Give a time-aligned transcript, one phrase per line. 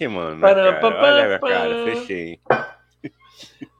[0.00, 0.36] queimando.
[0.36, 0.80] Né, cara?
[0.82, 2.40] Olha a minha cara, fechei.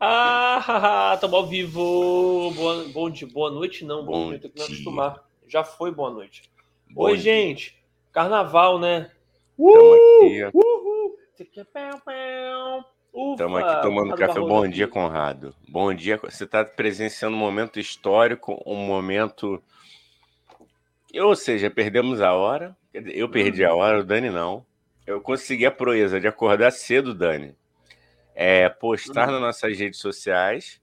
[0.02, 2.50] Ah, estamos ao vivo.
[2.54, 4.02] Boa, bom dia, boa noite, não.
[4.04, 5.22] Bom, bom dia, tem que me acostumar.
[5.46, 6.50] Já foi boa noite.
[6.90, 7.20] Bom Oi, dia.
[7.20, 7.76] gente.
[8.10, 9.10] Carnaval, né?
[9.58, 10.50] Estamos aqui.
[10.54, 11.18] Uhul.
[13.32, 14.40] Estamos aqui tomando café.
[14.40, 15.54] Bom dia, Conrado.
[15.68, 16.16] Bom dia.
[16.16, 19.62] Você está presenciando um momento histórico, um momento.
[21.14, 22.74] Ou seja, perdemos a hora.
[22.94, 24.64] Eu perdi a hora, o Dani não.
[25.10, 27.54] Eu consegui a proeza de acordar cedo, Dani
[28.42, 29.32] é, postar uhum.
[29.34, 30.80] nas nossas redes sociais.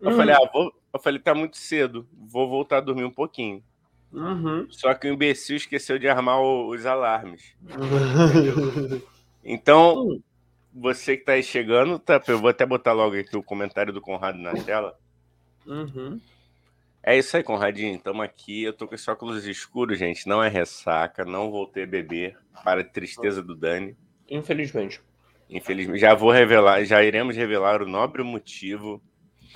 [0.00, 0.16] Eu uhum.
[0.16, 3.62] falei, ah, vou, eu falei, tá muito cedo, vou voltar a dormir um pouquinho.
[4.12, 4.66] Uhum.
[4.68, 7.54] Só que o imbecil esqueceu de armar o, os alarmes.
[9.44, 10.22] então, hum.
[10.74, 14.00] você que tá aí chegando, tá, eu vou até botar logo aqui o comentário do
[14.00, 14.98] Conrado na tela.
[15.64, 16.20] Uhum.
[17.02, 17.96] É isso aí, Conradinho.
[17.96, 18.62] Estamos aqui.
[18.62, 20.28] Eu tô com esse óculos escuros, gente.
[20.28, 22.38] Não é ressaca, não voltei a beber.
[22.62, 23.96] Para a tristeza do Dani.
[24.30, 25.00] Infelizmente.
[25.50, 29.02] Infelizmente, já vou revelar, já iremos revelar o nobre motivo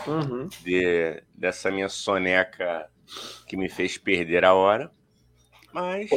[0.07, 0.47] uhum.
[0.62, 2.91] de, dessa minha soneca
[3.47, 4.91] que me fez perder a hora.
[5.73, 6.11] Mas.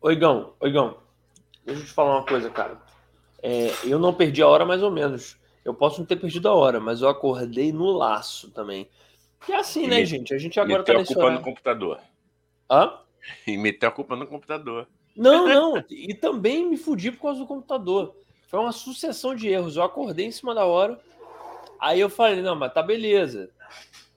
[0.00, 0.98] Oigão, oigão,
[1.64, 2.80] deixa eu te falar uma coisa, cara.
[3.42, 5.36] É, eu não perdi a hora mais ou menos.
[5.64, 8.88] Eu posso não ter perdido a hora, mas eu acordei no laço também.
[9.44, 10.34] Que é assim, e né, me, gente?
[10.34, 11.38] A gente agora tá nesse a culpa horário.
[11.38, 12.00] no computador.
[12.70, 12.98] Hã?
[13.46, 14.88] E meteu a culpa no computador.
[15.16, 15.84] Não, não.
[15.90, 18.16] E também me fudi por causa do computador.
[18.48, 19.76] Foi uma sucessão de erros.
[19.76, 21.00] Eu acordei em cima da hora.
[21.80, 23.50] Aí eu falei, não, mas tá beleza.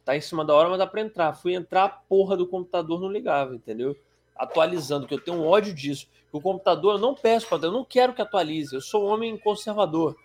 [0.06, 1.34] Tá em cima da hora, mas dá pra entrar.
[1.34, 3.96] Fui entrar, a porra do computador não ligava, entendeu?
[4.36, 6.08] Atualizando, que eu tenho um ódio disso.
[6.32, 8.74] O computador, eu não peço para eu não quero que atualize.
[8.74, 10.16] Eu sou um homem conservador.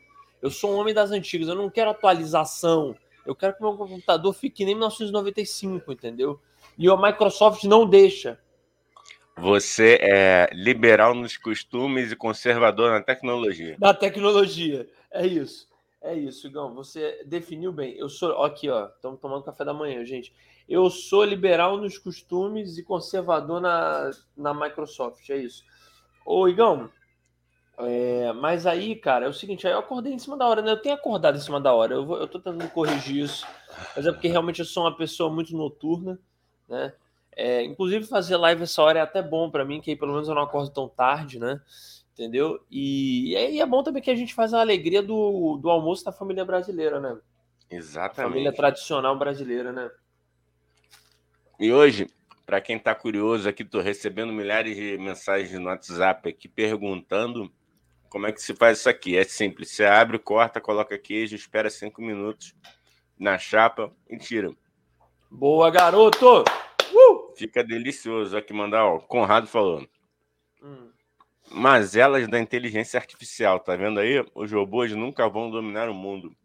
[0.41, 1.49] Eu sou um homem das antigas.
[1.49, 2.95] Eu não quero atualização.
[3.27, 6.41] Eu quero que meu computador fique nem 1995, entendeu?
[6.77, 8.39] E a Microsoft não deixa.
[9.37, 13.77] Você é liberal nos costumes e conservador na tecnologia.
[13.81, 15.69] Na tecnologia, é isso.
[16.01, 16.75] É isso, Igão.
[16.75, 17.97] Você definiu bem.
[17.97, 18.45] Eu sou.
[18.45, 18.89] Aqui, ó.
[18.89, 20.35] Estamos tomando café da manhã, gente.
[20.69, 25.29] Eu sou liberal nos costumes e conservador na, na Microsoft.
[25.31, 25.65] É isso.
[26.25, 26.91] Ô, Igão.
[27.77, 30.71] É, mas aí, cara, é o seguinte, aí eu acordei em cima da hora, né?
[30.71, 31.95] Eu tenho acordado em cima da hora.
[31.95, 33.47] Eu, vou, eu tô tentando corrigir isso.
[33.97, 36.19] Mas é porque realmente eu sou uma pessoa muito noturna,
[36.69, 36.93] né?
[37.37, 40.29] É, inclusive, fazer live essa hora é até bom para mim, que aí pelo menos
[40.29, 41.61] eu não acordo tão tarde, né?
[42.13, 42.65] Entendeu?
[42.71, 46.13] E, e é bom também que a gente faz a alegria do, do almoço da
[46.13, 47.19] família brasileira, né?
[47.69, 48.31] Exatamente.
[48.31, 49.91] Família tradicional brasileira, né?
[51.59, 52.07] E hoje,
[52.47, 57.51] para quem está curioso aqui, estou recebendo milhares de mensagens no WhatsApp aqui perguntando
[58.15, 59.17] como é que se faz isso aqui.
[59.17, 59.71] É simples.
[59.71, 62.55] Você abre, corta, coloca queijo, espera cinco minutos
[63.19, 64.55] na chapa e tira.
[65.29, 66.45] Boa, garoto!
[66.93, 67.35] Uh!
[67.37, 68.37] Fica delicioso.
[68.37, 69.01] Aqui mandar, ó.
[69.01, 69.85] Conrado falou.
[70.63, 70.93] Hum.
[71.51, 74.25] Mas elas da inteligência artificial, tá vendo aí?
[74.33, 76.37] Os robôs nunca vão dominar o mundo.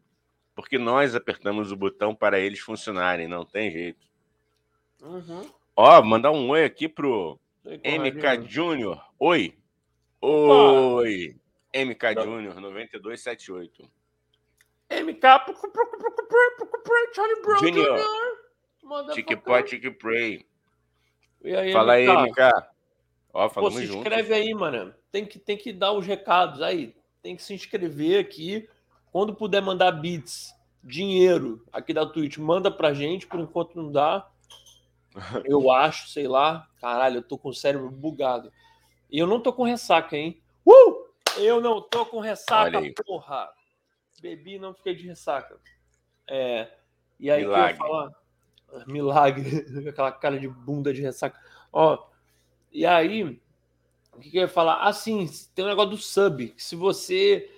[0.56, 4.08] Porque nós apertamos o botão para eles funcionarem, não tem jeito.
[5.04, 5.48] Uhum.
[5.76, 9.00] Ó, mandar um oi aqui pro MK Júnior.
[9.20, 9.56] Oi.
[10.20, 11.40] Oi.
[11.74, 13.90] MK Júnior 9278.
[14.90, 15.22] MK
[17.62, 18.00] Júnior.
[19.14, 20.46] Tique Pot, Tique Pray.
[21.44, 22.40] E aí, Fala aí, MK.
[23.34, 24.94] Ó, falamos Pô, se inscreve aí, mano.
[25.12, 26.96] Tem que, tem que dar os recados aí.
[27.22, 28.68] Tem que se inscrever aqui.
[29.12, 30.54] Quando puder mandar bits,
[30.84, 33.28] dinheiro aqui da Twitch, manda pra gente.
[33.28, 34.28] Por enquanto não dá.
[35.46, 36.68] Eu acho, sei lá.
[36.80, 38.52] Caralho, eu tô com o cérebro bugado.
[39.12, 40.42] E eu não tô com ressaca, hein?
[40.66, 40.99] Uh!
[41.40, 43.50] Eu não tô com ressaca, porra.
[44.22, 45.60] Bebi e não fiquei de ressaca.
[46.28, 46.68] É.
[47.20, 47.78] E aí, Milagre.
[47.78, 48.12] que eu falar?
[48.86, 51.40] Milagre, aquela cara de bunda de ressaca.
[51.72, 52.08] Ó,
[52.72, 53.24] e aí,
[54.14, 54.84] o que, que eu ia falar?
[54.84, 56.54] Assim, tem um negócio do sub.
[56.58, 57.50] Se você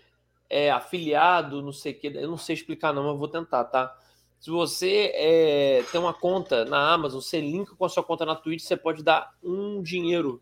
[0.50, 3.98] é afiliado, não sei o que, eu não sei explicar, não, mas vou tentar, tá?
[4.40, 8.36] Se você é, tem uma conta na Amazon, você linka com a sua conta na
[8.36, 10.42] Twitch, você pode dar um dinheiro,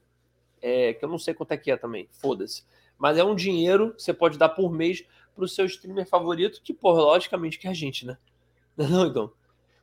[0.62, 2.64] é, que eu não sei quanto é que é também, foda-se.
[3.00, 5.04] Mas é um dinheiro que você pode dar por mês
[5.34, 8.18] pro seu streamer favorito, que, porra, logicamente que é a gente, né?
[8.78, 9.32] Não, então.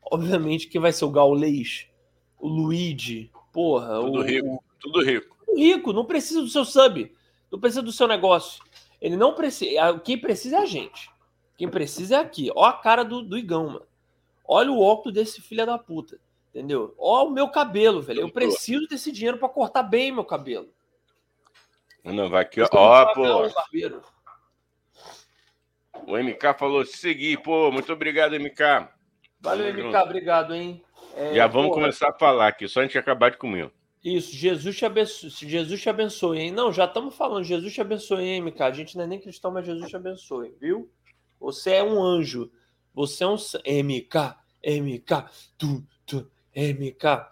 [0.03, 1.89] Obviamente que vai ser o Gaulês,
[2.39, 4.01] o Luigi, porra.
[4.01, 5.37] Tudo o, rico, tudo rico.
[5.57, 7.13] Rico, não precisa do seu sub,
[7.51, 8.63] não precisa do seu negócio.
[9.01, 9.99] Ele não precisa.
[9.99, 11.11] Quem precisa é a gente.
[11.57, 12.51] Quem precisa é aqui.
[12.55, 13.87] Ó a cara do, do Igão, mano.
[14.47, 16.21] Olha o óculos desse filho da puta.
[16.51, 16.95] Entendeu?
[16.97, 18.21] Ó o meu cabelo, velho.
[18.21, 20.69] Eu preciso desse dinheiro para cortar bem meu cabelo.
[22.07, 22.69] Não, vai aqui, ó.
[22.73, 23.23] Ó, pô.
[26.07, 27.71] O MK falou seguir, pô.
[27.73, 28.89] Muito obrigado, MK.
[29.41, 30.83] Valeu, MK, obrigado, hein?
[31.15, 31.81] É, Já vamos porra.
[31.81, 33.71] começar a falar aqui, só a gente acabar de comer.
[34.05, 36.53] Isso, Jesus te abençoe, Jesus te abençoe, hein?
[36.53, 38.63] Não, já estamos falando, Jesus te abençoe, hein, MK?
[38.63, 40.89] A gente não é nem cristão, mas Jesus te abençoe, viu?
[41.41, 42.51] Você é um anjo.
[42.95, 47.29] Você é um MK, MK, tu, tu, MK.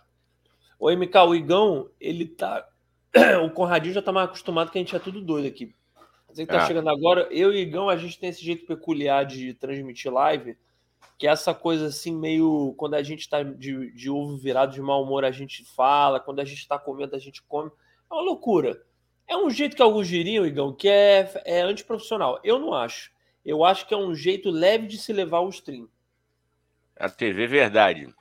[0.79, 2.67] O MK, o Igão, ele tá.
[3.44, 5.75] o Conradinho já tá mais acostumado que a gente é tudo doido aqui.
[6.28, 6.66] Você que tá ah.
[6.66, 10.56] chegando agora, eu e Igão, a gente tem esse jeito peculiar de transmitir live
[11.19, 12.75] que é essa coisa assim, meio.
[12.76, 16.40] Quando a gente tá de, de ovo virado, de mau humor, a gente fala, quando
[16.40, 17.70] a gente tá comendo, a gente come.
[18.11, 18.82] É uma loucura.
[19.26, 22.40] É um jeito que alguns diriam, Igão, que é, é antiprofissional.
[22.44, 23.12] Eu não acho.
[23.44, 25.88] Eu acho que é um jeito leve de se levar o stream.
[26.96, 28.14] A TV Verdade.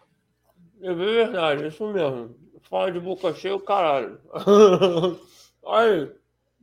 [0.80, 2.36] TV Verdade, isso mesmo.
[2.74, 4.20] Fala de boca cheia, o caralho.
[5.64, 6.12] Aí,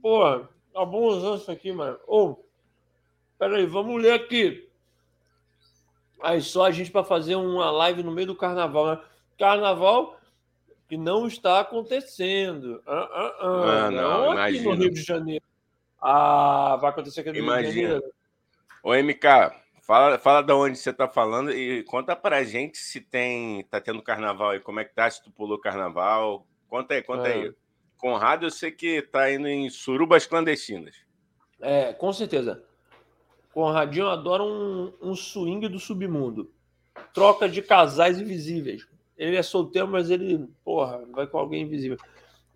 [0.03, 2.01] porra, tá bom usando isso aqui, mano.
[2.05, 2.45] Ô, oh,
[3.39, 4.69] peraí, vamos ler aqui.
[6.21, 9.01] Aí só a gente para fazer uma live no meio do carnaval, né?
[9.39, 10.19] Carnaval
[10.89, 12.83] que não está acontecendo.
[12.85, 13.87] Ah, ah, ah.
[13.87, 15.45] ah não, não aqui no Rio de Janeiro.
[16.03, 17.61] Ah, vai acontecer aqui no imagina.
[17.63, 18.15] Rio de Janeiro.
[18.83, 19.60] Ô, MK,
[19.91, 23.65] fala, fala de onde você está falando e conta pra gente se tem.
[23.65, 26.47] tá tendo carnaval aí, como é que tá, se tu pulou carnaval.
[26.69, 27.33] Conta aí, conta é.
[27.33, 27.55] aí.
[27.99, 30.95] Conrado, eu sei que tá indo em surubas clandestinas.
[31.61, 32.63] É, com certeza.
[33.53, 36.53] Conradinho adora um, um swing do submundo.
[37.13, 38.87] Troca de casais invisíveis.
[39.19, 41.99] Ele é solteiro, mas ele, porra, vai com alguém invisível.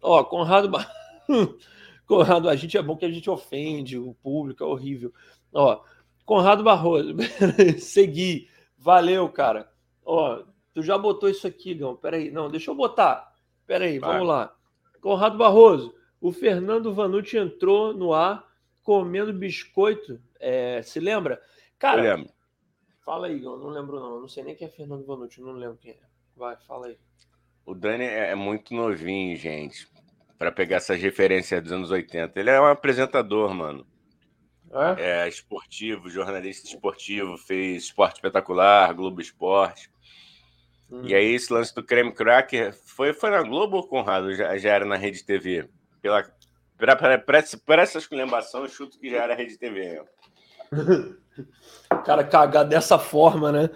[0.00, 0.70] Ó, Conrado.
[2.06, 5.12] Conrado, a gente é bom que a gente ofende, o público é horrível.
[5.52, 5.82] Ó,
[6.24, 7.14] Conrado Barroso,
[7.78, 8.48] segui.
[8.78, 9.70] Valeu, cara.
[10.04, 10.42] Ó,
[10.72, 11.96] tu já botou isso aqui, Gão.
[11.96, 12.30] Peraí.
[12.30, 13.32] Não, deixa eu botar.
[13.66, 14.12] Peraí, vai.
[14.12, 14.54] vamos lá.
[15.00, 18.46] Conrado Barroso, o Fernando Vanucci entrou no ar
[18.82, 21.40] comendo biscoito é, se lembra?
[21.78, 22.32] Cara, eu lembro.
[23.02, 24.16] fala aí, eu não lembro não.
[24.16, 25.98] Eu não sei nem quem é Fernando Vanucci, não lembro quem é.
[26.36, 26.98] Vai, fala aí.
[27.64, 29.88] O Dani é, é muito novinho, gente,
[30.38, 32.38] para pegar essas referências dos anos 80.
[32.38, 33.86] Ele é um apresentador, mano.
[34.74, 35.22] É?
[35.24, 39.88] é esportivo, jornalista esportivo, fez esporte espetacular, Globo Esporte.
[40.90, 41.02] Hum.
[41.04, 44.34] E aí, esse lance do creme cracker foi, foi na Globo ou Conrado?
[44.34, 45.68] Já, já era na Rede TV?
[46.02, 46.24] Pela,
[46.76, 50.02] para essa esculhambação, eu chuto que já era Rede TV.
[51.92, 53.70] o cara cagar dessa forma, né?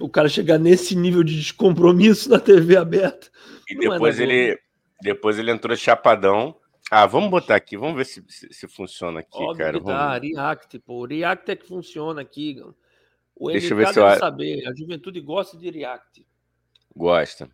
[0.00, 3.28] O cara chegar nesse nível de descompromisso na TV aberta.
[3.68, 4.58] E é depois é ele,
[5.00, 6.56] depois ele entrou chapadão.
[6.90, 9.80] Ah, vamos botar aqui, vamos ver se, se, se funciona aqui, Óbvio cara.
[9.80, 11.06] Dá, React, pô.
[11.06, 12.60] React é que funciona aqui.
[13.36, 14.18] O Deixa MK eu ver se eu...
[14.18, 14.66] saber.
[14.66, 16.26] A juventude gosta de React.
[16.96, 17.48] Gosta.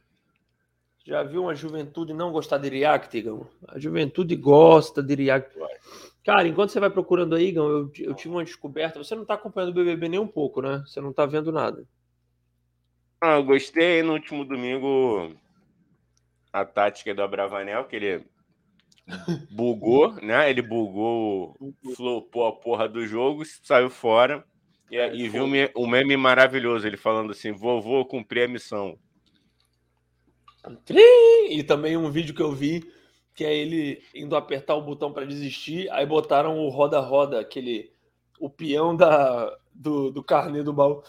[1.05, 3.47] Já viu uma juventude não gostar de React, Igão?
[3.69, 5.55] A juventude gosta de React.
[6.25, 8.99] Cara, enquanto você vai procurando aí, Igão, eu, eu tive uma descoberta.
[8.99, 10.83] Você não está acompanhando o BBB nem um pouco, né?
[10.87, 11.87] Você não está vendo nada.
[13.21, 15.37] Ah, eu gostei no último domingo
[16.53, 18.27] a tática do Abravanel, que ele
[19.51, 20.51] bugou, né?
[20.51, 21.57] Ele bugou,
[21.95, 24.45] flopou a porra do jogo, saiu fora
[24.91, 25.45] e, é, e viu
[25.77, 28.99] um meme maravilhoso, ele falando assim: vovô, cumpri a missão.
[31.49, 32.85] E também um vídeo que eu vi
[33.35, 37.93] que é ele indo apertar o botão para desistir, aí botaram o roda-roda, aquele
[38.41, 41.03] o peão da, do, do carnê do baú.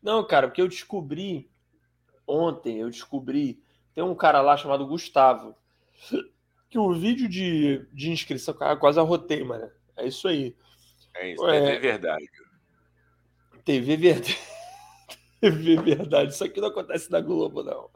[0.00, 1.50] Não, cara, porque eu descobri
[2.26, 3.62] ontem, eu descobri,
[3.94, 5.54] tem um cara lá chamado Gustavo,
[6.68, 9.70] que o vídeo de, de inscrição, cara, quase arrotei, mano.
[9.96, 10.56] É isso aí.
[11.14, 12.28] É isso, é, é verdade.
[13.64, 14.38] TV Verdade.
[15.40, 16.32] TV Verdade.
[16.32, 17.88] Isso aqui não acontece na Globo, não.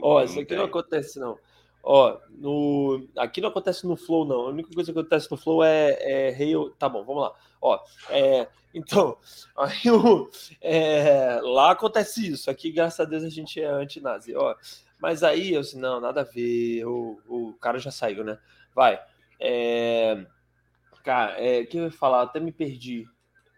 [0.00, 1.38] Ó, isso aqui não acontece, não.
[1.86, 3.06] Ó, no...
[3.18, 4.46] aqui não acontece no Flow, não.
[4.46, 6.36] A única coisa que acontece no Flow é, é.
[6.78, 7.34] Tá bom, vamos lá.
[7.60, 8.48] Ó, é...
[8.72, 9.18] então,
[9.54, 10.30] aí o...
[10.62, 11.38] é...
[11.42, 12.50] lá acontece isso.
[12.50, 14.34] Aqui, graças a Deus, a gente é anti-nazi.
[14.34, 14.54] Ó,
[14.98, 16.86] mas aí eu disse, não, nada a ver.
[16.86, 18.38] O, o cara já saiu, né?
[18.74, 18.98] Vai.
[19.38, 20.24] É...
[21.04, 21.66] Cara, é...
[21.66, 22.22] que eu ia falar?
[22.22, 23.04] Até me perdi.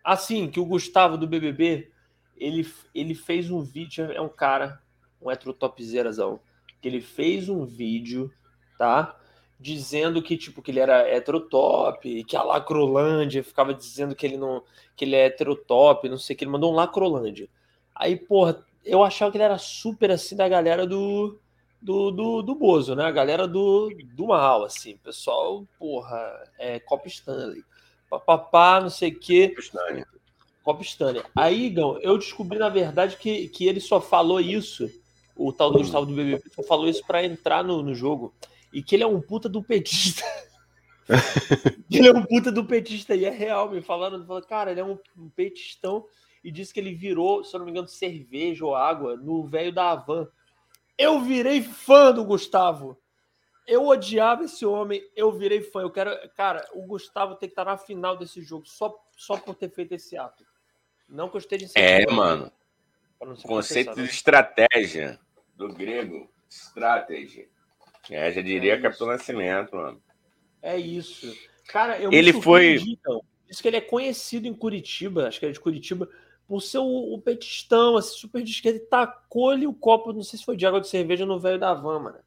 [0.02, 1.92] Assim, que o Gustavo do BBB,
[2.36, 4.82] ele, ele fez um vídeo, é um cara,
[5.22, 6.40] um heterotopzeirazão,
[6.80, 8.32] que ele fez um vídeo,
[8.78, 9.16] tá?
[9.58, 14.62] Dizendo que, tipo, que ele era heterotop, que a Lacrolândia ficava dizendo que ele não,
[14.94, 17.48] que ele é heterotop, não sei o que, ele mandou um Lacrolândia.
[17.94, 21.38] Aí, porra, eu achava que ele era super, assim, da galera do,
[21.80, 23.04] do, do, do Bozo, né?
[23.04, 26.18] A galera do, do mal, assim, pessoal, porra,
[26.58, 27.64] é Cop Stanley
[28.08, 29.54] papapá, não sei o quê.
[30.62, 31.22] Copa Stanley.
[31.34, 34.90] Aí, Igão, eu descobri, na verdade, que, que ele só falou isso,
[35.36, 38.34] o tal do Gustavo do BBB, só falou isso para entrar no, no jogo.
[38.72, 40.24] E que ele é um puta do petista.
[41.90, 44.84] ele é um puta do petista, e é real, me falaram, falaram cara, ele é
[44.84, 46.04] um, um petistão.
[46.42, 49.72] e disse que ele virou, se eu não me engano, cerveja ou água no velho
[49.72, 50.28] da Havan.
[50.98, 52.98] Eu virei fã do Gustavo.
[53.66, 55.82] Eu odiava esse homem, eu virei fã.
[55.82, 59.54] Eu quero, cara, o Gustavo tem que estar na final desse jogo só, só por
[59.54, 60.44] ter feito esse ato.
[61.08, 62.50] Não que eu esteja É, mano.
[63.42, 65.18] Conceito de estratégia
[65.56, 67.48] do grego, strategy.
[68.10, 70.00] É, já diria é Capitão Nascimento, mano.
[70.62, 71.34] É isso.
[71.68, 72.76] Cara, eu ele foi.
[72.76, 73.22] Então.
[73.48, 76.08] Diz que ele é conhecido em Curitiba, acho que é de Curitiba,
[76.48, 78.78] por ser o, o petistão, assim, super de esquerda.
[78.78, 81.72] Ele tacou-lhe o copo, não sei se foi de água de cerveja no velho da
[81.72, 82.18] van, mano.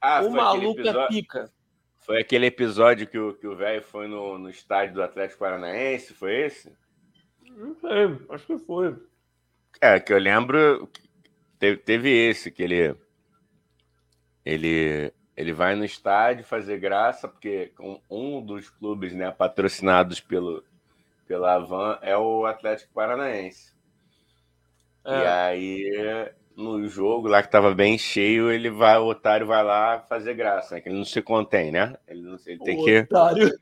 [0.00, 1.00] Ah, o maluco episódio...
[1.00, 1.52] é pica.
[1.98, 6.14] Foi aquele episódio que o, que o velho foi no, no estádio do Atlético Paranaense,
[6.14, 6.72] foi esse?
[7.44, 8.96] Não sei, acho que foi.
[9.80, 10.90] É, que eu lembro.
[11.60, 12.96] Teve, teve esse, que ele.
[14.44, 17.72] Ele ele vai no estádio fazer graça, porque
[18.10, 20.62] um dos clubes né, patrocinados pelo,
[21.26, 23.72] pela Avan é o Atlético Paranaense.
[25.02, 25.18] É.
[25.18, 30.00] E aí, no jogo lá que estava bem cheio, ele vai, o otário vai lá
[30.00, 30.82] fazer graça, né?
[30.82, 31.96] Que ele não se contém, né?
[32.06, 32.98] Ele, não, ele tem o que.
[32.98, 33.58] Otário.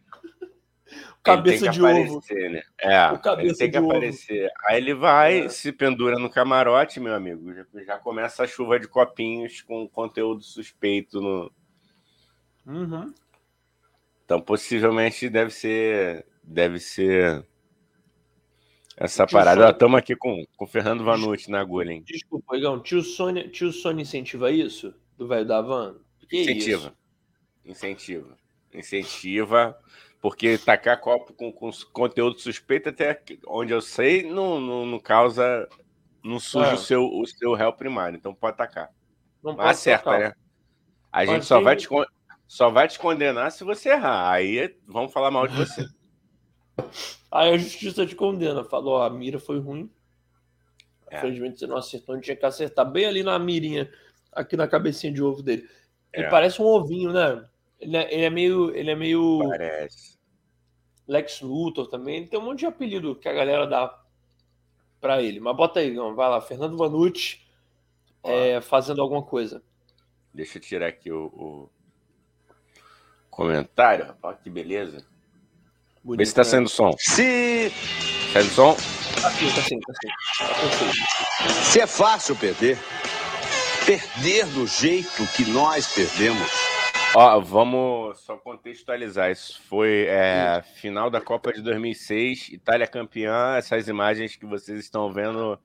[1.36, 2.52] Cabeça de aparecer, ovo.
[2.52, 2.62] Né?
[2.80, 4.44] É, o cabeça ele tem que aparecer.
[4.44, 4.52] Ovo.
[4.66, 5.48] Aí ele vai, é.
[5.48, 7.52] se pendura no camarote, meu amigo.
[7.54, 11.52] Já, já começa a chuva de copinhos com conteúdo suspeito no,
[12.68, 13.14] Uhum.
[14.24, 16.26] Então, possivelmente deve ser.
[16.44, 17.46] Deve ser.
[18.96, 19.70] Essa tio parada.
[19.70, 22.02] Estamos aqui com, com o Fernando Vanucci na agulha, hein?
[22.04, 22.80] Desculpa, Igão.
[22.80, 24.94] Tio Sônia, tio Sônia incentiva isso?
[25.16, 25.96] Do velho da van?
[26.28, 26.94] Que incentiva.
[27.64, 27.72] Isso?
[27.72, 28.36] Incentiva.
[28.74, 29.78] Incentiva.
[30.20, 35.68] Porque tacar copo com, com conteúdo suspeito, até onde eu sei, não, não, não causa.
[36.24, 36.74] Não suja é.
[36.74, 38.16] o, seu, o seu réu primário.
[38.16, 38.90] Então pode tacar.
[39.42, 40.32] Não Mas acerta, né?
[41.12, 41.88] A gente só vai te
[42.46, 44.30] só vai te condenar se você errar.
[44.30, 45.86] Aí vamos falar mal de você.
[47.30, 48.64] Aí a justiça te condena.
[48.64, 49.90] Falou, a mira foi ruim.
[51.10, 51.18] É.
[51.18, 53.90] Infelizmente você não acertou, não tinha que acertar bem ali na mirinha,
[54.32, 55.68] aqui na cabecinha de ovo dele.
[56.12, 56.30] Ele é.
[56.30, 57.44] parece um ovinho, né?
[57.80, 58.74] Ele é, ele é, meio.
[58.74, 59.38] Ele é meio.
[59.48, 60.18] Parece.
[61.06, 62.16] Lex Luthor também.
[62.16, 63.98] Ele tem um monte de apelido que a galera dá
[65.00, 65.40] pra ele.
[65.40, 66.14] Mas bota aí, não.
[66.14, 67.40] Vai lá, Fernando Vanucci
[68.22, 69.62] é, fazendo alguma coisa.
[70.32, 71.70] Deixa eu tirar aqui o, o
[73.30, 75.04] comentário, rapaz, que beleza.
[76.02, 76.44] Bonito, Vê se tá né?
[76.44, 76.92] saindo som.
[76.98, 77.70] Se.
[78.32, 78.74] Saindo som?
[79.20, 80.08] Tá sim, tá sim, tá sim.
[81.44, 82.78] Tá se é fácil perder,
[83.84, 86.77] perder do jeito que nós perdemos.
[87.14, 89.30] Ó, vamos só contextualizar.
[89.30, 93.56] Isso foi é, final da Copa de 2006, Itália campeã.
[93.56, 95.58] Essas imagens que vocês estão vendo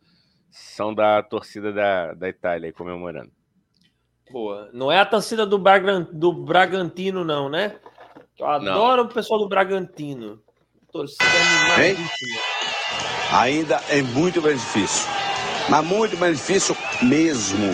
[0.50, 3.32] são da torcida da, da Itália comemorando.
[4.32, 4.70] Boa.
[4.74, 7.76] Não é a torcida do, Bragan, do Bragantino, não, né?
[8.40, 9.10] Eu adoro não.
[9.10, 10.42] o pessoal do Bragantino.
[10.92, 11.24] Torcida
[11.78, 12.10] animada.
[13.34, 15.10] Ainda é muito mais difícil.
[15.70, 17.68] Mas muito mais difícil mesmo.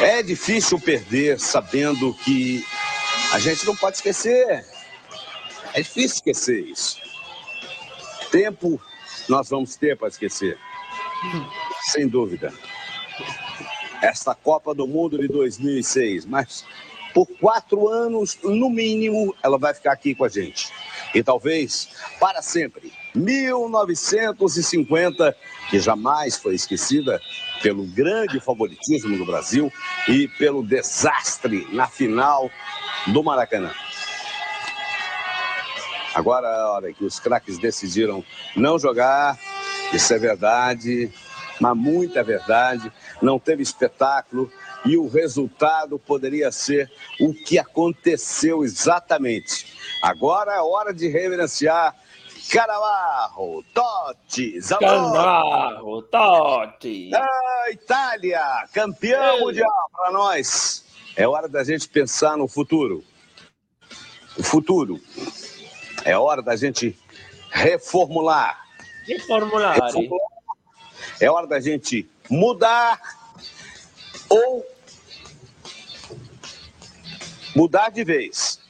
[0.00, 2.64] É difícil perder sabendo que
[3.32, 4.64] a gente não pode esquecer.
[5.74, 7.00] É difícil esquecer isso.
[8.30, 8.80] Tempo
[9.28, 10.58] nós vamos ter para esquecer.
[11.92, 12.52] Sem dúvida
[14.02, 16.64] esta Copa do Mundo de 2006, mas
[17.14, 20.72] por quatro anos, no mínimo, ela vai ficar aqui com a gente.
[21.14, 22.92] E talvez para sempre.
[23.14, 25.36] 1950,
[25.70, 27.20] que jamais foi esquecida
[27.62, 29.72] pelo grande favoritismo do Brasil
[30.08, 32.50] e pelo desastre na final
[33.08, 33.72] do Maracanã.
[36.14, 38.22] Agora é a hora que os craques decidiram
[38.54, 39.38] não jogar,
[39.92, 41.10] isso é verdade,
[41.60, 42.92] mas muita verdade
[43.22, 44.50] não teve espetáculo
[44.84, 46.90] e o resultado poderia ser
[47.20, 49.72] o que aconteceu exatamente.
[50.02, 51.94] Agora é hora de reverenciar
[52.52, 57.10] Canavarro, Totti, Canavarro, Totti.
[57.14, 60.84] A Itália, campeão mundial para nós.
[61.16, 63.02] É hora da gente pensar no futuro.
[64.38, 65.00] O futuro.
[66.04, 66.94] É hora da gente
[67.50, 68.60] reformular.
[69.06, 69.72] Reformular.
[69.72, 70.28] reformular.
[71.22, 73.00] É hora da gente mudar
[74.28, 74.62] ou
[77.56, 78.60] mudar de vez.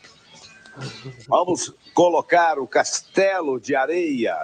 [1.27, 4.37] Vamos colocar o castelo de areia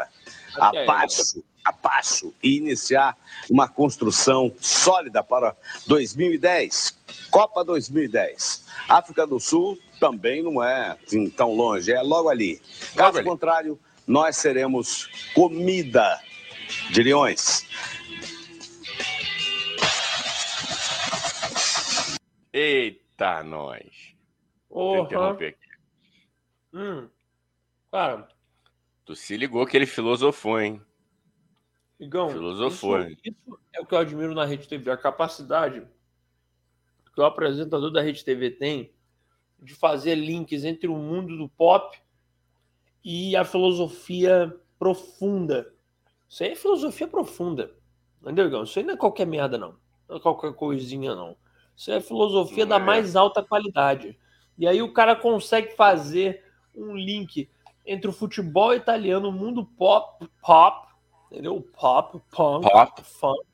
[0.57, 3.17] abaixo, abaixo e iniciar
[3.51, 6.99] uma construção sólida para 2010,
[7.31, 8.67] Copa 2010.
[8.89, 12.61] África do Sul também não é assim, tão longe, é logo ali.
[12.97, 16.21] Caso contrário, nós seremos comida
[16.91, 17.67] de leões.
[22.53, 24.15] Eita, nós.
[24.71, 25.69] Vou interromper aqui.
[26.73, 27.09] Hum.
[27.91, 28.29] Cara.
[29.05, 30.83] Tu se ligou que ele filosofou, hein?
[31.99, 33.01] Igão, Filosofou.
[33.01, 35.87] Isso, isso, é o que eu admiro na Rede TV, a capacidade
[37.13, 38.93] que o apresentador da Rede TV tem
[39.61, 41.99] de fazer links entre o mundo do pop
[43.03, 45.75] e a filosofia profunda.
[46.29, 47.75] Isso aí é filosofia profunda.
[48.23, 48.63] Entendeu, Igão?
[48.63, 49.75] Isso aí não é qualquer merda, não.
[50.09, 51.37] Não é qualquer coisinha, não.
[51.77, 52.87] Isso é filosofia não da é.
[52.87, 54.17] mais alta qualidade.
[54.57, 57.51] E aí o cara consegue fazer um link
[57.89, 60.89] entre o futebol italiano, o mundo pop, pop
[61.31, 61.67] entendeu?
[61.79, 63.03] Pop, punk, Pop.
[63.03, 63.47] funk.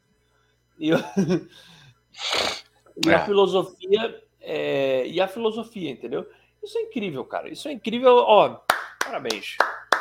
[0.78, 0.90] E,
[3.04, 3.14] e é.
[3.14, 6.28] a filosofia, é, e a filosofia, entendeu?
[6.62, 7.48] Isso é incrível, cara.
[7.48, 8.16] Isso é incrível.
[8.16, 8.60] Ó,
[9.04, 9.56] parabéns.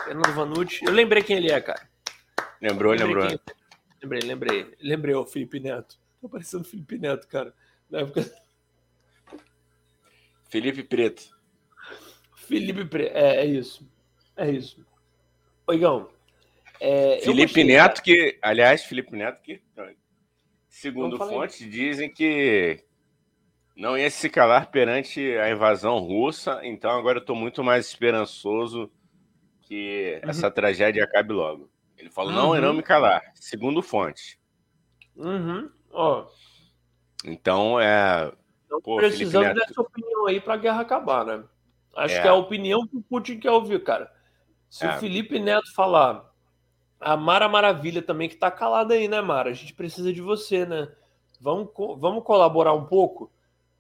[0.05, 0.85] Fernando Vanucci.
[0.85, 1.87] Eu lembrei quem ele é, cara.
[2.61, 3.27] Lembrou, lembrou.
[3.27, 3.39] Quem...
[4.01, 4.73] Lembrei, lembrei.
[4.81, 5.99] Lembrei o Felipe Neto.
[6.21, 7.53] Tô parecendo Felipe Neto, cara.
[7.89, 8.23] Na época...
[10.49, 11.23] Felipe Preto.
[12.35, 13.15] Felipe Preto.
[13.15, 13.85] É, é isso.
[14.35, 14.85] É isso.
[15.67, 16.09] Oigão,
[16.85, 19.61] é, Felipe Neto, que, aliás, Felipe Neto, que,
[20.67, 22.83] segundo fontes, dizem que
[23.73, 28.91] não ia se calar perante a invasão russa, então agora eu estou muito mais esperançoso
[29.61, 30.29] que uhum.
[30.29, 31.69] essa tragédia acabe logo.
[31.97, 32.53] Ele falou: uhum.
[32.55, 34.37] não, não me calar, segundo fonte.
[35.15, 35.69] Uhum.
[35.89, 36.25] Oh.
[37.23, 38.29] Então, é.
[38.65, 39.67] Então, pô, precisamos Neto...
[39.67, 41.43] dessa opinião aí para a guerra acabar, né?
[41.95, 42.21] Acho é.
[42.21, 44.11] que é a opinião que o Putin quer ouvir, cara.
[44.73, 44.89] Se é.
[44.89, 46.27] o Felipe Neto falar
[46.99, 49.51] a Mara Maravilha também, que tá calada aí, né, Mara?
[49.51, 50.91] A gente precisa de você, né?
[51.39, 53.31] Vamos, vamos colaborar um pouco?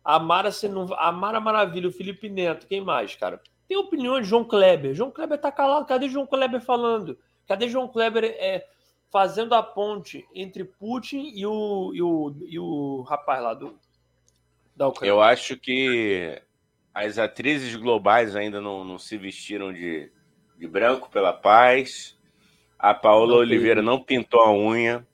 [0.03, 3.41] A Mara, se não, a Mara Maravilha, o Felipe Neto, quem mais, cara?
[3.67, 4.93] Tem opiniões de João Kleber.
[4.93, 5.87] João Kleber tá calado.
[5.87, 7.17] Cadê João Kleber falando?
[7.47, 8.63] Cadê João Kleber é,
[9.11, 13.79] fazendo a ponte entre Putin e o, e o, e o rapaz lá do,
[14.75, 15.11] da Ucrânia?
[15.11, 16.39] Eu acho que
[16.93, 20.11] as atrizes globais ainda não, não se vestiram de,
[20.57, 22.17] de branco pela paz
[22.83, 23.85] a Paola não Oliveira teve.
[23.85, 25.07] não pintou a unha.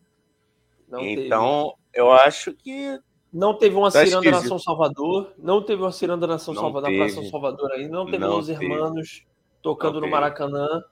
[0.87, 2.01] Não então, teve.
[2.01, 2.99] eu acho que.
[3.31, 5.35] Não teve uma tá ciranda na São Salvador.
[5.37, 7.87] Não teve uma ciranda na São Salvador, na São Salvador aí.
[7.87, 9.23] Não teve não os irmãos
[9.61, 10.09] tocando no.
[10.09, 10.83] Maracanã.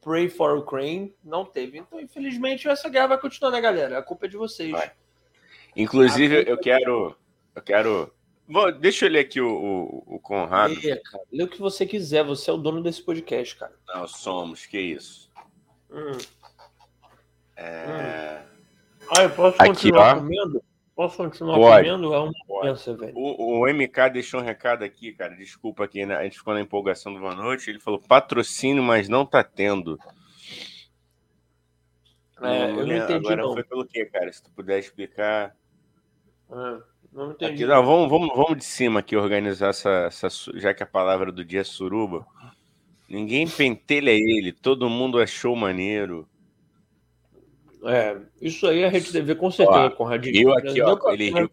[0.00, 1.14] Pray for Ukraine.
[1.22, 1.76] Não teve.
[1.76, 3.98] Então, infelizmente, essa guerra vai continuar, né, galera?
[3.98, 4.70] A culpa é de vocês.
[4.70, 4.90] Vai.
[5.76, 7.14] Inclusive, eu quero.
[7.54, 8.10] Eu quero.
[8.52, 10.74] Bom, deixa eu ler aqui o, o, o Conrado.
[10.74, 11.24] Lê, cara.
[11.32, 12.22] Lê o que você quiser.
[12.22, 13.72] Você é o dono desse podcast, cara.
[13.94, 14.66] Nós somos.
[14.66, 15.32] Que isso.
[15.90, 16.18] Hum.
[17.56, 18.42] É...
[19.16, 20.64] Ah, eu posso continuar aqui, comendo?
[20.94, 21.88] Posso continuar Pode.
[21.88, 22.12] comendo?
[22.12, 23.16] É uma doença, velho.
[23.16, 25.34] O, o, MK deixou um recado aqui, cara.
[25.34, 26.14] Desculpa aqui, né?
[26.14, 27.70] a gente ficou na empolgação do Boa Noite.
[27.70, 29.98] Ele falou patrocínio, mas não tá tendo.
[32.36, 33.14] É, não, eu não entendi.
[33.14, 33.54] Agora não.
[33.54, 34.30] foi pelo quê, cara?
[34.30, 35.56] Se tu puder explicar.
[36.50, 37.64] É, não entendi.
[37.64, 40.28] Aqui, não, vamos, vamos, vamos de cima aqui organizar essa, essa.
[40.54, 42.26] Já que a palavra do dia é suruba.
[43.08, 46.26] Ninguém pentelha ele, todo mundo achou maneiro.
[47.84, 51.50] É, isso aí a Rede TV com certeza, com Riu aqui, ó, ele, riu,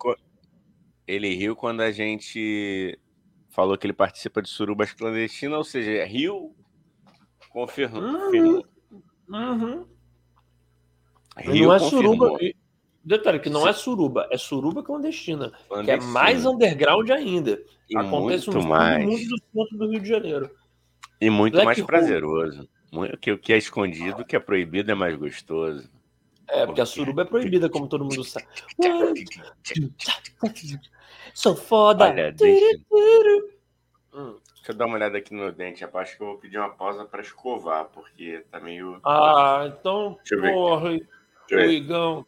[1.08, 2.98] ele riu quando a gente
[3.50, 6.56] falou que ele participa de surubas clandestinas, ou seja, riu,
[7.50, 8.04] confirmou.
[8.04, 8.64] Uhum.
[9.28, 9.86] Uhum.
[11.38, 12.38] Rio não é suruba.
[13.10, 15.84] Detalhe que não é suruba, é suruba clandestina, clandestina.
[15.84, 17.60] que é mais underground ainda.
[17.90, 19.28] E Acontece muito no mais.
[19.28, 20.52] dos pontos do Rio de Janeiro.
[21.20, 22.70] E muito Black mais prazeroso.
[23.20, 25.90] Que o que é escondido, o que é proibido é mais gostoso.
[26.48, 28.46] É, porque a suruba é proibida, como todo mundo sabe.
[31.34, 32.10] Sou foda.
[32.10, 32.80] Olha, deixa...
[34.14, 34.36] Hum.
[34.54, 35.82] deixa eu dar uma olhada aqui no meu dente.
[35.82, 39.00] Eu acho que eu vou pedir uma pausa para escovar, porque tá meio.
[39.04, 40.16] Ah, então,
[40.54, 40.92] porra,
[41.52, 42.24] o Igão.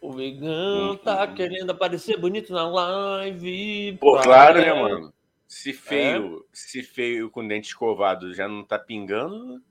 [0.00, 1.34] O Igão hum, tá hum.
[1.34, 3.96] querendo aparecer bonito na live.
[4.00, 5.12] Pô, claro, né, mano?
[5.46, 6.42] Se feio, é?
[6.52, 9.62] se feio com dente escovado já não tá pingando.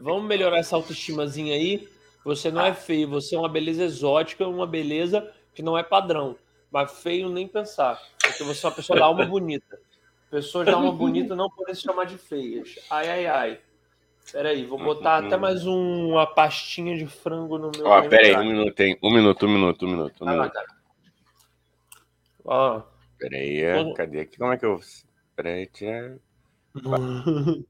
[0.00, 1.88] Vamos melhorar essa autoestimazinha aí.
[2.24, 2.68] Você não é ah.
[2.68, 6.36] é feio, você é uma beleza exótica, uma beleza que não é padrão.
[6.70, 8.00] Mas feio nem pensar.
[8.20, 9.80] Porque você é uma pessoa da alma bonita.
[10.30, 12.78] Pessoas da alma bonita não podem se chamar de feias.
[12.90, 13.60] Ai, ai, ai.
[14.32, 17.86] Peraí, vou botar até mais um, uma pastinha de frango no meu.
[17.86, 18.98] Ó, peraí, um minuto, hein?
[19.02, 20.24] Um minuto, um minuto, um minuto.
[20.24, 20.58] Um ah, minuto.
[22.44, 22.82] Ó.
[23.18, 24.36] Peraí, é, cadê aqui?
[24.36, 24.80] Como é que eu.
[25.34, 25.86] Prete.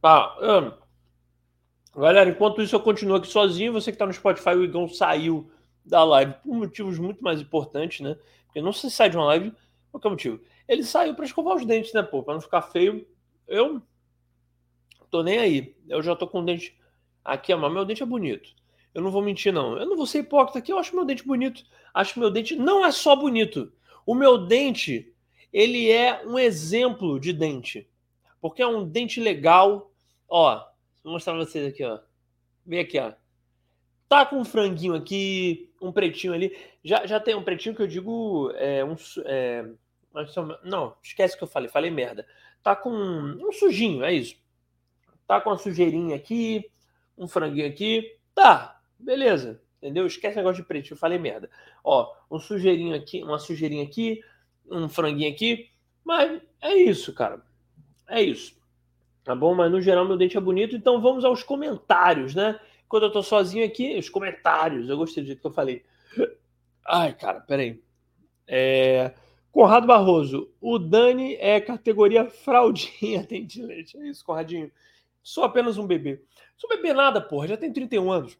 [0.00, 0.36] Tá.
[0.38, 3.72] Um, galera, enquanto isso eu continuo aqui sozinho.
[3.72, 5.50] Você que tá no Spotify, o Igão saiu
[5.82, 8.14] da live por motivos muito mais importantes, né?
[8.44, 9.54] Porque não se sai de uma live,
[9.90, 10.40] qualquer motivo.
[10.68, 12.22] Ele saiu para escovar os dentes, né, pô?
[12.22, 13.06] Pra não ficar feio.
[13.48, 13.80] Eu
[15.14, 15.76] tô nem aí.
[15.88, 16.76] Eu já tô com o dente
[17.24, 18.50] aqui, mas meu dente é bonito.
[18.92, 19.78] Eu não vou mentir, não.
[19.78, 20.72] Eu não vou ser hipócrita aqui.
[20.72, 21.64] Eu acho meu dente bonito.
[21.94, 23.72] Acho meu dente não é só bonito.
[24.04, 25.14] O meu dente
[25.52, 27.88] ele é um exemplo de dente.
[28.40, 29.92] Porque é um dente legal.
[30.28, 30.60] Ó,
[31.04, 32.00] vou mostrar pra vocês aqui, ó.
[32.66, 33.12] Vem aqui, ó.
[34.08, 36.56] tá com um franguinho aqui, um pretinho ali.
[36.82, 38.50] Já, já tem um pretinho que eu digo.
[38.56, 38.96] É, um,
[39.26, 39.64] é,
[40.64, 42.26] não, esquece que eu falei, falei merda.
[42.64, 44.42] Tá com um sujinho, é isso.
[45.26, 46.70] Tá com uma sujeirinha aqui,
[47.16, 48.16] um franguinho aqui.
[48.34, 49.60] Tá, beleza.
[49.78, 50.06] Entendeu?
[50.06, 51.50] Esquece negócio de pretinho, eu falei merda.
[51.82, 54.22] Ó, um sujeirinho aqui, uma sujeirinha aqui,
[54.70, 55.68] um franguinho aqui.
[56.02, 57.42] Mas é isso, cara.
[58.08, 58.56] É isso.
[59.22, 59.54] Tá bom?
[59.54, 60.76] Mas no geral meu dente é bonito.
[60.76, 62.58] Então vamos aos comentários, né?
[62.88, 64.88] Quando eu tô sozinho aqui, os comentários.
[64.88, 65.82] Eu gostei do jeito que eu falei.
[66.86, 67.82] Ai, cara, peraí.
[68.46, 69.12] É...
[69.50, 73.96] Conrado Barroso, o Dani é categoria fraldinha, tem de leite.
[73.96, 74.70] É isso, Conradinho.
[75.24, 76.22] Sou apenas um bebê.
[76.56, 77.48] Sou bebê nada, porra.
[77.48, 78.38] Já tenho 31 anos.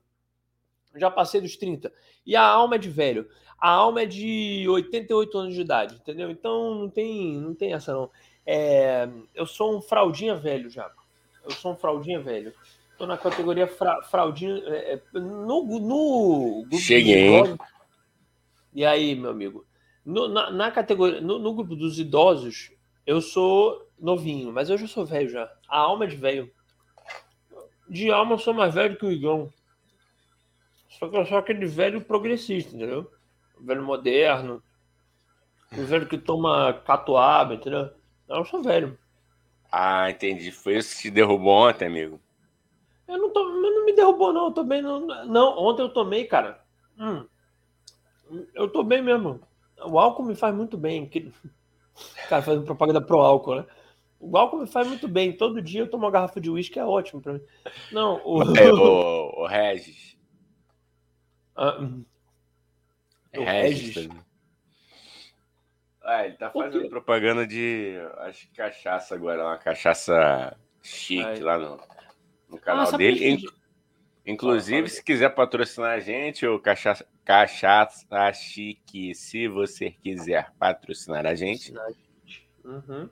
[0.95, 1.91] Já passei dos 30.
[2.25, 3.27] E a alma é de velho.
[3.59, 6.31] A alma é de 88 anos de idade, entendeu?
[6.31, 8.11] Então não tem, não tem essa não.
[8.47, 9.09] É...
[9.35, 10.91] Eu sou um fraldinha velho já.
[11.43, 12.53] Eu sou um fraldinha velho.
[12.99, 14.63] Tô na categoria fra, fraldinha.
[14.67, 15.65] É, é no,
[16.71, 17.57] no Cheguei.
[18.75, 19.67] E aí, meu amigo?
[20.05, 22.71] No, na, na, categoria, no, no, grupo dos idosos,
[23.07, 25.51] eu sou novinho, mas eu já sou velho já.
[25.67, 26.53] A alma é de velho.
[27.89, 29.53] De alma eu sou mais velho que o Igão.
[30.89, 33.11] Só que eu sou aquele velho progressista, entendeu?
[33.59, 34.63] O velho moderno.
[35.73, 37.91] O velho que toma catuaba, entendeu?
[38.29, 38.99] Eu sou velho.
[39.71, 40.53] Ah, entendi.
[40.53, 42.21] Foi isso que te derrubou ontem, amigo?
[43.09, 44.47] Eu não, tô, não me derrubou, não.
[44.47, 44.81] Eu tô bem.
[44.81, 46.65] Não, não, ontem eu tomei, cara.
[46.99, 47.27] Hum,
[48.55, 49.41] eu tô bem mesmo.
[49.85, 51.11] O álcool me faz muito bem.
[52.29, 53.67] Cara, fazendo propaganda pro álcool, né?
[54.25, 55.37] O álcool me faz muito bem.
[55.37, 57.43] Todo dia eu tomo uma garrafa de uísque, é ótimo pra mim.
[57.93, 58.43] Não, o.
[58.57, 60.17] É, o, o Regis.
[61.55, 62.05] Ah, hum.
[63.33, 63.95] é Regis.
[63.95, 64.11] Regis.
[66.03, 67.97] Ah, ele tá fazendo propaganda de.
[68.19, 71.41] Acho que cachaça agora, uma cachaça chique Ai.
[71.41, 71.81] lá no,
[72.49, 73.47] no canal ah, dele.
[74.27, 81.35] Inclusive, se quiser patrocinar a gente, o Cachaça, Cachaça Chique, se você quiser patrocinar a
[81.35, 81.75] gente.
[82.65, 83.11] Uhum.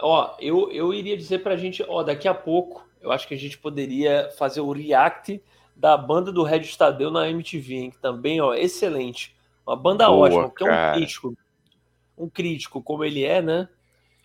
[0.00, 3.38] Ó, eu, eu iria dizer pra gente, ó, daqui a pouco, eu acho que a
[3.38, 5.40] gente poderia fazer o react
[5.76, 9.34] da banda do Red Stadeu na MTV, hein, que também, ó, excelente.
[9.66, 11.36] Uma banda Boa, ótima, que é um crítico.
[12.18, 13.68] Um crítico, como ele é, né?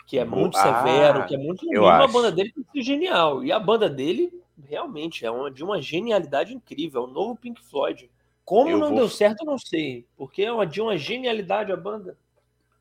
[0.07, 1.65] Que é muito ah, severo, que é muito.
[1.71, 2.03] Eu acho.
[2.03, 3.43] A banda dele é genial.
[3.43, 4.31] E a banda dele
[4.67, 7.03] realmente é uma, de uma genialidade incrível.
[7.03, 8.09] É o novo Pink Floyd.
[8.45, 8.97] Como eu não vou...
[8.97, 10.05] deu certo, eu não sei.
[10.15, 12.17] Porque é uma, de uma genialidade a banda.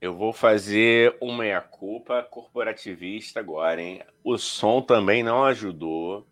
[0.00, 4.02] Eu vou fazer uma meia-culpa corporativista agora, hein?
[4.22, 6.26] O som também não ajudou.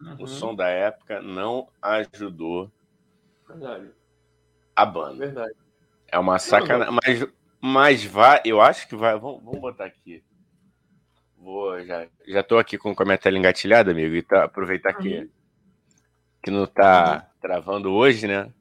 [0.00, 0.16] Uhum.
[0.20, 2.70] O som da época não ajudou.
[3.46, 3.90] Verdade.
[4.74, 5.26] A banda.
[5.26, 5.54] Verdade.
[6.08, 6.94] É uma sacanagem.
[7.04, 7.28] Mas,
[7.60, 9.18] mas vai, eu acho que vai.
[9.18, 10.24] Vamos, vamos botar aqui.
[11.36, 15.28] Vou, já, já tô aqui com o comentário engatilhado, amigo, e tá, aproveitar que, uhum.
[16.42, 17.40] que não tá uhum.
[17.40, 18.52] travando hoje, né?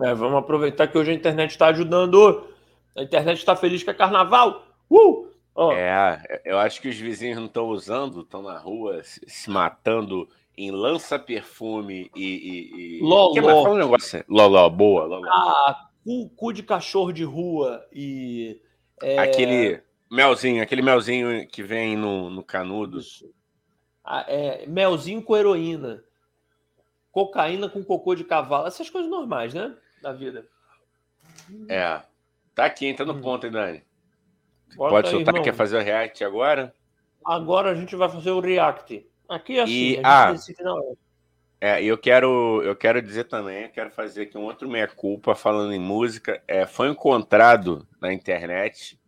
[0.00, 2.48] É, vamos aproveitar que hoje a internet está ajudando.
[2.96, 4.66] A internet está feliz que é carnaval.
[4.90, 5.28] Uh!
[5.54, 5.72] Oh.
[5.72, 10.28] É, eu acho que os vizinhos não estão usando, estão na rua se, se, matando
[10.56, 12.24] em lança-perfume e.
[12.24, 13.00] e, e...
[13.00, 13.32] Loló.
[13.32, 13.62] Que mais?
[13.62, 14.24] Fala um negócio.
[14.28, 15.04] Loló, boa.
[15.04, 15.26] Loló.
[15.28, 18.60] Ah, cu, cu de cachorro de rua e.
[19.02, 19.18] É...
[19.18, 23.00] Aquele Melzinho, aquele melzinho que vem no, no canudo.
[24.04, 26.02] Ah, é, melzinho com heroína.
[27.10, 28.68] Cocaína com cocô de cavalo.
[28.68, 29.74] Essas coisas normais, né?
[30.00, 30.46] Da vida.
[31.68, 32.00] É.
[32.56, 33.20] Tá aqui, entra no hum.
[33.20, 33.82] ponto, hein, Dani?
[34.76, 36.74] Bota Pode soltar, aí, quer fazer o react agora?
[37.22, 39.06] Agora a gente vai fazer o react.
[39.28, 40.80] Aqui é assim, e, a gente ah,
[41.60, 45.74] É, eu quero, eu quero dizer também, eu quero fazer aqui um outro meia-culpa falando
[45.74, 46.42] em música.
[46.48, 48.98] É, foi encontrado na internet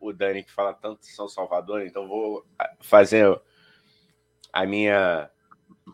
[0.00, 2.44] o Dani que fala tanto de São Salvador, então vou
[2.80, 3.40] fazer
[4.52, 5.30] a minha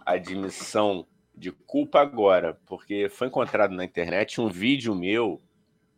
[0.06, 5.42] admissão de culpa agora, porque foi encontrado na internet um vídeo meu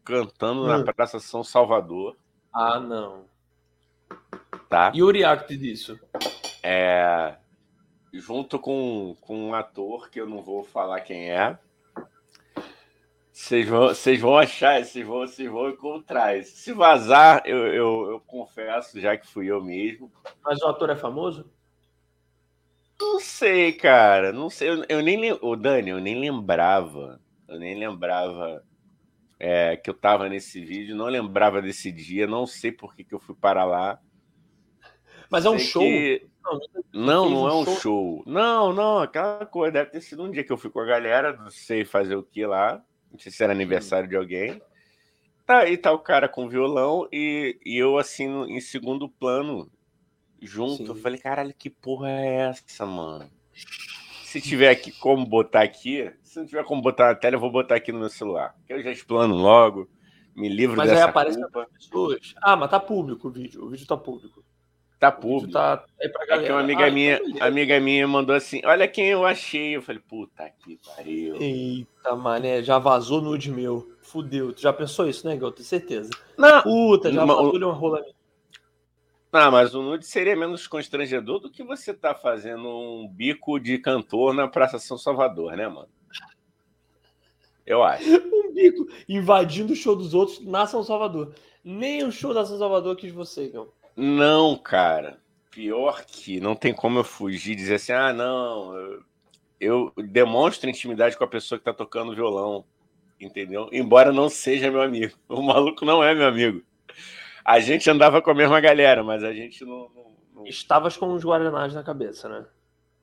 [0.09, 0.67] cantando hum.
[0.67, 2.17] na Praça São Salvador.
[2.51, 3.27] Ah, não.
[4.69, 4.91] Tá?
[4.95, 6.01] E o react disso?
[6.63, 7.37] É.
[8.13, 11.59] Junto com, com um ator que eu não vou falar quem é.
[13.31, 16.43] Vocês vão, vocês vão achar, vocês vão, vocês vão encontrar.
[16.43, 20.11] Se vazar, eu, eu, eu, confesso já que fui eu mesmo.
[20.43, 21.49] Mas o ator é famoso?
[22.99, 24.33] Não sei, cara.
[24.33, 24.71] Não sei.
[24.71, 27.21] Eu, eu nem o Dani, eu nem lembrava.
[27.47, 28.65] Eu nem lembrava
[29.39, 30.97] é, que eu tava nesse vídeo.
[30.97, 32.27] Não lembrava desse dia.
[32.27, 34.01] Não sei por que, que eu fui para lá.
[35.31, 35.83] Mas é um show?
[35.83, 36.27] Que...
[36.93, 37.77] Não, não é um show.
[37.77, 38.23] show.
[38.27, 38.99] Não, não.
[38.99, 39.73] Aquela coisa.
[39.73, 41.37] Deve ter sido um dia que eu fui com a galera.
[41.37, 42.83] Não sei fazer o que lá.
[43.11, 44.61] Não sei se era aniversário de alguém.
[45.49, 49.71] Tá, e tá o cara com violão e, e eu, assim, em segundo plano,
[50.43, 50.77] junto.
[50.85, 50.89] Sim.
[50.89, 53.31] Eu falei, caralho, que porra é essa, mano?
[54.25, 57.51] Se tiver aqui como botar aqui, Se não tiver como botar na tela, eu vou
[57.51, 58.55] botar aqui no meu celular.
[58.67, 59.89] Que eu já explano logo,
[60.37, 61.67] me livro mas dessa aí aparece culpa.
[61.73, 62.35] pessoas.
[62.43, 63.65] Ah, mas tá público o vídeo.
[63.65, 64.45] O vídeo tá público.
[65.01, 65.55] Tá público.
[65.55, 66.43] Tá aí pra galera.
[66.43, 69.75] É que uma amiga ah, minha, então amiga minha mandou assim: olha quem eu achei.
[69.77, 71.37] Eu falei, puta que pariu.
[71.41, 73.91] Eita, mané, já vazou nude meu.
[74.03, 74.53] Fudeu.
[74.53, 75.51] Tu já pensou isso, né, Gal?
[75.51, 76.11] Tenho certeza.
[76.37, 76.63] Não.
[76.63, 78.05] Puta, já vazou uma rola
[79.31, 83.77] não, mas o nude seria menos constrangedor do que você tá fazendo um bico de
[83.77, 85.89] cantor na Praça São Salvador, né, mano?
[87.69, 88.05] Eu acho.
[88.35, 91.35] um bico invadindo o show dos outros na São Salvador.
[91.63, 93.69] Nem o show da São Salvador quis você, Gão.
[93.95, 95.21] Não, cara.
[95.51, 99.03] Pior que não tem como eu fugir e dizer assim, ah, não,
[99.61, 102.65] eu, demonstro intimidade com a pessoa que tá tocando violão,
[103.21, 103.69] entendeu?
[103.73, 105.17] Embora não seja meu amigo.
[105.29, 106.63] O maluco não é meu amigo.
[107.45, 109.91] A gente andava com a mesma galera, mas a gente não.
[109.95, 110.47] não, não...
[110.47, 112.47] Estavas com os Guaranás na cabeça, né?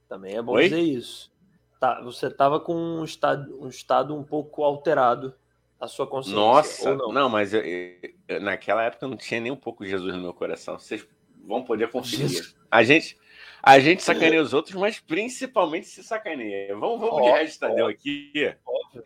[0.07, 0.63] Também é bom Oi?
[0.63, 1.31] dizer isso.
[1.79, 5.33] Tá, você estava com um estado, um estado um pouco alterado
[5.79, 6.39] a sua consciência.
[6.39, 7.11] Nossa, não?
[7.11, 7.29] não?
[7.29, 10.79] mas eu, eu, naquela época não tinha nem um pouco Jesus no meu coração.
[10.79, 11.05] Vocês
[11.45, 12.29] vão poder conferir.
[12.29, 12.55] Jesus.
[12.71, 13.17] A gente,
[13.61, 16.75] a gente sacaneia os outros, mas principalmente se sacaneia.
[16.75, 18.55] Vamos, vamos óbvio, de Regis Tadeu aqui.
[18.65, 19.03] Óbvio.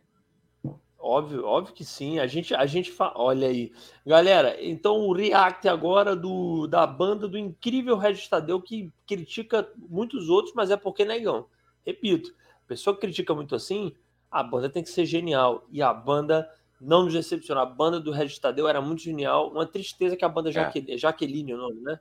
[1.02, 2.20] Óbvio, óbvio que sim.
[2.20, 3.14] A gente, a gente fa...
[3.16, 3.72] olha aí,
[4.06, 4.58] galera.
[4.60, 10.54] Então o react agora do da banda do incrível Regis Tadeu que critica muitos outros,
[10.54, 11.48] mas é porque negão.
[11.86, 12.34] Repito,
[12.70, 13.92] pessoa que critica muito assim,
[14.30, 16.48] a banda tem que ser genial e a banda
[16.80, 17.64] não nos decepcionou.
[17.64, 19.52] A banda do Regis Tadeu era muito genial.
[19.52, 20.98] Uma tristeza que a banda Jaqueline, é.
[20.98, 22.00] Jaqueline o nome, né?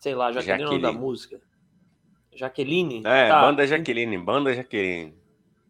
[0.00, 0.64] Sei lá, Jaqueline, Jaqueline.
[0.64, 1.40] é o nome da música.
[2.34, 3.02] Jaqueline?
[3.04, 3.40] É, tá.
[3.42, 5.14] banda Jaqueline, banda Jaqueline.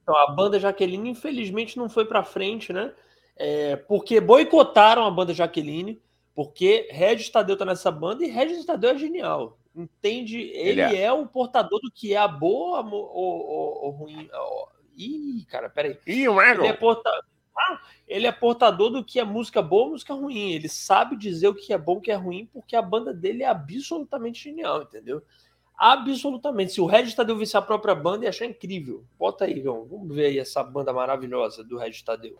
[0.03, 2.93] Então, a banda Jaqueline, infelizmente, não foi para frente, né?
[3.37, 6.01] É, porque boicotaram a banda Jaqueline,
[6.35, 9.59] porque Regis Tadeu tá nessa banda e Regis Tadeu é genial.
[9.79, 10.41] Entende?
[10.41, 11.03] Ele, Ele é.
[11.03, 11.13] é.
[11.13, 14.29] o portador do que é a boa ou, ou, ou ruim.
[14.97, 15.97] Ih, cara, peraí.
[16.05, 17.23] Ih, o Ele é portador.
[17.57, 20.53] Ah, ele é portador do que é música boa música ruim.
[20.53, 23.43] Ele sabe dizer o que é bom o que é ruim, porque a banda dele
[23.43, 25.23] é absolutamente genial, entendeu?
[25.77, 26.73] Absolutamente.
[26.73, 29.05] Se o Regis Tadeu visse a própria banda, ia achar incrível.
[29.17, 29.85] Bota aí, Gão.
[29.85, 32.39] Vamos ver aí essa banda maravilhosa do Regis Tadeu.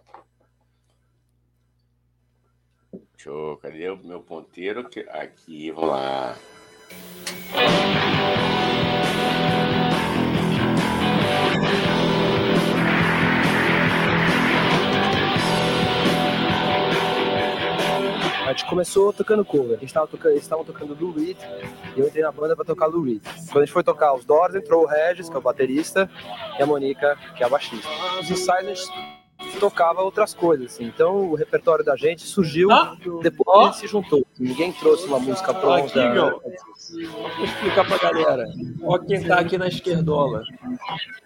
[3.17, 3.57] Show.
[3.59, 4.89] Cadê o meu ponteiro?
[5.11, 6.37] Aqui, vamos lá.
[18.49, 19.79] A gente começou tocando cover.
[19.79, 21.37] Gente tava tocando, eles estavam tocando Lou Reed
[21.95, 23.23] e eu entrei na banda para tocar Lou Reed.
[23.53, 26.11] Quando a gente foi tocar os Doors, entrou o Regis, que é o baterista,
[26.59, 27.87] e a Monica, que é a baixista.
[28.19, 29.18] Os ensaios a gente
[29.61, 30.85] tocava outras coisas, assim.
[30.85, 34.27] Então o repertório da gente surgiu ah, depois que se juntou.
[34.39, 35.87] Ninguém trouxe uma música pronta.
[35.87, 36.41] Aqui, meu.
[36.41, 38.45] Vou explicar pra galera.
[38.83, 40.43] Olha quem tá aqui na esquerdola.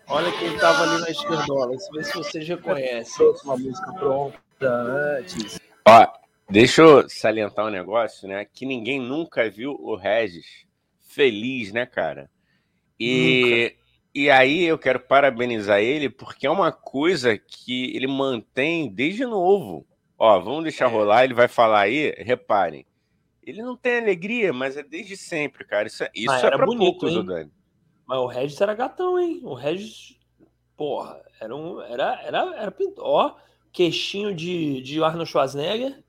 [0.09, 1.77] Olha quem tava ali na esquerdola.
[1.94, 3.16] Vê se vocês reconhecem.
[3.16, 5.61] Trouxe uma música pronta antes.
[5.87, 6.07] Ó,
[6.53, 8.44] Deixa eu salientar um negócio, né?
[8.44, 10.66] Que ninguém nunca viu o Regis
[11.01, 12.29] feliz, né, cara?
[13.01, 13.75] E,
[14.14, 19.87] e aí eu quero parabenizar ele, porque é uma coisa que ele mantém desde novo.
[20.18, 20.88] Ó, vamos deixar é.
[20.88, 22.87] rolar, ele vai falar aí, reparem.
[23.42, 25.88] Ele não tem alegria, mas é desde sempre, cara.
[25.88, 27.25] Isso, é, isso é pra bonito, poucos, hein?
[27.25, 27.53] Dani.
[28.07, 29.40] Mas o Regis era gatão, hein?
[29.42, 30.16] O Regis,
[30.77, 31.81] porra, era um.
[31.81, 33.05] Era, era, era pintor.
[33.05, 33.37] Ó,
[33.72, 36.03] queixinho de, de Arnold Schwarzenegger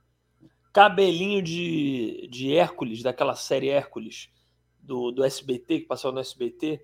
[0.73, 4.29] cabelinho de, de Hércules, daquela série Hércules
[4.81, 6.81] do, do SBT, que passou no SBT.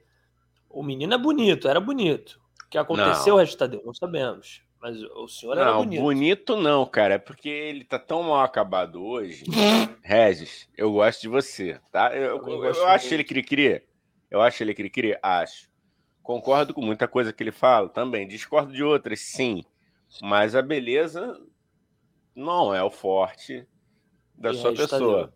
[0.69, 2.39] O menino é bonito, era bonito.
[2.65, 3.45] O que aconteceu, não.
[3.45, 4.61] Tadeu, não sabemos.
[4.81, 6.01] Mas o senhor não, era bonito.
[6.01, 7.15] bonito não, cara.
[7.15, 9.43] É porque ele tá tão mal acabado hoje.
[10.01, 12.15] Regis, eu gosto de você, tá?
[12.15, 13.83] Eu, eu, eu, eu acho ele cri-cri.
[14.31, 15.17] Eu acho ele cri-cri?
[15.21, 15.67] Acho.
[16.23, 18.27] Concordo com muita coisa que ele fala também.
[18.27, 19.63] Discordo de outras, sim.
[20.21, 21.37] Mas a beleza
[22.35, 23.67] não é o forte
[24.35, 25.33] da sua pessoa.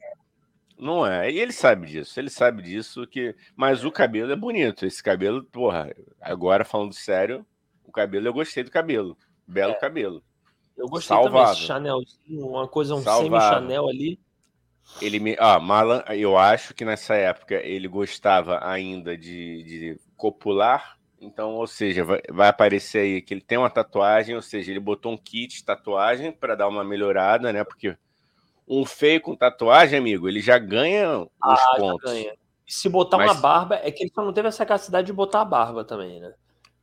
[0.83, 1.31] Não é.
[1.31, 2.19] E ele sabe disso.
[2.19, 3.33] Ele sabe disso que.
[3.55, 4.85] Mas o cabelo é bonito.
[4.85, 5.95] Esse cabelo, porra.
[6.19, 7.45] Agora falando sério,
[7.85, 9.17] o cabelo eu gostei do cabelo.
[9.47, 9.79] Belo é.
[9.79, 10.21] cabelo.
[10.75, 11.53] Eu gostei Salvável.
[11.53, 14.19] também Chanel, uma coisa um semi Chanel ali.
[15.01, 20.97] Ele me, ah, Malan, eu acho que nessa época ele gostava ainda de, de copular.
[21.21, 24.81] Então, ou seja, vai, vai, aparecer aí que ele tem uma tatuagem, ou seja, ele
[24.81, 27.63] botou um kit de tatuagem para dar uma melhorada, né?
[27.63, 27.95] Porque
[28.67, 32.11] um feio com tatuagem, amigo, ele já ganha os ah, pontos.
[32.11, 32.33] Ganha.
[32.65, 33.31] Se botar Mas...
[33.31, 36.19] uma barba, é que ele só não teve essa capacidade de botar a barba também,
[36.19, 36.33] né?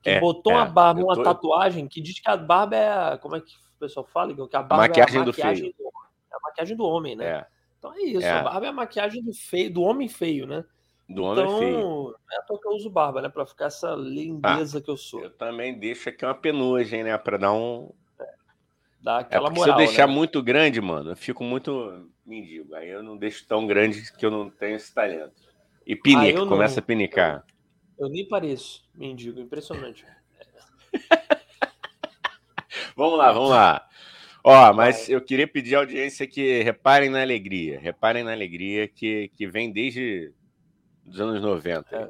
[0.02, 1.22] Que é, botou é, uma barba, uma tô...
[1.22, 4.34] tatuagem, que diz que a barba é a, Como é que o pessoal fala?
[4.34, 5.74] Que a barba maquiagem é a maquiagem do feio.
[5.78, 5.92] Do,
[6.32, 7.26] é a maquiagem do homem, né?
[7.26, 7.46] É.
[7.78, 8.30] Então é isso, é.
[8.30, 10.64] a barba é a maquiagem do feio, do homem feio, né?
[11.08, 12.16] Do homem então, é feio.
[12.32, 13.28] É porque eu uso barba, né?
[13.28, 15.22] Pra ficar essa lindeza ah, que eu sou.
[15.22, 17.16] Eu também deixo aqui uma penugem, né?
[17.18, 17.92] Pra dar um.
[19.02, 20.14] Dá é aquela é moral, se eu deixar né?
[20.14, 22.74] muito grande, mano, eu fico muito mendigo.
[22.74, 25.32] Aí eu não deixo tão grande que eu não tenho esse talento.
[25.86, 26.84] E pinica, ah, começa não.
[26.84, 27.44] a pinicar.
[27.98, 30.04] Eu, eu nem pareço mendigo, impressionante.
[32.94, 33.88] vamos lá, vamos lá.
[34.42, 37.78] Ó, mas eu queria pedir à audiência que reparem na alegria.
[37.78, 40.32] Reparem na alegria que, que vem desde
[41.06, 41.94] os anos 90.
[41.94, 42.08] É.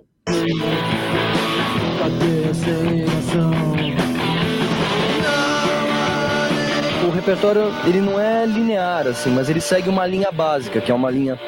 [7.21, 11.11] repertório, ele não é linear, assim, mas ele segue uma linha básica, que é uma
[11.11, 11.39] linha...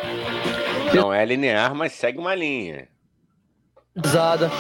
[0.95, 2.89] Não é linear, mas segue uma linha.
[3.95, 4.51] Pesada,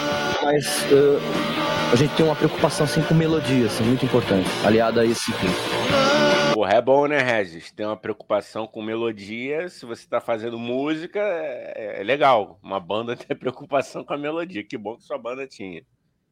[0.42, 0.84] mas...
[0.90, 5.30] Uh a gente tem uma preocupação assim com melodia, assim, muito importante, aliada a esse
[5.30, 6.54] ritmo.
[6.54, 7.70] Porra, é bom, né, Regis?
[7.70, 9.68] Tem uma preocupação com melodia.
[9.68, 12.58] Se você tá fazendo música, é, é legal.
[12.62, 14.64] Uma banda ter preocupação com a melodia.
[14.64, 15.82] Que bom que sua banda tinha.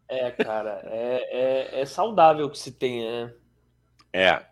[0.08, 3.34] É, cara, é, é, é saudável que se tenha, né?
[4.14, 4.49] É.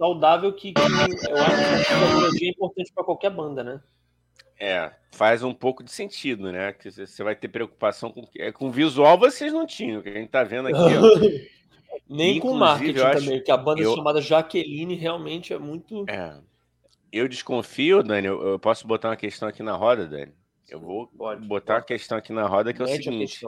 [0.00, 3.82] Saudável que, que eu acho que a é importante para qualquer banda, né?
[4.58, 6.72] É, faz um pouco de sentido, né?
[6.72, 10.30] Que você vai ter preocupação com é, com visual, vocês não tinham, que a gente
[10.30, 11.50] tá vendo aqui.
[12.08, 13.94] Nem com marketing também, que a banda eu...
[13.94, 16.06] chamada Jaqueline realmente é muito.
[16.08, 16.34] É.
[17.12, 20.32] Eu desconfio, Dani, eu, eu, posso botar uma questão aqui na roda, Dani.
[20.66, 23.44] Eu vou pode, botar uma questão aqui na roda que é o seguinte.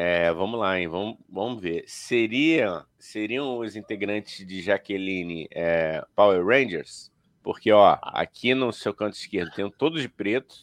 [0.00, 0.86] É, vamos lá, hein?
[0.86, 1.82] Vamos, vamos ver.
[1.88, 7.10] Seria, seriam os integrantes de Jaqueline é, Power Rangers?
[7.42, 10.54] Porque, ó, aqui no seu canto esquerdo tem todos de preto,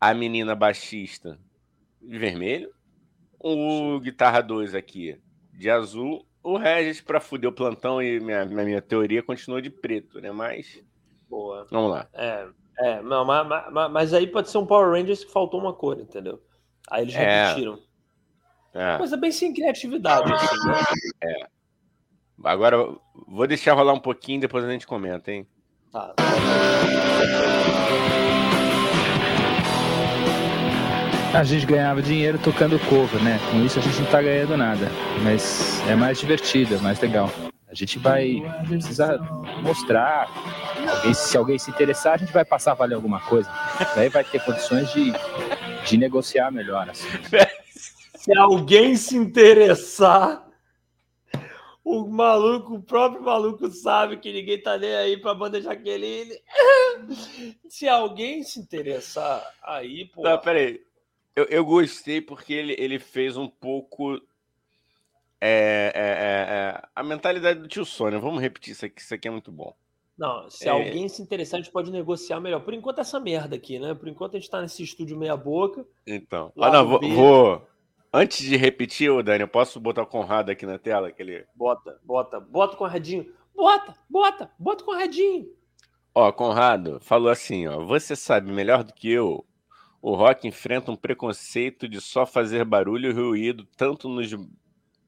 [0.00, 1.38] a menina baixista
[2.02, 2.74] de vermelho,
[3.38, 5.16] o guitarra 2 aqui
[5.52, 9.70] de azul, o Regis para fuder o plantão e minha, na minha teoria continua de
[9.70, 10.32] preto, né?
[10.32, 10.82] Mas.
[11.28, 11.64] Boa.
[11.70, 12.08] Vamos lá.
[12.12, 15.72] É, é não, mas, mas, mas, aí pode ser um Power Rangers que faltou uma
[15.72, 16.42] cor, entendeu?
[16.90, 17.44] Aí eles é.
[17.44, 17.74] repetiram.
[17.74, 17.89] É.
[18.98, 20.32] Coisa bem sem criatividade.
[20.32, 20.74] Assim, né?
[21.24, 21.46] É.
[22.44, 22.76] Agora,
[23.26, 25.46] vou deixar rolar um pouquinho, depois a gente comenta, hein?
[25.92, 26.14] Tá.
[31.34, 33.38] A gente ganhava dinheiro tocando cover, né?
[33.50, 34.88] Com isso a gente não tá ganhando nada.
[35.22, 37.30] Mas é mais divertido, é mais legal.
[37.68, 39.18] A gente vai precisar
[39.62, 40.28] mostrar.
[40.96, 43.48] Alguém, se alguém se interessar, a gente vai passar a valer alguma coisa.
[43.94, 45.12] Daí vai ter condições de,
[45.86, 46.90] de negociar melhor.
[46.90, 47.06] Assim.
[48.20, 50.46] Se alguém se interessar,
[51.82, 56.38] o maluco, o próprio maluco sabe que ninguém tá nem aí pra banda Jaqueline.
[57.66, 60.22] se alguém se interessar aí, pô.
[60.22, 60.84] Não, peraí.
[61.34, 64.16] Eu, eu gostei porque ele, ele fez um pouco.
[65.40, 68.18] É, é, é, é a mentalidade do tio Sônia.
[68.18, 69.74] Vamos repetir isso aqui, isso aqui é muito bom.
[70.18, 70.70] Não, se é.
[70.70, 72.60] alguém se interessar, a gente pode negociar melhor.
[72.60, 73.94] Por enquanto, essa merda aqui, né?
[73.94, 75.86] Por enquanto, a gente tá nesse estúdio meia-boca.
[76.06, 76.52] Então.
[76.60, 77.69] Ah, não, vou, vou,
[78.12, 81.08] Antes de repetir, Dani, eu posso botar o Conrado aqui na tela?
[81.08, 81.46] Aquele...
[81.54, 83.32] Bota, bota, bota o Conradinho.
[83.54, 85.46] Bota, bota, bota o Conradinho.
[86.12, 87.84] Ó, Conrado falou assim, ó.
[87.84, 89.46] Você sabe melhor do que eu.
[90.02, 94.30] O rock enfrenta um preconceito de só fazer barulho e ruído, tanto nos,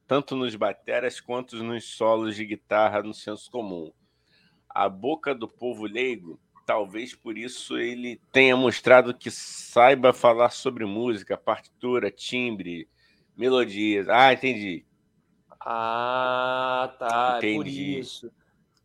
[0.06, 3.90] tanto nos bateras quanto nos solos de guitarra no senso comum.
[4.68, 6.38] A boca do povo leigo
[6.72, 12.88] talvez por isso ele tenha mostrado que saiba falar sobre música, partitura, timbre,
[13.36, 14.08] melodias.
[14.08, 14.82] Ah, entendi.
[15.60, 17.34] Ah, tá.
[17.36, 17.52] Entendi.
[17.52, 18.32] É por isso.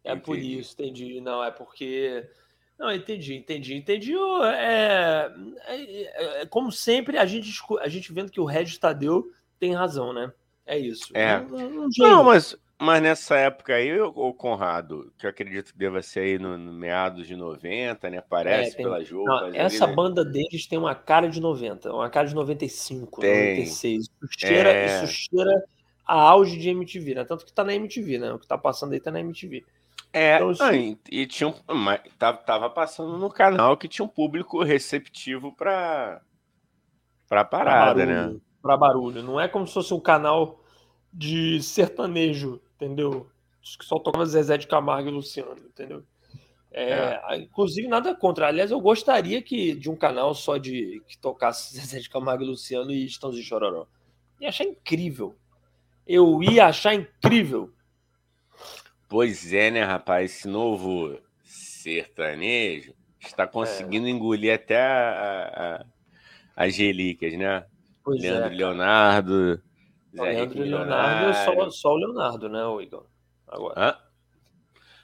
[0.03, 0.25] É entendi.
[0.25, 1.21] por isso, entendi.
[1.21, 2.29] Não, é porque.
[2.77, 4.13] Não, entendi, entendi, entendi.
[4.53, 5.31] É,
[5.65, 10.11] é, é, como sempre, a gente, a gente vendo que o Regis Tadeu tem razão,
[10.11, 10.33] né?
[10.65, 11.09] É isso.
[11.15, 11.39] É.
[11.39, 16.01] Um, um não, mas mas nessa época aí, o Conrado, que eu acredito que deva
[16.03, 18.21] ser aí no, no meados de 90, né?
[18.21, 18.85] Parece é, tem...
[18.85, 19.55] pelas roupas.
[19.55, 19.95] essa ali, né?
[19.95, 23.57] banda deles tem uma cara de 90, uma cara de 95, tem.
[23.57, 24.03] 96.
[24.03, 25.03] Isso cheira, é...
[25.03, 25.63] isso cheira
[26.05, 27.25] a auge de MTV, né?
[27.25, 28.31] Tanto que tá na MTV, né?
[28.31, 29.65] O que tá passando aí tá na MTV.
[30.13, 30.97] É, então, assim...
[31.09, 31.53] e, e, tinha um,
[32.17, 36.21] tava, tava passando no canal que tinha um público receptivo para
[37.27, 38.39] para parada, pra barulho, né?
[38.61, 39.23] Para barulho.
[39.23, 40.63] Não é como se fosse um canal
[41.11, 43.29] de sertanejo entendeu?
[43.77, 46.03] Que só tocava Zezé de Camargo e Luciano, entendeu?
[46.71, 47.37] É, é.
[47.37, 48.47] Inclusive, nada contra.
[48.47, 52.47] Aliás, eu gostaria que de um canal só de que tocasse Zezé de Camargo e
[52.47, 53.87] Luciano e Estãozinho Chororó.
[54.39, 55.35] Ia achar incrível.
[56.05, 57.73] Eu ia achar incrível.
[59.09, 60.31] Pois é, né, rapaz?
[60.31, 64.09] Esse novo sertanejo está conseguindo é.
[64.09, 65.85] engolir até a,
[66.55, 67.65] a, as relíquias, né?
[68.03, 69.63] Pois é, Leandro é, Leonardo,
[70.23, 73.05] Leandro e Leonardo, só, só o Leonardo, né, o Igor?
[73.47, 73.73] Agora.
[73.77, 73.97] Hã?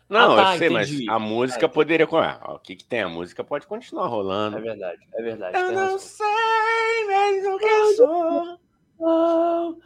[0.09, 1.05] Não, ah, tá, eu sei, entendi.
[1.05, 2.05] mas a música ah, poderia.
[2.05, 3.01] o que, que tem?
[3.01, 4.57] A música pode continuar rolando.
[4.57, 5.57] É verdade, é verdade.
[5.57, 5.99] Eu não razão.
[5.99, 9.79] sei mesmo quem sou.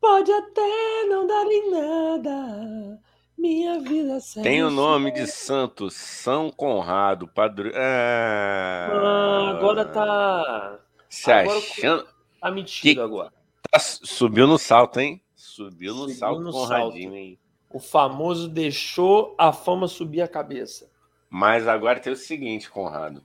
[0.00, 3.00] Pode até não dar em nada.
[3.38, 7.70] Minha vida Tem o nome de santo São Conrado, padre.
[7.74, 10.78] Ah, ah, agora tá.
[11.08, 12.06] Se agora achando.
[12.40, 13.00] Tá mentindo que...
[13.00, 13.32] agora.
[13.70, 13.78] Tá...
[13.78, 15.22] Subiu no salto, hein?
[15.34, 17.16] Subiu no Subiu salto, no Conradinho, salto.
[17.16, 17.38] hein?
[17.70, 20.90] O famoso deixou a fama subir a cabeça.
[21.28, 23.22] Mas agora tem o seguinte, Conrado.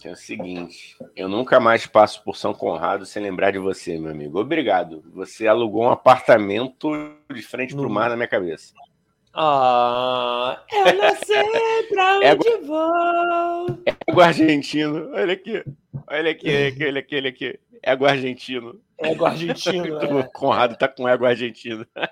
[0.00, 0.96] Tem o seguinte.
[1.16, 4.38] Eu nunca mais passo por São Conrado sem lembrar de você, meu amigo.
[4.38, 5.02] Obrigado.
[5.14, 6.90] Você alugou um apartamento
[7.32, 8.74] de frente para o mar na minha cabeça.
[9.36, 13.66] Ah, eu não sei pra é onde é, vou.
[13.84, 15.10] É o argentino.
[15.12, 15.64] Olha aqui.
[16.06, 16.48] Olha aqui,
[16.86, 17.60] olha aqui, olha aqui.
[17.82, 18.80] Ego argentino.
[18.96, 19.98] Ego argentino.
[20.20, 20.22] é.
[20.32, 21.84] Conrado tá com ego argentino.
[21.96, 22.04] É.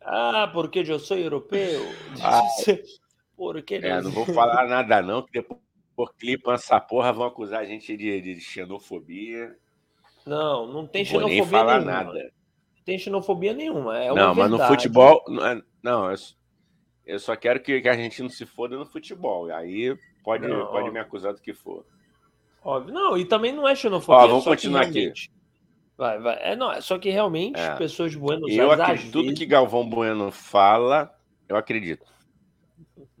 [0.00, 1.82] Ah, porque eu sou europeu?
[2.22, 2.40] Ah,
[3.36, 5.60] porque é, não vou falar nada não, que depois
[5.94, 9.54] por clipe essa porra vão acusar a gente de, de xenofobia.
[10.26, 12.04] Não, não tem não xenofobia nem falar nenhuma.
[12.04, 12.32] nada.
[12.86, 13.98] Tem xenofobia nenhuma.
[13.98, 15.24] É não, mas no futebol.
[15.82, 16.16] Não, eu,
[17.04, 19.52] eu só quero que, que a gente não se foda no futebol.
[19.52, 21.84] Aí pode, não, pode me acusar do que for.
[22.62, 22.94] Óbvio.
[22.94, 24.22] Não, e também não é xenofobia.
[24.22, 25.12] Ó, vamos continuar aqui.
[25.98, 26.38] Vai, vai.
[26.40, 27.74] É, não, é só que realmente é.
[27.74, 28.80] pessoas de Buenos eu Aires.
[28.80, 29.38] Acredito, tudo vezes...
[29.40, 31.12] que Galvão Bueno fala,
[31.48, 32.06] eu acredito.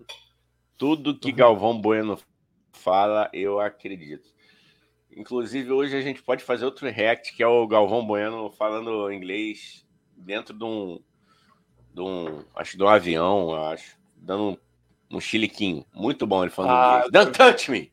[0.78, 1.36] Tudo que uhum.
[1.36, 2.18] Galvão Bueno
[2.70, 4.28] fala, eu acredito.
[5.16, 9.82] Inclusive, hoje a gente pode fazer outro react, que é o Galvão Bueno falando inglês
[10.14, 11.00] dentro de um.
[11.94, 13.96] De um acho de um avião, eu acho.
[14.14, 14.42] Dando
[15.10, 15.86] um, um chiliquinho.
[15.94, 17.10] Muito bom ele falando ah, inglês.
[17.10, 17.90] Don't touch me!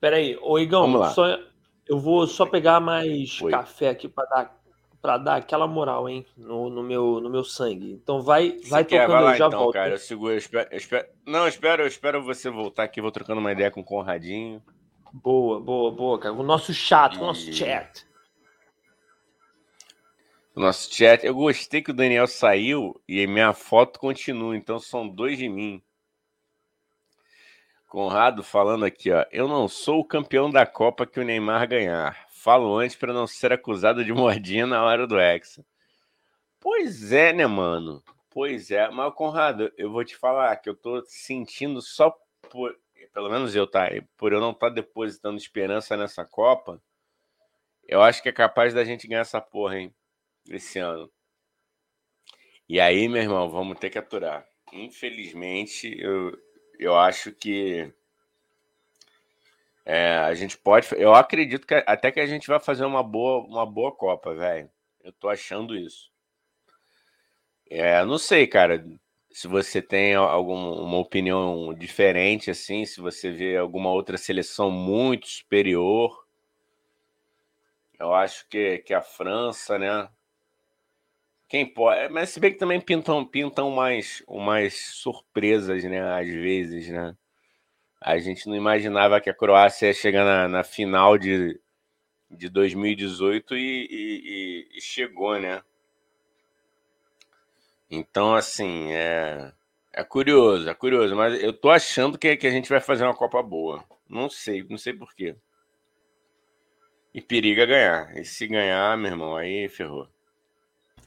[0.00, 1.10] Peraí, ô Igão, Vamos lá.
[1.10, 1.38] Só,
[1.86, 3.52] eu vou só pegar mais Oi.
[3.52, 4.60] café aqui para dar
[5.00, 7.92] para dar aquela moral, hein, no, no, meu no meu sangue.
[7.92, 9.02] Então vai vai quer?
[9.02, 9.72] tocando, vai lá, já então, volto.
[9.72, 13.00] cara, eu seguro, eu espero, eu espero, não, eu espero, eu espero você voltar aqui,
[13.00, 14.60] vou trocando uma ideia com o Conradinho.
[15.12, 16.34] Boa, boa, boa, cara.
[16.34, 18.06] O nosso chat, o nosso chat.
[20.54, 25.08] O nosso chat, eu gostei que o Daniel saiu e minha foto continua, então são
[25.08, 25.82] dois de mim.
[27.88, 29.24] Conrado falando aqui, ó.
[29.32, 32.28] Eu não sou o campeão da Copa que o Neymar ganhar.
[32.30, 35.64] Falo antes para não ser acusado de mordinha na hora do Hexa.
[36.60, 38.00] Pois é, né, mano?
[38.30, 38.88] Pois é.
[38.90, 42.16] Mas, Conrado, eu vou te falar que eu tô sentindo só
[42.48, 42.78] por.
[43.12, 43.88] Pelo menos eu, tá?
[44.16, 46.80] Por eu não estar tá depositando esperança nessa Copa.
[47.86, 49.94] Eu acho que é capaz da gente ganhar essa porra, hein?
[50.48, 51.10] Esse ano.
[52.68, 54.46] E aí, meu irmão, vamos ter que aturar.
[54.72, 56.38] Infelizmente, eu,
[56.78, 57.92] eu acho que
[59.84, 60.86] é, a gente pode.
[60.96, 64.70] Eu acredito que até que a gente vai fazer uma boa, uma boa Copa, velho.
[65.02, 66.10] Eu tô achando isso.
[67.68, 68.84] É, não sei, cara.
[69.30, 76.26] Se você tem alguma opinião diferente, assim, se você vê alguma outra seleção muito superior,
[77.98, 80.08] eu acho que, que a França, né?
[81.48, 82.12] Quem pode.
[82.12, 86.00] Mas se bem que também pintam, pintam mais, mais surpresas, né?
[86.00, 87.16] Às vezes, né?
[88.00, 91.60] A gente não imaginava que a Croácia ia chegar na, na final de,
[92.30, 95.62] de 2018 e, e, e, chegou, né?
[97.90, 99.52] Então, assim, é,
[99.92, 103.14] é curioso, é curioso, mas eu tô achando que, que a gente vai fazer uma
[103.14, 103.82] Copa boa.
[104.08, 105.36] Não sei, não sei porquê.
[107.12, 108.16] E periga ganhar.
[108.16, 110.06] E se ganhar, meu irmão, aí ferrou.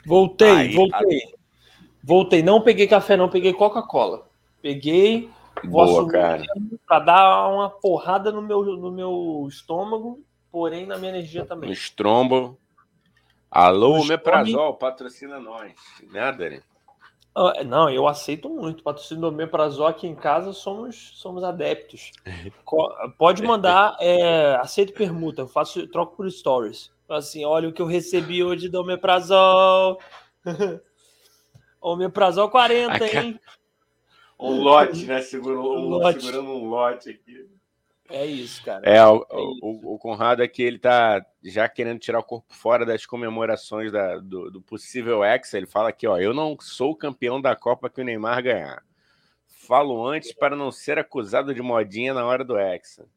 [0.05, 1.19] Voltei, Aí, voltei.
[1.19, 1.43] A...
[2.03, 2.43] Voltei.
[2.43, 4.29] Não peguei café, não peguei Coca-Cola.
[4.61, 5.31] Peguei
[5.63, 6.43] Boa, cara.
[6.87, 11.67] Pra dar uma porrada no meu, no meu estômago, porém na minha energia também.
[11.67, 12.59] No estrombo.
[13.49, 15.73] Alô, o Meprazol, patrocina nós.
[16.11, 16.61] Né, Dani?
[17.35, 18.83] Uh, não, eu aceito muito.
[18.83, 22.11] Patrocínio do Meprazol aqui em casa somos, somos adeptos.
[23.17, 26.91] Pode mandar, é, aceito permuta, eu faço, troco por stories.
[27.09, 29.99] Assim, olha o que eu recebi hoje do Omeprazol.
[31.81, 33.39] Omeprazol 40, hein?
[34.39, 35.21] Um lote, né?
[35.21, 36.21] Segurou, um lote.
[36.21, 37.47] Segurando um lote aqui.
[38.13, 38.87] É isso, cara.
[38.87, 42.85] É, o, é o, o Conrado aqui, ele tá já querendo tirar o corpo fora
[42.85, 45.51] das comemorações da, do, do possível ex.
[45.55, 48.83] Ele fala aqui, ó, eu não sou o campeão da Copa que o Neymar ganhar.
[49.47, 53.07] Falo antes para não ser acusado de modinha na hora do Hexa.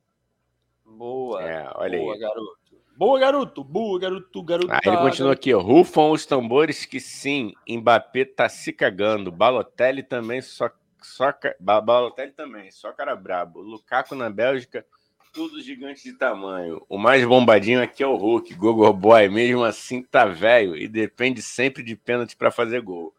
[0.82, 1.42] Boa.
[1.42, 2.20] É, olha boa, aí.
[2.20, 2.56] garoto.
[2.96, 3.64] Boa, garoto.
[3.64, 4.42] Boa, garoto.
[4.42, 4.72] garoto.
[4.72, 5.60] Ah, ele continua aqui, ó.
[5.60, 9.30] Rufam os tambores que sim, Mbappé tá se cagando.
[9.30, 10.70] Balotelli também só.
[11.06, 13.60] Só Balotelli também, só cara brabo.
[13.60, 14.84] Lukaku na Bélgica,
[15.32, 16.82] tudo gigante de tamanho.
[16.88, 19.28] O mais bombadinho aqui é o Hulk, Gogo Boy.
[19.28, 23.14] Mesmo assim, tá velho e depende sempre de pênalti para fazer gol.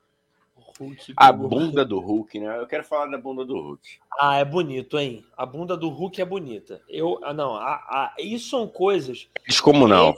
[0.80, 2.60] Hulk, a bunda do Hulk, né?
[2.60, 4.00] Eu quero falar da bunda do Hulk.
[4.20, 5.26] Ah, é bonito, hein?
[5.36, 6.82] A bunda do Hulk é bonita.
[6.90, 9.28] Eu, ah, não, a, a, isso são coisas.
[9.48, 10.16] Descomunal.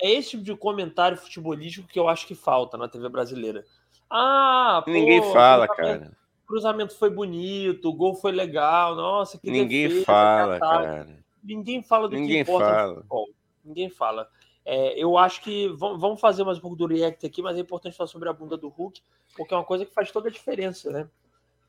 [0.00, 3.64] É, é esse tipo de comentário futebolístico que eu acho que falta na TV brasileira.
[4.08, 6.12] Ah, pô, ninguém fala, cara.
[6.52, 8.94] Cruzamento foi bonito, o gol foi legal.
[8.94, 11.24] Nossa, que ninguém defesa, fala, cara.
[11.42, 12.88] Ninguém fala do ninguém que importa fala.
[12.88, 13.28] no futebol.
[13.64, 14.28] Ninguém fala.
[14.62, 17.96] É, eu acho que vamos fazer mais um pouco do react aqui, mas é importante
[17.96, 19.00] falar sobre a bunda do Hulk,
[19.34, 21.08] porque é uma coisa que faz toda a diferença, né?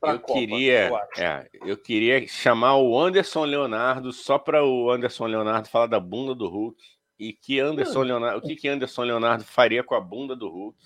[0.03, 5.27] Eu Copa, queria, eu, é, eu, queria chamar o Anderson Leonardo só para o Anderson
[5.27, 6.83] Leonardo falar da bunda do Hulk
[7.17, 8.03] e que Anderson hum.
[8.03, 10.77] Leonardo, o que que Anderson Leonardo faria com a bunda do Hulk?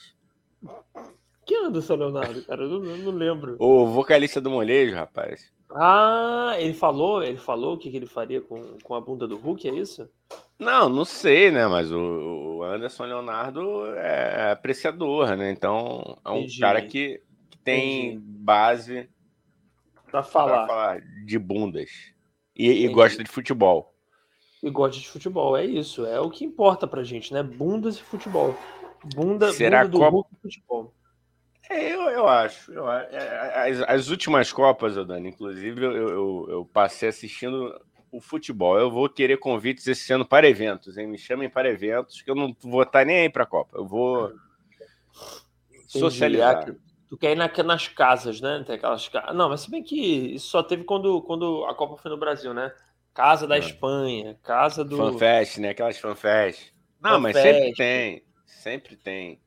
[1.47, 2.61] Que Anderson Leonardo, cara?
[2.63, 3.55] Eu não, eu não lembro.
[3.57, 5.49] O vocalista do molejo, rapaz.
[5.73, 9.37] Ah, ele falou, ele falou o que, que ele faria com, com a bunda do
[9.37, 10.09] Hulk, é isso?
[10.59, 11.65] Não, não sei, né?
[11.65, 15.49] Mas o, o Anderson Leonardo é apreciador, né?
[15.49, 16.59] Então é um Entendi.
[16.59, 18.25] cara que, que tem Entendi.
[18.25, 19.09] base
[20.11, 20.67] para falar.
[20.67, 21.01] falar.
[21.25, 21.89] de bundas
[22.53, 23.93] e, e, gosta de futebol.
[24.61, 26.05] E gosta de futebol, é isso.
[26.05, 27.41] É o que importa pra gente, né?
[27.41, 28.53] Bundas e futebol.
[29.15, 30.11] Bunda, Será bunda do Copa...
[30.11, 30.96] Hulk e futebol.
[31.69, 32.71] É, eu, eu acho.
[32.71, 37.79] Eu, é, é, as, as últimas Copas, Dani, inclusive, eu, eu, eu, passei assistindo
[38.11, 38.79] o futebol.
[38.79, 41.07] Eu vou querer convites esse ano para eventos, hein?
[41.07, 43.77] Me chamem para eventos, que eu não vou estar nem aí para a Copa.
[43.77, 44.31] Eu vou
[45.71, 45.99] Entendi.
[45.99, 46.73] socializar.
[47.09, 48.63] Tu quer ir na, nas casas, né?
[48.65, 52.11] Tem aquelas Não, mas se bem que isso só teve quando, quando a Copa foi
[52.11, 52.73] no Brasil, né?
[53.13, 53.59] Casa da é.
[53.59, 54.97] Espanha, casa do.
[54.97, 55.69] Fanfest, né?
[55.69, 56.71] Aquelas fanfest.
[57.01, 58.23] Não, Fan mas sempre tem.
[58.45, 59.39] Sempre tem.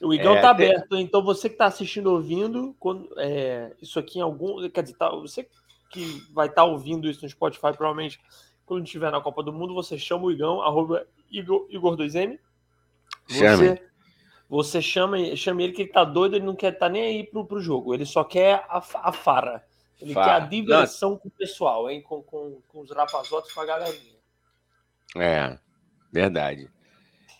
[0.00, 4.18] O Igão é, tá aberto, então você que está assistindo ouvindo, quando, é, isso aqui
[4.18, 4.68] em algum.
[4.68, 5.48] Quer dizer, tá, você
[5.90, 8.20] que vai estar tá ouvindo isso no Spotify, provavelmente,
[8.66, 12.38] quando estiver na Copa do Mundo, você chama o Igão, arroba Igor, Igor2M.
[13.28, 13.82] Você,
[14.48, 17.24] você chama, chama ele que ele tá doido, ele não quer estar tá nem aí
[17.24, 19.64] pro, pro jogo, ele só quer a, a fara.
[20.00, 21.18] Ele quer a diversão não.
[21.18, 22.02] com o pessoal, hein?
[22.02, 24.16] Com, com, com os rapazotes, com a galerinha.
[25.16, 25.58] É,
[26.12, 26.70] verdade.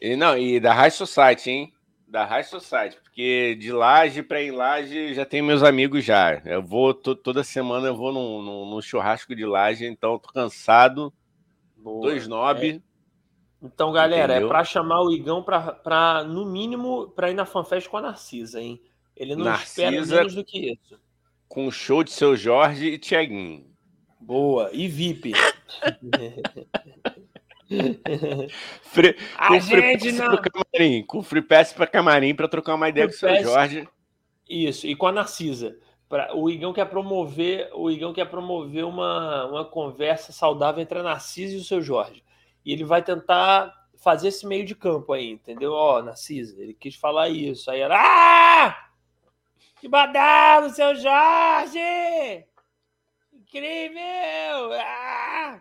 [0.00, 1.75] E, não, e da High Society, hein?
[2.06, 6.40] Da High Society, porque de laje para em laje já tem meus amigos já.
[6.44, 11.12] Eu vou toda semana eu vou num, num, num, churrasco de laje, então tô cansado.
[11.76, 12.02] Boa.
[12.02, 12.70] Dois nob.
[12.70, 12.80] É.
[13.60, 14.48] Então, galera, é Entendeu?
[14.48, 18.60] é para chamar o Igão para no mínimo para ir na fanfest com a Narcisa,
[18.60, 18.80] hein?
[19.16, 21.00] Ele não Narcisa, espera menos do que isso.
[21.48, 23.66] Com o show de seu Jorge e Tiaguinho.
[24.20, 25.32] Boa, e VIP.
[28.82, 30.36] Free, a com gente não.
[30.36, 33.88] Camarim, com free pass para camarim para trocar uma ideia free com o seu Jorge.
[34.48, 35.76] Isso, e com a Narcisa.
[36.08, 41.02] Pra, o Igão quer promover, o Igão quer promover uma, uma conversa saudável entre a
[41.02, 42.22] Narcisa e o seu Jorge.
[42.64, 45.72] E ele vai tentar fazer esse meio de campo aí, entendeu?
[45.72, 47.68] Ó, Narcisa, ele quis falar isso.
[47.70, 47.96] Aí ela.
[47.98, 48.88] Ah!
[49.80, 52.46] Que badalo, seu Jorge!
[53.32, 54.72] Incrível!
[54.80, 55.60] Ah!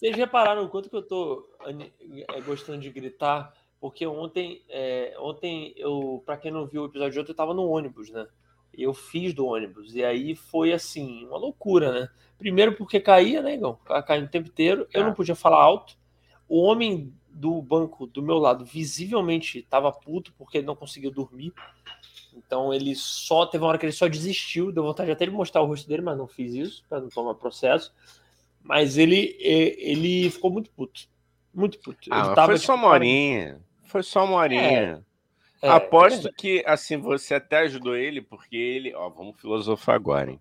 [0.00, 3.52] Vocês repararam o quanto que eu tô é, gostando de gritar?
[3.78, 7.52] Porque ontem, é, ontem eu, para quem não viu o episódio de ontem, eu tava
[7.52, 8.26] no ônibus, né?
[8.72, 9.94] Eu fiz do ônibus.
[9.94, 12.08] E aí foi assim, uma loucura, né?
[12.38, 13.78] Primeiro porque caía, né, Igão?
[14.06, 14.88] Caindo o tempo inteiro.
[14.90, 15.98] Eu não podia falar alto.
[16.48, 21.52] O homem do banco do meu lado visivelmente estava puto porque ele não conseguiu dormir.
[22.34, 25.60] Então ele só teve uma hora que ele só desistiu, deu vontade até de mostrar
[25.60, 27.92] o rosto dele, mas não fiz isso para não tomar processo.
[28.62, 31.08] Mas ele, ele ficou muito puto.
[31.52, 32.08] Muito puto.
[32.10, 33.60] Ah, tava, foi só tipo, uma horinha.
[33.84, 35.04] Foi só uma horinha.
[35.62, 38.94] É, é, Aposto é que, assim, você até ajudou ele, porque ele.
[38.94, 40.40] Ó, vamos filosofar agora, hein?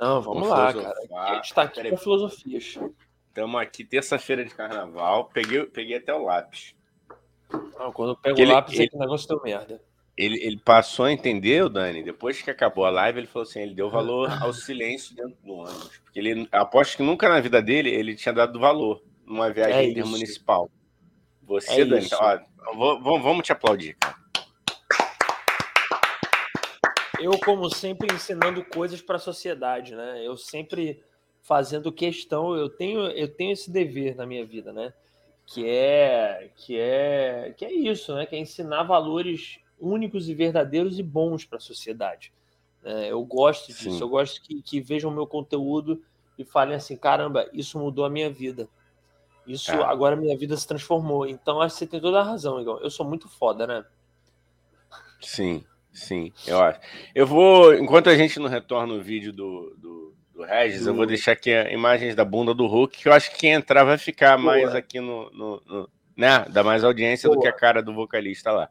[0.00, 1.08] Não, vamos, vamos lá, filosofar.
[1.08, 1.30] cara.
[1.30, 2.78] A gente tá aqui com filosofias.
[3.28, 5.26] Estamos aqui terça-feira de carnaval.
[5.32, 6.74] Peguei, peguei até o lápis.
[7.78, 9.80] Não, quando eu pego o lápis, ele, é que o negócio deu merda.
[10.18, 13.74] Ele, ele passou a entender, Dani, depois que acabou a live, ele falou assim: ele
[13.74, 16.00] deu valor ao silêncio dentro do ônibus.
[16.02, 19.84] Porque ele aposto que nunca na vida dele ele tinha dado valor numa viagem é
[19.84, 20.68] intermunicipal.
[21.44, 22.16] Você, é Dani, isso.
[22.18, 22.36] ó,
[22.74, 24.16] vamos, vamos te aplaudir, cara.
[27.20, 30.20] Eu, como sempre, ensinando coisas para a sociedade, né?
[30.26, 31.00] Eu sempre
[31.42, 34.92] fazendo questão, eu tenho, eu tenho esse dever na minha vida, né?
[35.46, 38.26] Que é, que é, que é isso, né?
[38.26, 42.32] Que é ensinar valores únicos e verdadeiros e bons para a sociedade.
[42.84, 44.00] É, eu gosto disso, Sim.
[44.00, 46.02] eu gosto que, que vejam o meu conteúdo
[46.38, 48.68] e falem assim: caramba, isso mudou a minha vida.
[49.46, 49.82] Isso é.
[49.82, 51.26] agora minha vida se transformou.
[51.26, 52.80] Então acho que você tem toda a razão, Igor.
[52.82, 53.84] Eu sou muito foda, né?
[55.20, 56.80] Sim, sim, eu acho.
[57.14, 61.06] Eu vou, enquanto a gente não retorna o vídeo do, do, do Regis, eu vou
[61.06, 64.36] deixar aqui imagens da bunda do Hulk, que eu acho que quem entrar vai ficar
[64.36, 64.52] Boa.
[64.52, 66.44] mais aqui no, no, no, né?
[66.50, 67.36] Dá mais audiência Boa.
[67.36, 68.70] do que a cara do vocalista lá.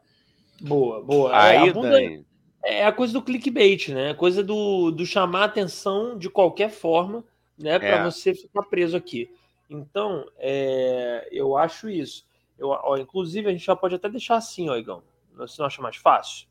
[0.60, 1.30] Boa, boa.
[1.36, 2.26] Aí, é, a bunda Dani,
[2.64, 4.10] é a coisa do clickbait, né?
[4.10, 7.24] A coisa do, do chamar atenção de qualquer forma,
[7.56, 7.78] né?
[7.78, 8.04] Para É.
[8.04, 9.30] você ficar preso aqui.
[9.70, 12.26] Então, é, eu acho isso.
[12.58, 15.02] Eu, ó, inclusive, a gente já pode até deixar assim, ó, Igão.
[15.36, 16.48] Você não acha mais fácil?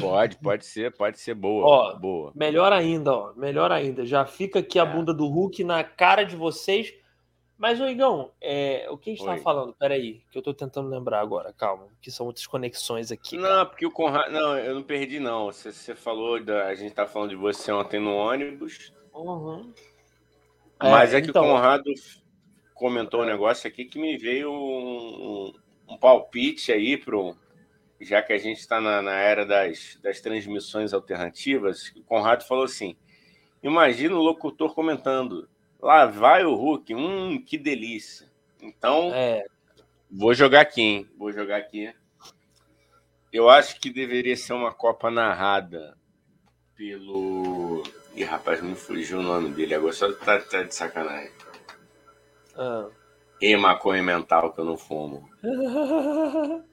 [0.00, 1.66] Pode, pode ser, pode ser boa.
[1.66, 2.32] Ó, boa.
[2.34, 3.32] Melhor ainda, ó.
[3.34, 4.04] Melhor ainda.
[4.06, 4.86] Já fica aqui a É.
[4.86, 6.94] bunda do Hulk na cara de vocês.
[7.58, 9.42] Mas, ô Igão, é, o que a gente tava Oi.
[9.42, 9.74] falando?
[9.74, 11.88] Peraí, que eu tô tentando lembrar agora, calma.
[12.00, 13.36] Que são outras conexões aqui.
[13.36, 13.56] cara.
[13.56, 14.30] Não, porque o Conrado.
[14.30, 15.46] Não, eu não perdi, não.
[15.46, 16.40] Você, você falou.
[16.42, 16.66] Da...
[16.68, 18.92] A gente tá falando de você ontem no ônibus.
[19.12, 19.72] Uhum.
[20.80, 21.90] Mas é, que então, o Conrado
[22.74, 27.36] comentou um negócio aqui que me veio um, um- um palpite aí pro.
[28.00, 32.62] Já que a gente está na, na era das, das transmissões alternativas, o Conrado falou
[32.64, 32.96] assim:
[33.64, 35.48] imagina o locutor comentando.
[35.80, 38.26] Lá vai o Hulk, hum, que delícia.
[38.60, 39.44] Então, É,
[40.10, 41.08] Vou jogar aqui, hein?
[41.18, 41.92] Vou jogar aqui.
[43.32, 45.96] Eu acho que deveria ser uma Copa narrada
[46.74, 47.82] pelo.
[48.14, 49.74] Ih, rapaz, me fugiu o nome dele.
[49.74, 51.30] Agora só tá, tá de sacanagem.
[52.56, 52.88] ah.
[53.40, 55.28] E maconha mental que eu não fumo.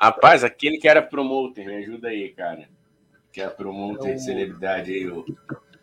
[0.00, 2.68] Rapaz, aquele que era promoter, me ajuda aí, cara.
[3.30, 5.06] Que é promoter de celebridade aí.
[5.06, 5.24] O...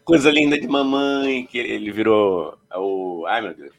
[0.06, 3.26] Coisa linda de mamãe, que ele virou o.
[3.28, 3.74] Ai, meu Deus.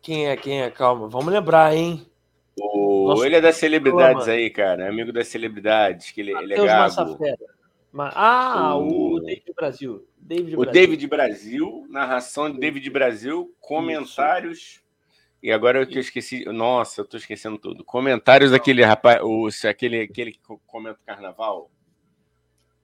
[0.00, 0.70] Quem é, quem é?
[0.70, 2.06] Calma, vamos lembrar, hein?
[2.58, 3.08] O...
[3.08, 4.32] Nossa, ele é das celebridades mano.
[4.32, 4.84] aí, cara.
[4.84, 6.78] É amigo das celebridades, que ele, ele é gago.
[6.96, 7.38] Massafera.
[7.92, 10.06] Ma- Ah, o O- David Brasil.
[10.18, 10.72] David O Brasil.
[10.72, 14.80] David Brasil, narração de David Brasil, comentários.
[15.42, 16.44] E agora eu que eu esqueci.
[16.46, 17.84] Nossa, eu tô esquecendo tudo.
[17.84, 21.70] Comentários daquele rapaz, o, aquele, aquele que co- comenta o carnaval.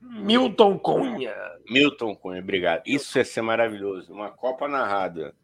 [0.00, 1.34] Milton Cunha.
[1.68, 2.82] Milton Cunha, obrigado.
[2.86, 4.12] Isso ia ser maravilhoso.
[4.12, 5.34] Uma Copa narrada.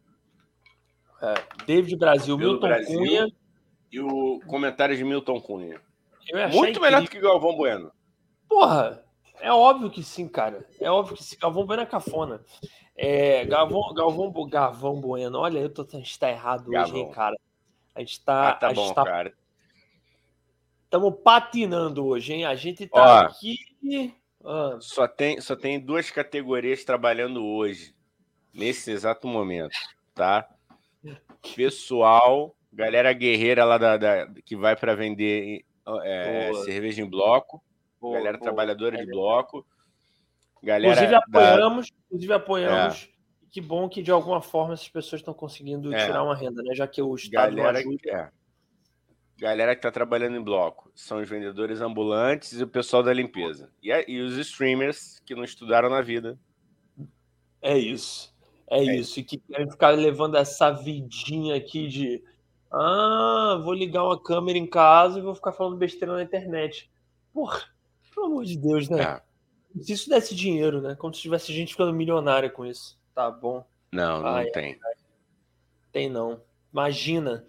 [1.21, 1.35] É,
[1.67, 2.99] David Brasil, Pelo Milton Brasil.
[2.99, 3.27] Cunha.
[3.91, 5.81] E o comentário de Milton Cunha.
[6.53, 7.93] Muito melhor do que Galvão Bueno.
[8.49, 9.05] Porra,
[9.41, 10.67] é óbvio que sim, cara.
[10.81, 11.37] É óbvio que sim.
[11.39, 12.41] Galvão Bueno é cafona.
[12.97, 15.39] É, Galvão, Galvão, Galvão Bueno.
[15.39, 16.97] Olha, eu tô, a gente tá errado hoje, Galvão.
[16.99, 17.37] hein, cara.
[17.95, 18.51] A gente tá.
[18.51, 19.35] Ah, tá a gente bom, tá cara.
[20.85, 22.45] Estamos patinando hoje, hein?
[22.45, 23.27] A gente tá Ó.
[23.27, 23.59] aqui.
[24.45, 27.95] Ah, Só tem, só tem duas categorias trabalhando hoje,
[28.53, 29.73] nesse exato momento,
[30.15, 30.49] tá?
[31.57, 35.65] Pessoal, galera guerreira lá da, da- que vai para vender
[36.03, 36.65] é, Boa.
[36.65, 37.63] cerveja em bloco,
[38.01, 38.43] boa, galera boa.
[38.45, 39.67] trabalhadora É de bloco,
[40.63, 43.11] galera Inclusive da- apoiamos, inclusive apoiamos.
[43.51, 46.07] Que bom que de alguma forma essas pessoas estão conseguindo É.
[46.07, 46.75] tirar uma renda, né?
[46.75, 48.33] Já que o Estado não galera, ajuda.
[49.39, 49.41] É.
[49.41, 53.71] galera que tá trabalhando em bloco, são os vendedores ambulantes e o pessoal da limpeza.
[53.83, 56.39] E, a- e os streamers que não estudaram na vida.
[57.61, 58.35] É isso.
[58.71, 59.21] É, isso.
[59.21, 62.23] E que querem ficar levando essa vidinha aqui de
[62.71, 66.91] ah, vou ligar uma câmera em casa e vou ficar falando besteira na internet.
[67.33, 67.63] Porra,
[68.13, 69.03] pelo amor de Deus, né?
[69.03, 69.23] É.
[69.83, 70.95] Se isso desse dinheiro, né?
[70.95, 72.99] Como se tivesse gente ficando milionária com isso.
[73.15, 73.65] Tá bom.
[73.93, 74.79] Não, não Ai, tem.
[75.93, 76.41] Tem não.
[76.73, 77.47] Imagina.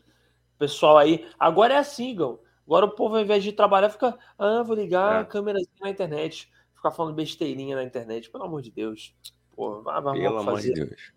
[0.58, 1.28] Pessoal aí.
[1.40, 2.40] Agora é assim, Gão.
[2.66, 4.18] Agora o povo, ao invés de trabalhar, fica.
[4.38, 5.20] Ah, vou ligar É.
[5.20, 6.52] a câmera na internet.
[6.76, 8.30] Ficar falando besteirinha na internet.
[8.30, 9.14] Pelo amor de Deus.
[9.56, 10.74] Pô, vai, vai Pelo amor de fazer.
[10.74, 11.14] Deus.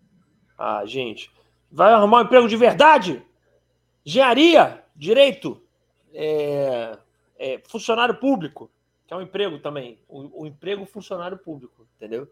[0.57, 1.31] Ah, gente.
[1.71, 3.23] Vai arrumar um emprego de verdade?
[4.05, 5.61] Engenharia, direito,
[6.13, 6.97] é,
[7.37, 8.71] é, funcionário público,
[9.07, 9.99] que é um emprego também.
[10.07, 12.27] O, o emprego funcionário público, entendeu?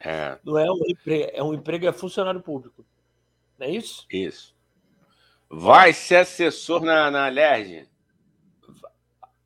[0.00, 2.84] É, Não é um emprego, é um emprego é funcionário público.
[3.58, 4.06] Não é isso?
[4.10, 4.54] isso.
[5.54, 7.86] Vai ser assessor na, na Alerj?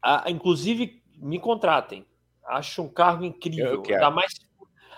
[0.01, 2.07] Ah, inclusive, me contratem.
[2.45, 3.83] Acho um cargo incrível.
[3.89, 4.35] Ainda mais,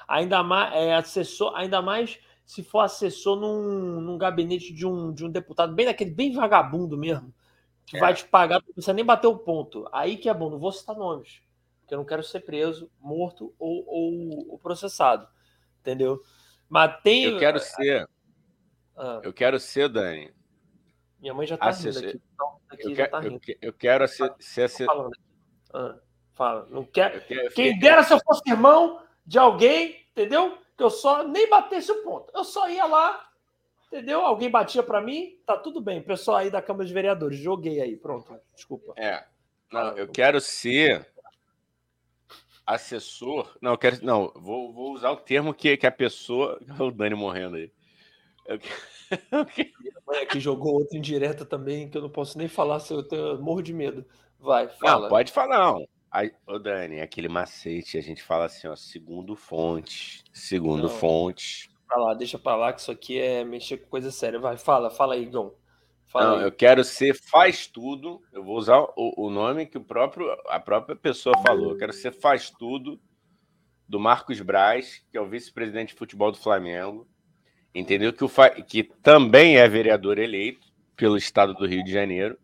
[0.07, 5.25] ainda mais, é, assessor, ainda mais se for assessor num, num gabinete de um, de
[5.25, 7.33] um deputado, bem daquele, bem vagabundo mesmo,
[7.87, 8.01] que É.
[8.01, 9.89] vai te pagar, não precisa nem bater o ponto.
[9.93, 11.41] Aí que é bom, não vou citar nomes,
[11.81, 15.27] porque eu não quero ser preso, morto ou, ou, ou processado.
[15.81, 16.21] Entendeu?
[16.69, 17.25] Mas tem.
[17.25, 18.07] Eu quero ser,
[18.95, 20.37] Ah, eu quero ser, Dani.
[21.21, 22.23] Minha mãe já tá assessor- rindo aqui.
[22.71, 23.41] Aqui Eu, quero, tá rindo.
[23.63, 24.87] eu quero ser, ser aqui.
[25.73, 25.97] Ah,
[26.35, 26.67] fala.
[26.71, 27.21] Não quero.
[27.55, 30.59] Quem dera se eu fosse irmão de alguém, entendeu?
[30.77, 32.31] Que eu só nem batesse o ponto.
[32.35, 33.29] Eu só ia lá,
[33.87, 34.21] entendeu?
[34.21, 36.01] Alguém batia pra mim, tá tudo bem.
[36.03, 38.39] Pessoal aí da Câmara de Vereadores, joguei aí, pronto.
[38.55, 38.93] Desculpa.
[38.97, 39.25] É.
[39.73, 41.07] Não, eu quero ser
[42.67, 43.57] assessor.
[43.61, 44.05] Não, eu quero.
[44.05, 46.59] Não, vou, vou usar o termo que, que a pessoa.
[46.79, 47.71] O Dani morrendo aí.
[48.49, 48.69] Eu que-
[49.31, 49.73] eu que-
[50.07, 53.41] Mãe aqui jogou outra indireta também, que eu não posso nem falar se eu, tenho,
[53.41, 54.05] morro de medo.
[54.41, 55.03] Vai, fala.
[55.03, 55.87] Não, pode falar, não.
[56.11, 60.25] Aí, ô, Dani, aquele macete, a gente fala assim, ó, segundo fonte.
[60.33, 60.89] Segundo Não.
[60.89, 61.69] fonte.
[61.87, 64.39] Pra lá, deixa pra lá, que isso aqui é mexer com coisa séria.
[64.39, 65.55] Vai, fala, fala aí, Gão.
[66.07, 66.45] Fala não, aí.
[66.45, 68.23] eu quero ser faz tudo.
[68.33, 71.73] Eu vou usar o, o nome que o próprio, a própria pessoa falou.
[71.73, 72.99] Eu quero ser faz tudo
[73.87, 77.07] do Marcos Braz, que é o vice-presidente de futebol do Flamengo.
[77.79, 78.13] Entendeu?
[78.13, 78.31] Que, o,
[78.67, 80.67] que também é vereador eleito
[80.97, 82.37] pelo estado do Rio de Janeiro.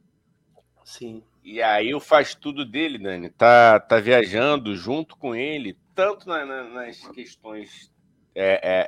[0.84, 1.22] Sim.
[1.42, 6.46] E aí o faz tudo dele, Dani, tá, tá viajando junto com ele, tanto na,
[6.46, 7.92] na, nas questões,
[8.34, 8.86] é, é,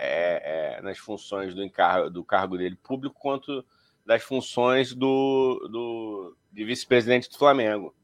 [0.74, 3.64] é, é nas funções do, encargo, do cargo dele público, quanto
[4.06, 7.94] das funções do, do de vice-presidente do Flamengo.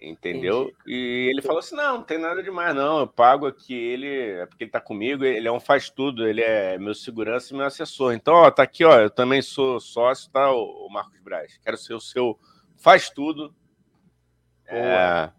[0.00, 0.62] Entendeu?
[0.62, 0.76] Entendi.
[0.86, 3.00] E ele falou assim: não, não tem nada demais, não.
[3.00, 6.40] Eu pago aqui ele, é porque ele tá comigo, ele é um faz tudo, ele
[6.40, 8.14] é meu segurança e meu assessor.
[8.14, 8.98] Então, ó, tá aqui, ó.
[8.98, 11.58] Eu também sou sócio, tá, o Marcos Braz.
[11.62, 12.38] Quero ser o seu
[12.76, 13.54] faz tudo.
[14.68, 14.78] Boa.
[14.78, 15.32] É...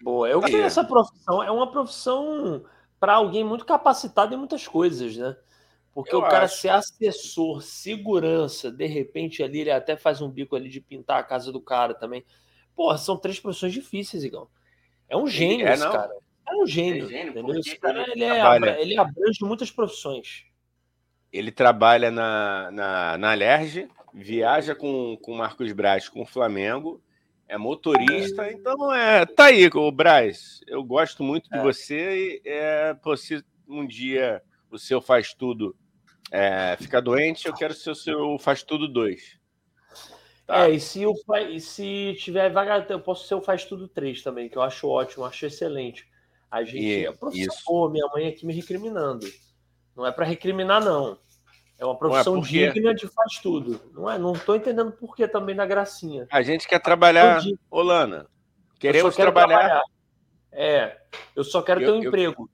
[0.00, 0.28] Boa.
[0.28, 1.42] Eu gostei dessa profissão.
[1.42, 2.64] É uma profissão
[2.98, 5.36] para alguém muito capacitado em muitas coisas, né?
[5.92, 6.60] Porque eu o cara acho.
[6.60, 11.24] ser assessor, segurança, de repente ali ele até faz um bico ali de pintar a
[11.24, 12.24] casa do cara também.
[12.78, 14.46] Porra, são três profissões difíceis, Igão.
[15.08, 15.90] É um gênio é, esse não.
[15.90, 16.12] cara.
[16.48, 17.58] É um gênio, é gênio entendeu?
[17.58, 20.44] Esse cara ele, é, ele abrange muitas profissões.
[21.32, 27.02] Ele trabalha na, na, na Alerj, viaja com o Marcos Braz com o Flamengo,
[27.48, 29.26] é motorista, então é.
[29.26, 30.60] Tá aí, o Braz.
[30.68, 31.62] Eu gosto muito de é.
[31.62, 35.74] você e é, se um dia o seu faz tudo
[36.30, 39.36] é, ficar doente, eu quero ser o seu faz tudo dois.
[40.48, 40.66] Tá.
[40.66, 41.14] É, e se, o,
[41.50, 44.88] e se tiver vaga, eu posso ser o faz tudo três também, que eu acho
[44.88, 46.08] ótimo, acho excelente.
[46.50, 46.82] A gente.
[46.82, 49.26] E, é professor, minha mãe aqui me recriminando.
[49.94, 51.18] Não é para recriminar, não.
[51.78, 53.78] É uma profissão é digna de faz tudo.
[53.92, 54.16] Não é?
[54.16, 56.26] Não estou entendendo por que também na gracinha.
[56.32, 58.26] A gente quer trabalhar, Olana.
[58.80, 59.58] Queremos trabalhar.
[59.58, 59.82] trabalhar.
[60.50, 60.96] É,
[61.36, 62.50] eu só quero eu, ter um eu, emprego.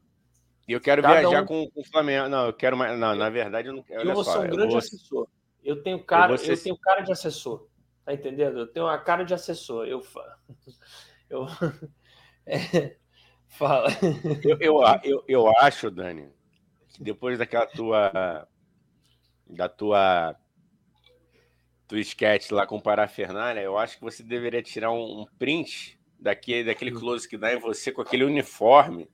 [0.66, 1.47] E eu quero Cada viajar um...
[1.47, 2.28] com, com o Flamengo.
[2.28, 2.99] Não, eu quero mais.
[2.99, 4.03] Não, na verdade, eu não quero.
[4.03, 4.78] Eu vou ser um grande vou...
[4.78, 5.28] assessor.
[5.62, 6.55] Eu tenho cara, eu, ser...
[6.55, 7.68] eu, tenho cara de assessor.
[8.05, 8.59] Tá entendendo?
[8.59, 9.86] Eu tenho a cara de assessor.
[9.86, 10.02] Eu.
[11.28, 11.46] Eu.
[12.46, 12.96] É...
[13.48, 13.88] Fala.
[14.44, 16.28] Eu, eu, eu, eu acho, Dani,
[16.92, 18.46] que depois daquela tua.
[19.46, 20.36] Da tua.
[21.88, 25.98] Do sketch lá com o Parafernália, eu acho que você deveria tirar um, um print
[26.18, 27.00] daquele, daquele hum.
[27.00, 29.09] close que dá em você com aquele uniforme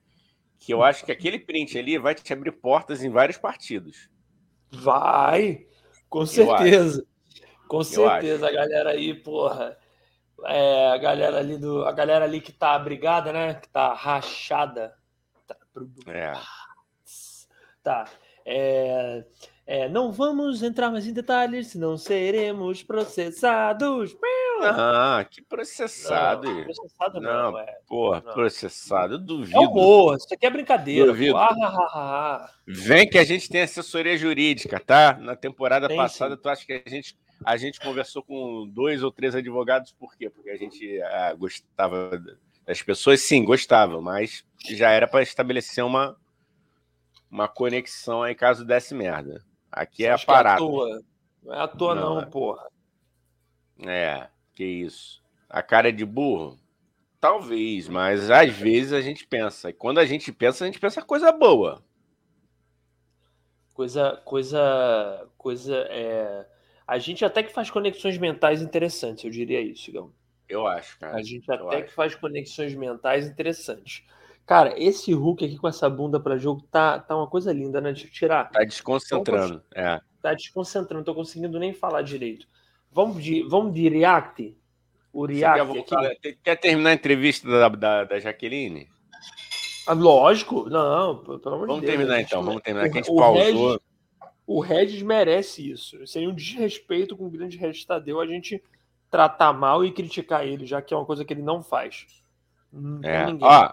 [0.61, 4.11] que eu acho que aquele print ali vai te abrir portas em vários partidos.
[4.71, 5.67] Vai,
[6.09, 7.05] com certeza.
[7.71, 9.79] Com certeza, a galera aí, porra.
[10.45, 11.85] É, a galera ali do.
[11.85, 13.55] A galera ali que tá abrigada, né?
[13.55, 14.93] Que tá rachada.
[15.47, 15.57] Tá.
[16.09, 16.33] É.
[17.81, 18.09] Tá.
[18.45, 19.25] É,
[19.65, 24.17] é, não vamos entrar mais em detalhes, senão seremos processados.
[24.63, 26.53] Ah, que processado.
[26.53, 27.79] Não, processado não, não é.
[27.87, 28.33] Porra, não.
[28.35, 29.57] processado, eu duvido.
[29.57, 31.07] É humor, isso aqui é brincadeira.
[31.07, 31.37] Duvido.
[31.37, 35.17] Ah, ah, ah, Vem que a gente tem assessoria jurídica, tá?
[35.21, 36.43] Na temporada tem, passada, sim.
[36.43, 40.29] tu acha que a gente, a gente conversou com dois ou três advogados, por quê?
[40.29, 42.23] Porque a gente ah, gostava
[42.67, 46.17] das pessoas, sim, gostava, mas já era para estabelecer uma,
[47.31, 49.45] uma conexão aí caso desse merda.
[49.71, 50.63] Aqui é a parada.
[50.63, 51.03] É à toa.
[51.43, 52.67] Não é à toa, não, não porra.
[53.87, 55.23] É, que isso.
[55.49, 56.59] A cara é de burro?
[57.21, 59.71] Talvez, mas às vezes a gente pensa.
[59.71, 61.83] E quando a gente pensa, a gente pensa coisa boa.
[63.75, 65.77] Coisa, coisa, coisa.
[65.91, 66.47] É...
[66.91, 70.11] A gente até que faz conexões mentais interessantes, eu diria isso, Gão.
[70.49, 71.17] Eu acho, cara.
[71.17, 74.03] A gente até que faz conexões mentais interessantes.
[74.45, 77.93] Cara, esse Hulk aqui com essa bunda para jogo tá, tá uma coisa linda, né?
[77.93, 78.51] Deixa eu tirar.
[78.51, 80.01] Tá desconcentrando, é.
[80.21, 82.49] Tá desconcentrando, não tô conseguindo nem falar direito.
[82.91, 84.59] Vamos de, vamos de React?
[85.13, 86.39] O React quer, aqui.
[86.43, 88.89] quer terminar a entrevista da, da, da Jaqueline?
[89.87, 91.99] Ah, lógico, não, pelo amor vamos de Deus.
[91.99, 93.81] Vamos terminar, então, vamos terminar, que a gente pausou.
[94.51, 96.05] O Regis merece isso.
[96.09, 98.61] Seria um desrespeito com o grande Regis Tadeu a gente
[99.09, 102.05] tratar mal e criticar ele, já que é uma coisa que ele não faz.
[103.05, 103.27] É.
[103.41, 103.73] Ó,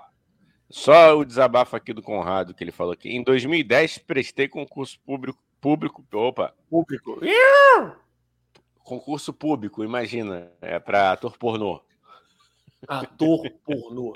[0.69, 3.09] só o desabafo aqui do Conrado que ele falou aqui.
[3.09, 7.21] Em 2010 prestei concurso público, público, opa, público.
[8.77, 11.81] Concurso público, imagina, é para ator pornô.
[12.87, 14.13] Ator pornô.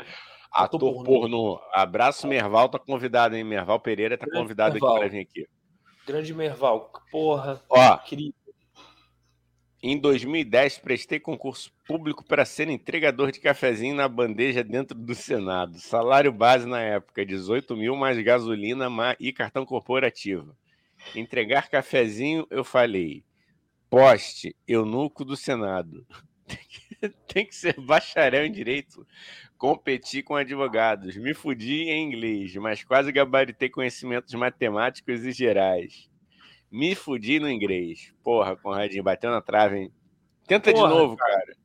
[0.52, 1.04] Ator, pornô.
[1.04, 1.62] pornô.
[1.74, 3.44] Abraço, Merval, tá convidado, hein?
[3.44, 4.92] Merval Pereira tá convidado Merval.
[4.92, 5.48] aqui para vir aqui.
[6.06, 7.62] Grande Merval, porra.
[7.70, 8.34] Ó, incrível.
[9.84, 15.80] Em 2010, prestei concurso público para ser entregador de cafezinho na bandeja dentro do Senado.
[15.80, 18.88] Salário base na época, 18 mil mais gasolina
[19.20, 20.56] e cartão corporativo.
[21.16, 23.24] Entregar cafezinho, eu falei.
[23.90, 26.06] Poste, eunuco do Senado.
[27.28, 29.06] Tem que ser bacharel em direito.
[29.62, 31.16] Competi com advogados.
[31.18, 36.10] Me fudi em inglês, mas quase gabaritei conhecimentos matemáticos e gerais.
[36.72, 38.12] Me fudi no inglês.
[38.24, 39.94] Porra, Conradinho, bateu na trave, hein?
[40.48, 41.32] Tenta Porra, de novo, cara.
[41.32, 41.58] cara.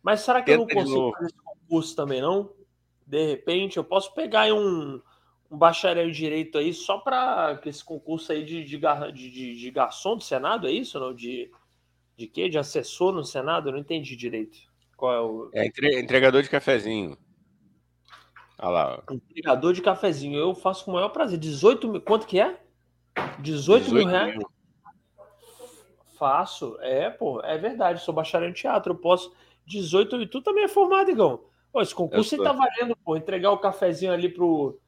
[0.00, 2.52] Mas será que Tenta eu não consigo fazer esse concurso também, não?
[3.04, 5.02] De repente, eu posso pegar um,
[5.50, 8.78] um bacharel em direito aí só para esse concurso aí de, de,
[9.12, 11.00] de, de, garçom do Senado, é isso?
[11.00, 11.12] Não?
[11.12, 11.50] De,
[12.16, 12.48] de quê?
[12.48, 13.70] De assessor no Senado?
[13.70, 14.56] Eu não entendi direito.
[14.96, 15.50] Qual é o.
[15.52, 15.66] É
[15.98, 17.18] entregador de cafezinho.
[18.58, 19.02] Olha lá.
[19.10, 20.38] Entregador de cafezinho.
[20.38, 21.38] Eu faço com o maior prazer.
[21.38, 22.00] 18 mil.
[22.00, 22.60] Quanto que é?
[23.40, 24.36] 18, 18 mil reais?
[24.36, 24.50] Mil.
[26.16, 26.76] Faço.
[26.80, 28.02] É, pô, é verdade.
[28.02, 28.92] Sou bacharel em teatro.
[28.92, 29.34] Eu posso.
[29.66, 31.44] 18 e tu também é formado, Igão.
[31.72, 33.16] Pô, esse concurso aí tá valendo, pô.
[33.16, 34.78] Entregar o cafezinho ali pro,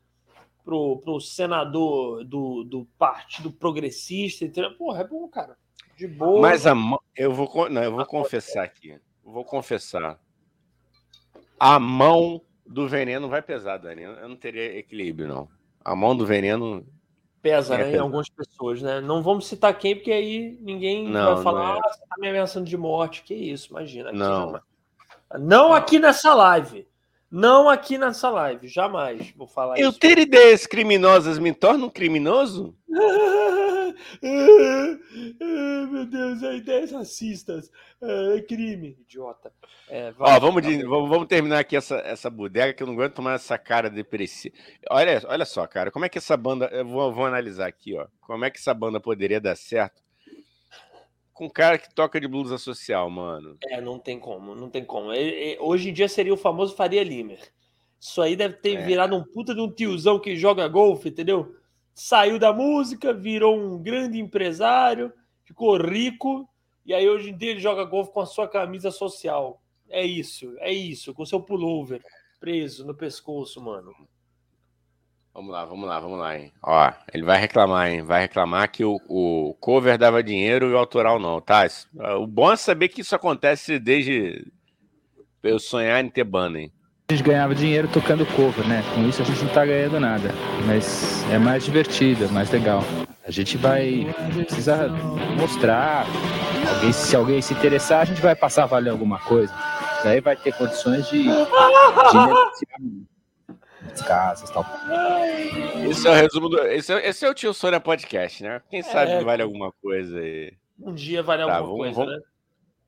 [0.64, 4.44] pro, pro senador do, do Partido Progressista.
[4.44, 4.76] Entendeu?
[4.76, 5.56] Porra, é bom, cara.
[5.96, 6.40] De boa.
[6.40, 7.00] Mas a mão.
[7.16, 9.00] Eu vou, não, eu vou confessar aqui.
[9.24, 10.20] vou confessar.
[11.58, 14.02] A mão do veneno vai pesar, Dani.
[14.02, 15.48] Eu não teria equilíbrio, não.
[15.84, 16.84] A mão do veneno
[17.46, 17.92] Pesa, né?
[17.92, 19.00] Em algumas pessoas, né?
[19.00, 21.78] Não vamos citar quem, porque aí ninguém não, vai falar, é.
[21.78, 23.22] ah, você tá me ameaçando de morte.
[23.22, 24.10] Que isso, imagina.
[24.10, 24.46] não.
[24.46, 24.62] Jamais.
[25.38, 26.88] Não aqui nessa live.
[27.30, 29.98] Não aqui nessa live, jamais vou falar Eu isso.
[29.98, 32.76] ter ideias criminosas me torna um criminoso?
[35.90, 37.70] Meu Deus, é ideias racistas.
[38.00, 39.52] É crime, idiota.
[39.88, 42.94] É, vai, Ó, vamos, de, vamos, vamos, terminar aqui essa, essa bodega que eu não
[42.94, 44.54] aguento tomar essa cara depressiva.
[44.90, 46.66] Olha, olha só, cara, como é que essa banda.
[46.66, 48.06] Eu vou, vou analisar aqui, ó.
[48.20, 50.05] Como é que essa banda poderia dar certo
[51.36, 53.58] com cara que toca de blusa social, mano.
[53.64, 55.10] É, não tem como, não tem como.
[55.60, 57.52] hoje em dia seria o famoso Faria Limer.
[58.00, 58.86] Isso aí deve ter é.
[58.86, 61.54] virado um puta de um tiozão que joga golfe, entendeu?
[61.94, 65.12] Saiu da música, virou um grande empresário,
[65.44, 66.48] ficou rico,
[66.86, 69.60] e aí hoje em dia ele joga golfe com a sua camisa social.
[69.90, 72.02] É isso, é isso, com seu pullover
[72.40, 73.92] preso no pescoço, mano.
[75.36, 76.50] Vamos lá, vamos lá, vamos lá, hein?
[76.62, 78.00] Ó, ele vai reclamar, hein?
[78.00, 81.66] Vai reclamar que o, o cover dava dinheiro e o autoral não, tá?
[82.18, 84.50] O bom é saber que isso acontece desde
[85.42, 86.72] eu sonhar em ter banda, hein?
[87.10, 88.82] A gente ganhava dinheiro tocando cover, né?
[88.94, 90.30] Com isso a gente não tá ganhando nada.
[90.64, 92.82] Mas é mais divertido, é mais legal.
[93.22, 94.06] A gente vai
[94.46, 94.88] precisar
[95.38, 96.06] mostrar.
[96.76, 99.52] Alguém, se alguém se interessar, a gente vai passar a valer alguma coisa.
[100.02, 101.28] Daí vai ter condições de, de
[103.92, 104.64] as casas tal.
[105.88, 106.58] Esse é o resumo do.
[106.66, 108.62] Esse é, esse é o Tio Sônia Podcast, né?
[108.70, 110.52] Quem sabe é, vale alguma coisa aí.
[110.78, 112.22] Um dia vale tá, alguma vamos, coisa, vamos...
[112.22, 112.30] né?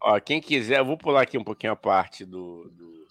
[0.00, 3.06] Ó, quem quiser, eu vou pular aqui um pouquinho a parte do, do,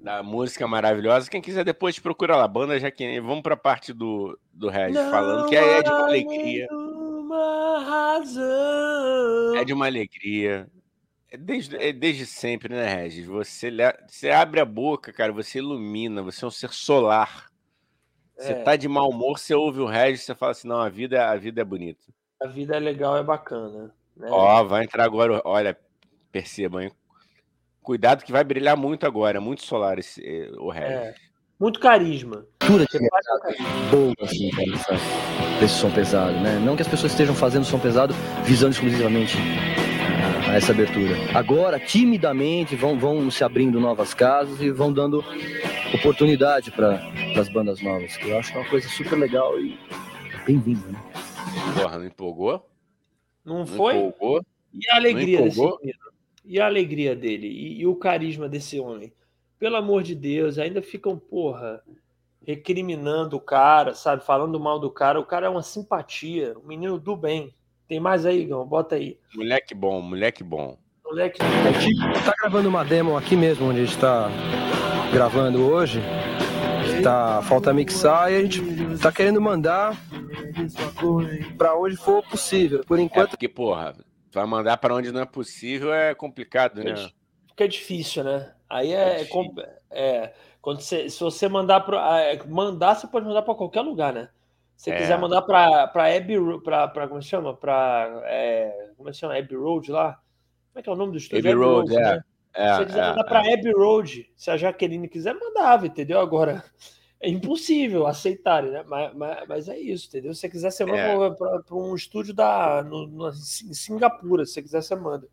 [0.00, 1.30] da música maravilhosa.
[1.30, 4.92] Quem quiser depois procura lá, banda já que vamos para a parte do do Red
[4.92, 6.68] falando que é de uma alegria.
[9.56, 10.68] É de uma alegria.
[11.30, 13.24] É desde, é desde sempre, né, Regis?
[13.24, 13.70] Você,
[14.08, 17.48] você abre a boca, cara, você ilumina, você é um ser solar.
[18.36, 18.62] Você é.
[18.62, 21.36] tá de mau humor, você ouve o Regis, você fala assim: não, a vida, a
[21.36, 22.02] vida é bonita.
[22.42, 23.94] A vida é legal, é bacana.
[24.16, 24.28] Né?
[24.28, 25.78] Ó, vai entrar agora, olha,
[26.32, 26.90] percebam, hein?
[27.80, 30.90] Cuidado que vai brilhar muito agora, muito solar esse, eh, o Regis.
[30.90, 31.14] É.
[31.60, 32.46] Muito carisma.
[32.58, 32.98] Cultura de
[33.90, 34.98] boa, assim, cara,
[35.62, 36.58] esse som pesado, né?
[36.58, 38.14] Não que as pessoas estejam fazendo som pesado
[38.44, 39.36] visando exclusivamente
[40.50, 41.14] a essa abertura.
[41.32, 45.24] Agora, timidamente, vão, vão se abrindo novas casas e vão dando
[45.94, 47.00] oportunidade para
[47.38, 49.78] as bandas novas, que eu acho que é uma coisa super legal e
[50.44, 51.00] bem-vinda, né?
[51.80, 52.68] Porra, não empolgou?
[53.44, 53.96] Não, não foi?
[53.96, 54.44] Empolgou?
[54.74, 55.98] E a alegria desse menino?
[56.44, 57.46] E a alegria dele?
[57.46, 59.12] E, e, o carisma desse homem?
[59.56, 61.80] Pelo amor de Deus, ainda ficam, porra,
[62.44, 64.24] recriminando o cara, sabe?
[64.24, 65.20] Falando mal do cara.
[65.20, 67.54] O cara é uma simpatia, um menino do bem.
[67.90, 68.64] Tem mais aí, Gão?
[68.64, 69.18] Bota aí.
[69.34, 70.78] Moleque bom, moleque bom.
[71.04, 71.68] Moleque bom.
[71.76, 74.30] A gente tá gravando uma demo aqui mesmo, onde a gente tá
[75.12, 76.00] gravando hoje.
[77.02, 78.62] Tá, falta mixar e a gente
[79.02, 79.96] tá querendo mandar
[81.58, 82.84] para onde for possível.
[82.86, 83.26] Por enquanto.
[83.26, 83.92] É porque, porra,
[84.32, 86.94] vai mandar para onde não é possível é complicado, né?
[87.48, 88.52] Fica difícil, né?
[88.68, 90.32] Aí é, é, é
[90.62, 94.28] quando você, se você mandar para é, mandar, você pode mandar para qualquer lugar, né?
[94.80, 94.96] Se é.
[94.96, 97.54] quiser mandar para Abbey para para como se chama?
[97.54, 99.36] Para é, como se chama?
[99.36, 100.18] Abbey Road lá?
[100.72, 101.38] Como é que é o nome do estúdio?
[101.38, 102.16] Abbey, Abbey Road, Road, é.
[102.16, 102.24] Né?
[102.54, 106.18] É, se quiser é, mandar para Abbey Road, se a Jaqueline quiser, mandava, entendeu?
[106.18, 106.64] Agora
[107.20, 108.82] é impossível aceitarem, né?
[108.86, 110.32] Mas, mas, mas, é isso, entendeu?
[110.32, 111.30] Se você quiser, você manda é.
[111.30, 114.46] para um estúdio da, no, no, em Singapura.
[114.46, 115.28] Se você quiser, você manda.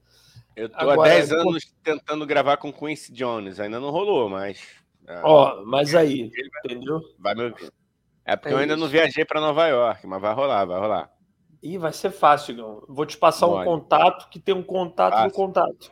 [0.57, 4.59] Eu tô Agora, há 10 anos tentando gravar com Quincy Jones, ainda não rolou, mas.
[5.23, 6.33] Ó, mas aí,
[6.65, 6.99] entendeu?
[7.17, 7.71] Vai me ouvir.
[8.28, 8.84] É porque é eu ainda isso.
[8.84, 11.09] não viajei para Nova York, mas vai rolar, vai rolar.
[11.63, 12.84] Ih, vai ser fácil, Igão.
[12.88, 13.61] Vou te passar Pode.
[13.61, 15.91] um contato que tem um contato do contato.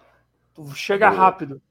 [0.54, 1.20] Tu chega Boa.
[1.20, 1.62] rápido.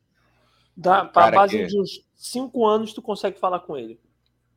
[0.74, 1.66] Dá, pra base que...
[1.66, 4.00] de uns 5 anos, tu consegue falar com ele.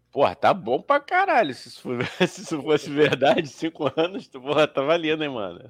[0.10, 1.54] Porra, tá bom pra caralho.
[1.54, 5.70] Se isso, for, se fosse verdade, 5 anos, tu, porra, tá valendo, hein, mano?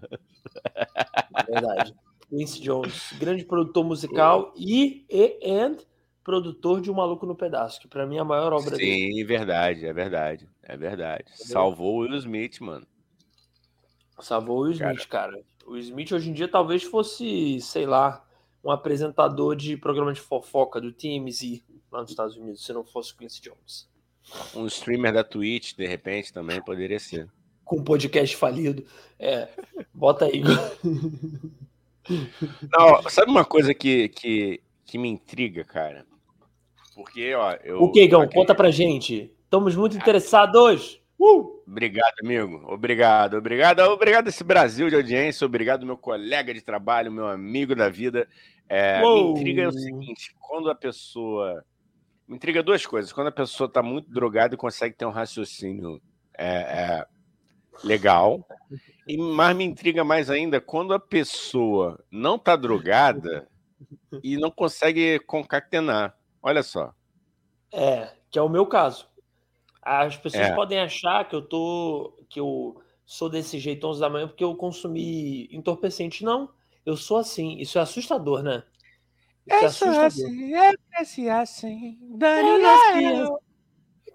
[1.50, 1.96] Verdade.
[2.30, 5.78] Quincy Jones, grande produtor musical e, e and
[6.28, 9.14] produtor de Um Maluco no Pedaço, que para mim é a maior obra Sim, dele.
[9.14, 11.24] Sim, verdade, é verdade, é verdade.
[11.30, 11.48] Entendeu?
[11.48, 12.86] Salvou o Will Smith, mano.
[14.20, 15.32] Salvou o Will Smith, cara.
[15.32, 15.44] cara.
[15.66, 18.26] O Smith hoje em dia talvez fosse, sei lá,
[18.62, 23.14] um apresentador de programa de fofoca do TMZ lá nos Estados Unidos, se não fosse
[23.14, 23.90] o Quincy Jones.
[24.54, 27.30] Um streamer da Twitch, de repente, também poderia ser.
[27.64, 28.86] Com um podcast falido.
[29.18, 29.48] É,
[29.94, 30.44] bota aí.
[32.72, 36.06] Não, sabe uma coisa que, que, que me intriga, cara?
[36.98, 37.56] Porque, ó.
[37.64, 38.22] Eu, o que, Gão?
[38.22, 38.42] Aquele...
[38.42, 39.32] Conta pra gente.
[39.44, 41.00] Estamos muito interessados.
[41.20, 41.62] Uh!
[41.68, 42.66] Obrigado, amigo.
[42.68, 43.82] Obrigado, obrigado.
[43.82, 45.46] Obrigado esse Brasil de audiência.
[45.46, 48.28] Obrigado, meu colega de trabalho, meu amigo da vida.
[48.68, 51.64] É, me intriga é o seguinte: quando a pessoa.
[52.28, 53.14] Me intriga duas coisas.
[53.14, 56.02] Quando a pessoa está muito drogada e consegue ter um raciocínio
[56.36, 57.06] é, é,
[57.84, 58.44] legal.
[59.08, 63.48] E mais me intriga mais ainda quando a pessoa não está drogada
[64.24, 66.18] e não consegue concatenar.
[66.48, 66.94] Olha só.
[67.74, 69.06] É, que é o meu caso.
[69.82, 70.56] As pessoas é.
[70.56, 72.18] podem achar que eu tô.
[72.30, 76.24] que eu sou desse jeito 11 da manhã porque eu consumi entorpecente.
[76.24, 76.50] Não.
[76.86, 77.58] Eu sou assim.
[77.58, 78.64] Isso é assustador, né?
[79.46, 80.06] Isso é, é assustador.
[80.06, 81.98] assim, é assim, assim.
[82.18, 83.40] Daniel.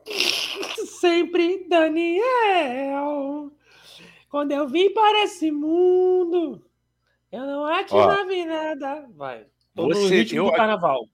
[1.01, 3.53] Sempre Daniel.
[4.31, 6.65] Quando eu vim para esse mundo,
[7.31, 7.95] eu não aqui
[8.47, 9.07] nada.
[9.15, 9.45] Vai.
[9.75, 10.45] Tô você, no ritmo eu...
[10.47, 11.07] do carnaval.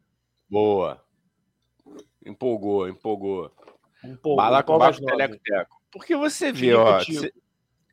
[0.48, 1.07] Boa.
[2.28, 3.50] Empolgou, empolgou.
[4.04, 4.36] Empolgou.
[4.36, 5.76] Balacobaco, teleco-teco.
[5.90, 7.00] Porque você vê, ó.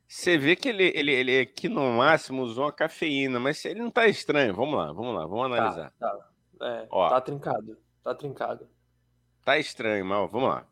[0.08, 3.90] Você vê que ele, ele, ele aqui no máximo usou uma cafeína, mas ele não
[3.90, 4.54] tá estranho.
[4.54, 5.92] Vamos lá, vamos lá, vamos tá, analisar.
[5.98, 6.66] Tá, tá.
[6.66, 7.76] É, ó, tá trincado.
[8.04, 8.68] Tá trincado.
[9.44, 10.66] Tá estranho, mas vamos lá.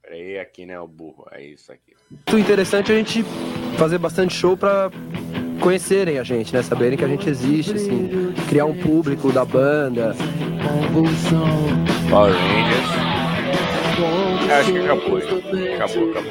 [0.00, 1.26] Peraí, aqui, né, o burro.
[1.32, 1.94] É isso aqui.
[2.10, 3.22] Muito interessante a gente
[3.76, 4.90] fazer bastante show pra
[5.60, 6.62] conhecerem a gente, né?
[6.62, 8.32] Saberem que a gente existe, assim.
[8.48, 10.14] Criar um público da banda.
[12.10, 12.88] Power Rangers.
[14.50, 15.18] Acho que acabou.
[15.18, 16.30] Acabou, acabou.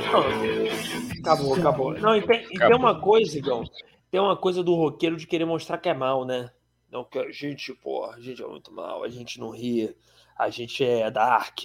[1.19, 1.93] Acabou, acabou.
[1.99, 3.63] Não, e tem, e tem uma coisa, Igão.
[4.09, 6.49] Tem uma coisa do roqueiro de querer mostrar que é mal, né?
[6.91, 9.95] Não, que a gente, pô, a gente é muito mal, a gente não ri,
[10.35, 11.59] a gente é dark,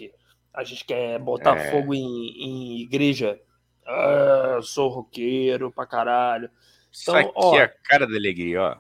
[0.53, 1.71] a gente quer botar é.
[1.71, 3.41] fogo em, em igreja.
[3.87, 6.51] Ah, eu sou roqueiro pra caralho.
[6.91, 8.77] Então, Isso aqui ó, é a cara da alegria, ó.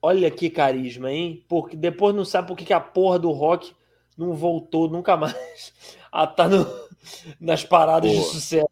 [0.00, 1.44] Olha que carisma, hein?
[1.46, 3.75] Porque depois não sabe por que a porra do rock
[4.16, 5.72] não voltou nunca mais
[6.10, 6.66] a estar tá no,
[7.40, 8.68] nas paradas de sucesso.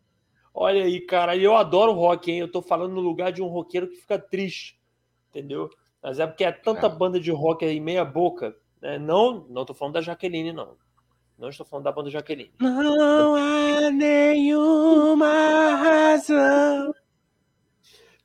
[0.52, 2.38] Olha aí, cara, eu adoro rock, hein?
[2.38, 4.78] Eu tô falando no lugar de um roqueiro que fica triste,
[5.28, 5.68] entendeu?
[6.02, 6.90] Mas é porque é tanta é.
[6.90, 8.98] banda de rock aí meia boca, né?
[8.98, 10.76] Não, não tô falando da Jaqueline, não.
[11.36, 12.52] Não estou falando da banda Jaqueline.
[12.60, 15.26] Não há nenhuma
[15.74, 16.94] razão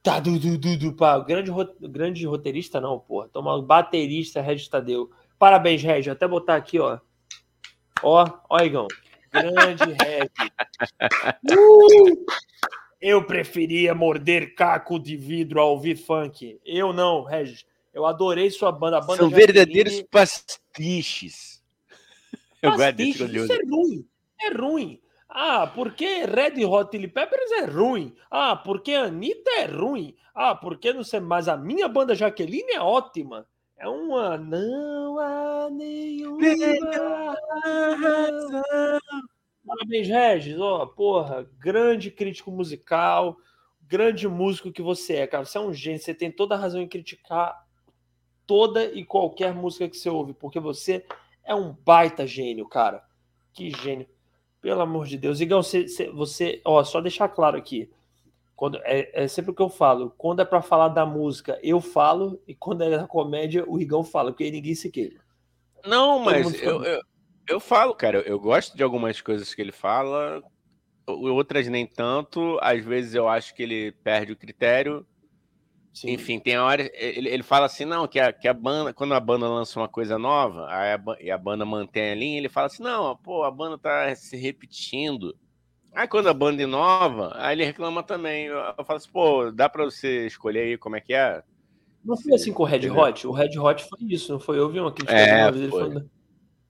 [0.02, 1.20] Tá, du, du, du, du, pá.
[1.20, 1.52] Grande,
[1.82, 3.28] grande roteirista, não, porra.
[3.28, 5.10] Toma baterista, Regis Tadeu.
[5.38, 6.12] Parabéns, Regis.
[6.12, 7.00] Até botar aqui, ó.
[8.04, 8.88] Ó, ó, Igão.
[9.32, 10.52] Grande Regis.
[11.52, 12.26] Uh!
[13.02, 16.60] Eu preferia morder caco de vidro ao ouvir funk.
[16.66, 17.66] Eu não, Regis.
[17.94, 19.00] Eu adorei sua banda.
[19.00, 21.64] banda São verdadeiros pastiches.
[22.62, 24.06] Eu Pastiche, isso é ruim.
[24.42, 25.02] É ruim.
[25.30, 28.16] Ah, porque Red Hot Chili Peppers é ruim.
[28.30, 30.16] Ah, porque Anitta é ruim.
[30.34, 33.48] Ah, porque não sei, mas a minha banda Jaqueline é ótima.
[33.80, 36.38] É uma não há nenhuma
[37.96, 39.00] razão.
[39.66, 40.60] Parabéns, Regis.
[40.60, 43.38] Ó, oh, porra, grande crítico musical,
[43.82, 45.46] grande músico que você é, cara.
[45.46, 47.66] Você é um gênio, você tem toda a razão em criticar
[48.46, 51.06] toda e qualquer música que você ouve, porque você
[51.46, 53.02] é um baita gênio, cara.
[53.54, 54.08] Que gênio.
[54.60, 55.40] Pelo amor de Deus.
[55.40, 57.90] Igão, você, você ó, só deixar claro aqui.
[58.60, 60.14] Quando, é, é sempre o que eu falo.
[60.18, 64.04] Quando é para falar da música, eu falo, e quando é da comédia, o Igão
[64.04, 65.22] fala, porque ninguém se queima.
[65.86, 67.02] Não, mas eu, eu,
[67.48, 70.44] eu, falo, cara, eu, eu gosto de algumas coisas que ele fala,
[71.08, 72.60] outras nem tanto.
[72.62, 75.08] Às vezes eu acho que ele perde o critério.
[75.94, 76.12] Sim.
[76.12, 76.92] Enfim, tem hora.
[76.96, 79.88] Ele, ele fala assim, não, que a, que a banda, quando a banda lança uma
[79.88, 83.52] coisa nova, a, e a banda mantém a linha, ele fala assim, não, pô, a
[83.52, 85.34] banda tá se repetindo.
[85.94, 88.46] Aí quando a banda inova, aí ele reclama também.
[88.46, 91.44] Eu, eu falo assim, pô, dá pra você escolher aí como é que é?
[92.04, 93.28] Não foi assim com o Red Hot?
[93.28, 94.58] O Red Hot foi isso, não foi?
[94.58, 96.10] Eu vi uma crítica é, uma vez falando.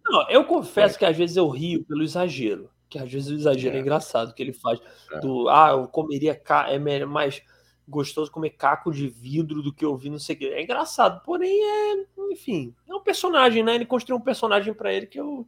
[0.06, 1.00] Não, eu confesso foi.
[1.00, 2.70] que às vezes eu rio pelo exagero.
[2.90, 4.80] Que às vezes o exagero é, é engraçado que ele faz.
[5.12, 5.20] É.
[5.20, 7.42] Do, ah, eu comeria é mais
[7.88, 10.48] gostoso comer caco de vidro do que ouvir não sei o que.
[10.48, 13.76] É engraçado, porém é, enfim, é um personagem, né?
[13.76, 15.48] Ele construiu um personagem para ele que eu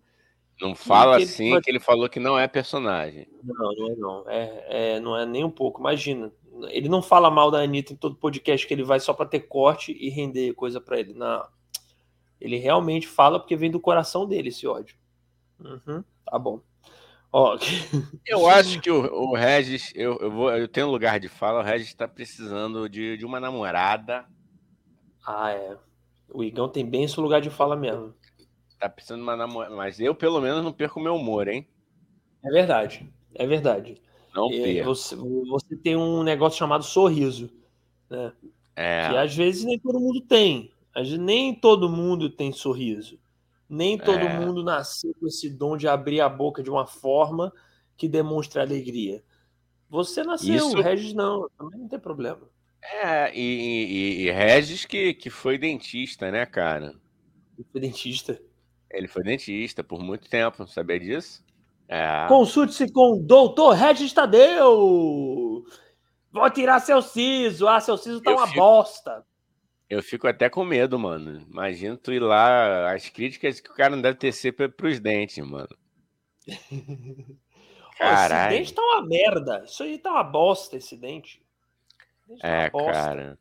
[0.61, 1.61] não fala que assim ele...
[1.61, 3.27] que ele falou que não é personagem.
[3.43, 4.29] Não, não é não.
[4.29, 5.79] É, é, não é nem um pouco.
[5.79, 6.31] Imagina.
[6.69, 9.41] Ele não fala mal da Anitta em todo podcast que ele vai só para ter
[9.41, 11.13] corte e render coisa para ele.
[11.13, 11.43] Não.
[12.39, 14.95] Ele realmente fala porque vem do coração dele esse ódio.
[15.59, 16.61] Uhum, tá bom.
[17.31, 17.57] Ó,
[18.27, 21.59] eu acho que o, o Regis, eu, eu, vou, eu tenho um lugar de fala,
[21.59, 24.25] o Regis está precisando de, de uma namorada.
[25.25, 25.77] Ah, é.
[26.33, 28.13] O Igão tem bem esse lugar de fala mesmo.
[28.81, 29.75] Tá precisando de uma namorada.
[29.75, 31.67] Mas eu, pelo menos, não perco meu humor, hein?
[32.43, 33.07] É verdade.
[33.35, 34.01] É verdade.
[34.33, 37.51] Não é, você, você, tem um negócio chamado sorriso,
[38.09, 38.33] né?
[38.75, 39.09] É.
[39.09, 40.71] Que às vezes nem todo mundo tem.
[40.95, 43.19] Às vezes nem todo mundo tem sorriso.
[43.69, 44.39] Nem todo é.
[44.39, 47.53] mundo nasceu com esse dom de abrir a boca de uma forma
[47.95, 49.23] que demonstre alegria.
[49.89, 50.81] Você nasceu, Isso...
[50.81, 52.49] Regis não, também não tem problema.
[52.81, 56.95] É, e, e, e, Regis que, que foi dentista, né, cara?
[57.71, 58.41] Foi dentista.
[58.93, 61.43] Ele foi dentista por muito tempo, sabia disso?
[61.87, 62.25] É.
[62.27, 65.65] Consulte-se com o doutor Regis Tadeu.
[66.31, 67.67] Vou tirar seu siso.
[67.67, 69.25] Ah, seu siso tá eu uma fico, bosta.
[69.89, 71.45] Eu fico até com medo, mano.
[71.49, 75.75] Imagina tu ir lá, as críticas que o cara não deve tecer pros dentes, mano.
[77.97, 78.53] Caralho.
[78.53, 79.63] Esse dente tá uma merda.
[79.65, 81.43] Isso aí tá uma bosta, esse dente.
[82.27, 83.37] dente tá é, cara.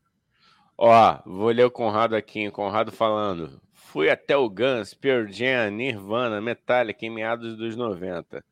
[0.77, 2.51] Ó, vou ler o Conrado aqui.
[2.51, 3.61] Conrado falando.
[3.93, 8.45] Fui até o Guns, Pearl Jam, Nirvana, Metallica em meados dos 90.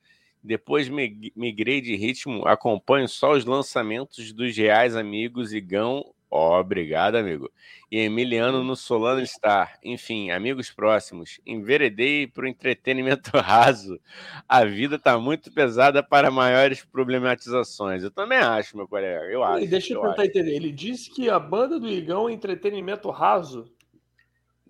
[0.43, 6.05] Depois migrei de ritmo, acompanho só os lançamentos dos reais amigos Igão.
[6.29, 7.49] Oh, obrigado, amigo.
[7.89, 9.79] E Emiliano no Solano Star.
[9.85, 11.41] Enfim, amigos próximos.
[11.47, 14.01] Enveredei para o entretenimento raso.
[14.49, 18.03] A vida tá muito pesada para maiores problematizações.
[18.03, 19.25] Eu também acho, meu colega.
[19.27, 19.65] Eu acho.
[19.65, 20.57] E deixa eu, tentar entender.
[20.57, 23.71] Ele disse que a banda do Igão é entretenimento raso.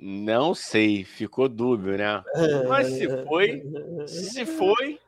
[0.00, 2.22] Não sei, ficou dúbio, né?
[2.68, 3.62] Mas se foi,
[4.06, 5.00] se foi,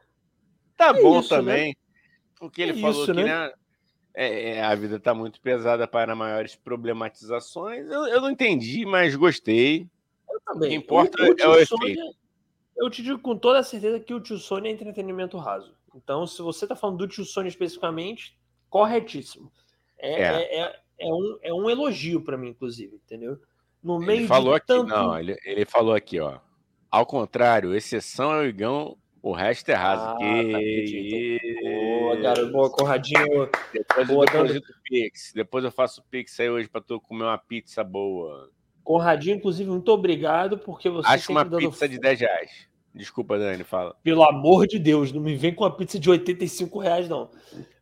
[0.76, 1.38] tá é bom isso, né?
[1.38, 1.68] também.
[1.68, 1.74] Né?
[2.36, 3.24] Porque ele é falou isso, que né?
[3.24, 3.52] né
[4.12, 7.88] é, é, a vida tá muito pesada para maiores problematizações.
[7.88, 9.86] Eu, eu não entendi, mas gostei.
[10.28, 10.68] Eu também.
[10.68, 12.16] O que importa o, o é o efeito.
[12.76, 15.76] Eu te digo com toda certeza que o Tio Sônia é entretenimento raso.
[15.94, 18.36] Então, se você tá falando do Tio Sônia especificamente,
[18.68, 19.52] corretíssimo.
[19.98, 20.60] É, é.
[20.60, 23.38] é, é um, é um elogio para mim, inclusive, entendeu?
[23.82, 24.86] No meio ele falou aqui, tanto...
[24.86, 26.38] não, ele, ele falou aqui, ó.
[26.90, 30.02] Ao contrário, exceção é o Igão, o resto é raso.
[30.02, 31.38] Ah, que...
[31.40, 33.48] tá boa, cara, boa, Conradinho.
[33.72, 34.62] Depois boa, eu dando...
[34.84, 35.32] Pix.
[35.34, 38.50] Depois eu faço Pix aí hoje para tu comer uma pizza boa.
[38.82, 41.70] Conradinho, inclusive, muito obrigado, porque você Acho uma dando...
[41.70, 42.68] pizza de 10 reais.
[42.94, 43.94] Desculpa, Dani, fala.
[44.02, 47.30] Pelo amor de Deus, não me vem com uma pizza de 85 reais, não.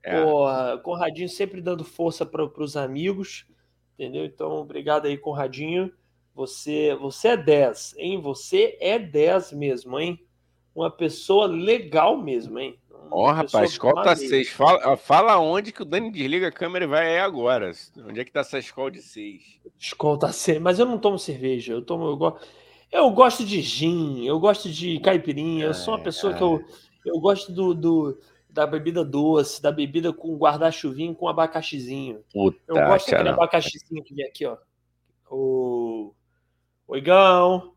[0.02, 0.22] É.
[0.22, 3.46] Porra, Conradinho sempre dando força para os amigos
[3.98, 4.24] entendeu?
[4.24, 5.92] Então, obrigado aí, Conradinho.
[6.34, 8.20] Você, você é 10, hein?
[8.20, 10.24] Você é 10 mesmo, hein?
[10.72, 12.78] Uma pessoa legal mesmo, hein?
[13.10, 14.50] Ó, oh, rapaz, escolta 6.
[14.50, 17.72] Fala, fala onde que o Dani desliga a câmera e vai aí agora.
[18.06, 19.42] Onde é que tá essa escola de 6?
[19.76, 21.72] Escolta 6, mas eu não tomo cerveja.
[21.72, 22.06] Eu tomo.
[22.06, 22.38] Eu, go...
[22.92, 25.64] eu gosto de gin, eu gosto de caipirinha.
[25.64, 26.62] eu sou uma pessoa que eu,
[27.04, 28.20] eu gosto do, do
[28.58, 32.24] da bebida doce, da bebida com guarda-chuvinho com abacaxizinho.
[32.32, 34.56] Puta, eu gosto daquele abacaxizinho que vem aqui, ó.
[35.30, 36.12] O
[36.88, 37.72] Oigão.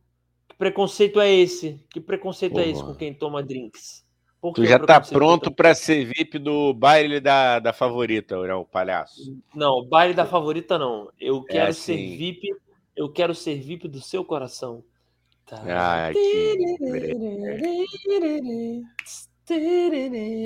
[0.50, 1.80] Que preconceito é esse?
[1.92, 4.04] Que preconceito é esse com quem toma drinks?
[4.42, 9.40] Por tu já tá pronto para ser VIP do baile da, da favorita, o palhaço?
[9.54, 11.12] Não, baile da favorita não.
[11.20, 11.96] Eu é quero é assim.
[11.96, 12.56] ser VIP,
[12.96, 14.84] eu quero ser VIP do seu coração.
[15.46, 15.62] Tá.
[15.64, 16.58] Ai, que...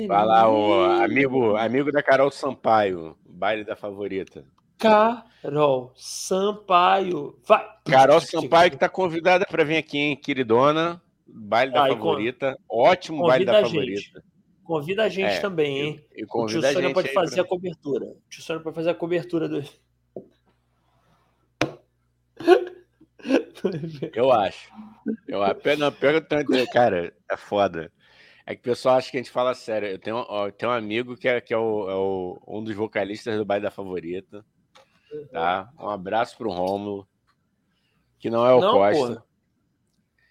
[0.06, 4.44] Vai lá, o amigo, amigo da Carol Sampaio, baile da favorita.
[4.78, 7.66] Carol Sampaio, vai.
[7.84, 11.00] Carol Sampaio que tá convidada para vir aqui, hein, queridona.
[11.28, 14.22] Baile da favorita, ótimo baile da favorita.
[14.64, 16.04] Convida a gente é, também, hein?
[16.14, 17.44] E, e o tio Sônia pode fazer pra...
[17.44, 18.06] a cobertura.
[18.06, 19.62] O tio Sônia pode fazer a cobertura do.
[24.12, 24.70] Eu acho.
[25.26, 26.20] Eu apenas pega
[26.72, 27.92] cara, é foda.
[28.46, 29.88] É que o pessoal acha que a gente fala sério.
[29.88, 32.62] Eu tenho, ó, eu tenho um amigo que é, que é, o, é o, um
[32.62, 34.46] dos vocalistas do Baile da Favorita.
[35.32, 35.68] Tá?
[35.76, 37.08] Um abraço pro Rômulo.
[38.20, 39.24] Que não é o não, Costa.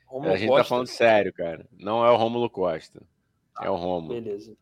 [0.09, 0.57] a gente tá Costa.
[0.57, 1.67] tá falando sério, cara.
[1.77, 3.03] Não é o Rômulo Costa.
[3.61, 4.13] É o Rômulo.
[4.13, 4.55] Beleza.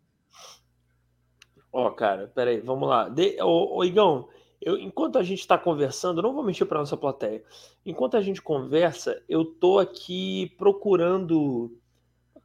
[1.72, 3.08] Ó, cara, peraí, vamos lá.
[3.08, 3.40] De...
[3.42, 7.44] Ô, ô, Igão, eu, enquanto a gente está conversando, não vou mentir para nossa plateia.
[7.86, 11.76] Enquanto a gente conversa, eu tô aqui procurando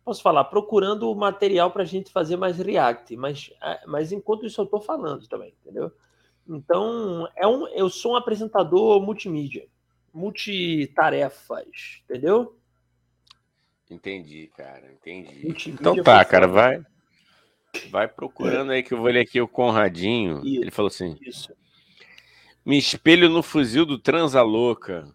[0.09, 4.59] posso falar, procurando material para a gente fazer mais react, mas, é, mas enquanto isso
[4.59, 5.93] eu estou falando também, entendeu?
[6.49, 9.69] Então, é um, eu sou um apresentador multimídia,
[10.11, 12.59] multitarefas, entendeu?
[13.91, 15.45] Entendi, cara, entendi.
[15.45, 16.83] Multimídia então tá, cara, vai.
[17.91, 20.39] Vai procurando aí que eu vou ler aqui o Conradinho.
[20.43, 20.63] Isso.
[20.63, 21.53] Ele falou assim: Isso.
[22.65, 25.15] Me espelho no fuzil do Transalouca.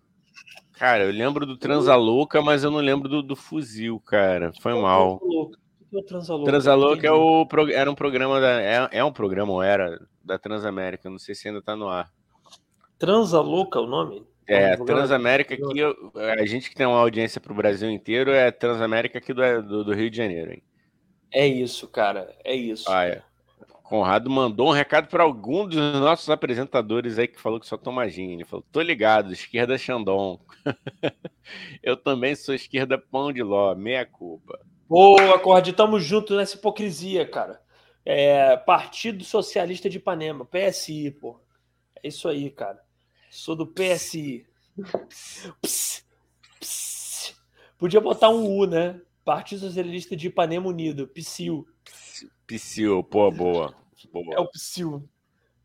[0.74, 4.52] Cara, eu lembro do Transalouca, mas eu não lembro do, do fuzil, cara.
[4.62, 5.20] Foi mal.
[5.22, 5.52] O
[5.90, 6.52] que é o Transalouca?
[6.52, 8.62] Transalouca é o, era um programa da.
[8.62, 11.10] É, é um programa, ou era, da Transamérica.
[11.10, 12.12] Não sei se ainda tá no ar.
[12.98, 14.26] Transalouca é o nome?
[14.48, 15.82] É, Um programa- Transamérica aqui,
[16.42, 19.94] a gente que tem uma audiência pro Brasil inteiro é Transamérica aqui do, do, do
[19.94, 20.64] Rio de Janeiro, hein?
[21.32, 22.36] É isso, cara.
[22.44, 22.92] É isso.
[22.92, 23.22] Ah, é.
[23.94, 28.10] Conrado mandou um recado para algum dos nossos apresentadores aí que falou que só toma
[28.10, 28.32] gin.
[28.32, 30.40] Ele falou: tô ligado, esquerda Xandão.
[31.84, 34.60] eu também sou esquerda pão de ló, meia culpa.
[34.90, 37.62] Boa, Corde, tamo junto nessa hipocrisia, cara.
[38.04, 41.40] É, Partido Socialista de Ipanema, PSI, pô.
[42.02, 42.80] É isso aí, cara.
[43.30, 44.44] Sou do PSI.
[45.62, 46.04] Ps,
[46.60, 47.36] ps.
[47.78, 49.00] Podia botar um U, né?
[49.24, 51.68] Partido Socialista de Ipanema Unido, PSIU.
[52.48, 53.83] Psyu, pô, boa.
[54.08, 54.36] Boa.
[54.36, 55.08] É o PSIU.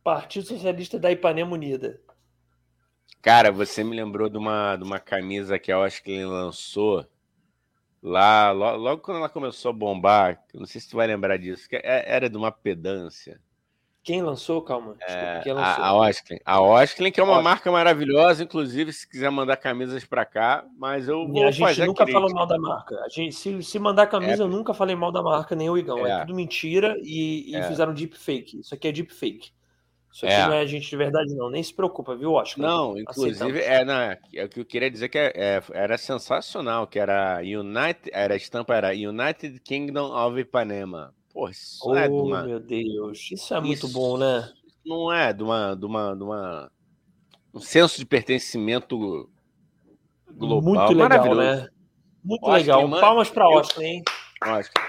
[0.03, 2.01] Partido Socialista da Ipanema Unida.
[3.21, 7.07] Cara, você me lembrou de uma, de uma camisa que eu acho que ele lançou
[8.03, 10.43] lá, lo- logo, quando ela começou a bombar.
[10.55, 13.41] Não sei se tu vai lembrar disso, que é- era de uma pedância.
[14.03, 14.63] Quem lançou?
[14.63, 14.95] Calma.
[14.95, 15.85] Desculpa, quem A, lançou?
[15.85, 16.39] a Osklin.
[16.45, 17.45] A Osklin, que é uma Osklin.
[17.45, 22.05] marca maravilhosa, inclusive, se quiser mandar camisas pra cá, mas eu vou a gente nunca
[22.05, 22.13] crítica.
[22.13, 22.95] falou mal da marca.
[23.05, 24.47] A gente, se, se mandar camisa, É.
[24.47, 26.07] eu nunca falei mal da marca, nem o Igão.
[26.07, 26.21] É, É.
[26.21, 27.63] tudo mentira e, e É.
[27.65, 28.61] fizeram deepfake.
[28.61, 29.51] Isso aqui é deepfake.
[30.11, 30.47] Isso aqui É.
[30.47, 31.51] não é gente de verdade, não.
[31.51, 32.65] Nem se preocupa, viu, Oscar?
[32.67, 35.99] Não, inclusive, é, não, é, é o que eu queria dizer que é- é, era
[35.99, 41.15] sensacional, que era United, era a estampa era United Kingdom of Ipanema.
[41.33, 43.29] Pô, isso Oh, é de uma, meu Deus.
[43.31, 44.51] Isso é muito Isso bom, né?
[44.85, 46.71] não é de uma, de uma, de uma
[47.53, 49.29] um senso de pertencimento
[50.31, 51.69] global muito legal, né?
[52.25, 52.87] Muito legal.
[52.89, 54.03] mano, Palmas eu- Oscar, hein?
[54.43, 54.89] Que-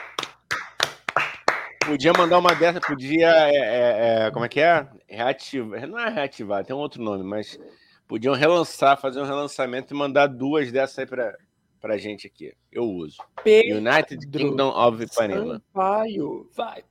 [1.85, 3.27] Podia mandar uma dessa, podia.
[3.49, 4.87] é, é, é, como é que é?
[5.07, 5.87] Reativar.
[5.87, 7.59] Não é reativar, tem um outro nome, mas
[8.07, 11.35] podiam relançar, fazer um relançamento e mandar duas dessas aí pra,
[11.79, 12.53] pra gente aqui.
[12.71, 13.17] Eu uso.
[13.45, 15.61] United Pedro Kingdom of Ipanema.
[15.73, 16.49] Sampaio.
[16.55, 16.83] Vai.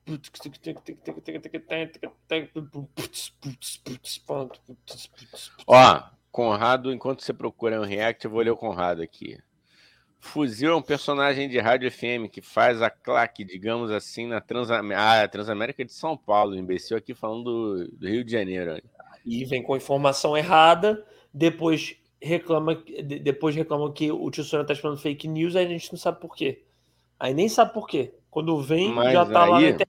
[5.67, 9.39] Ó, Conrado, enquanto você procura um react, eu vou ler o Conrado aqui.
[10.21, 15.23] Fuzil é um personagem de rádio FM que faz a claque, digamos assim, na Transamérica.
[15.23, 18.83] Ah, Transamérica de São Paulo, imbecil aqui falando do, do Rio de Janeiro.
[19.25, 24.75] e vem com informação errada, depois reclama, de- depois reclama que o tio Sônia tá
[24.75, 26.63] falando fake news, aí a gente não sabe por quê.
[27.19, 28.15] Aí nem sabe por quê.
[28.31, 29.89] Quando vem, Mas já tá lá na aí- internet.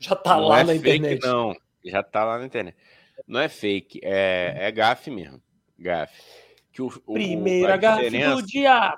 [0.00, 1.22] Já tá não lá é na fake, internet.
[1.26, 1.56] não.
[1.84, 2.76] Já tá lá na internet.
[3.26, 5.42] Não é fake, é, é gafe mesmo.
[5.78, 6.22] Gafe.
[6.72, 8.94] Que o, o- Primeira a gafe do dia.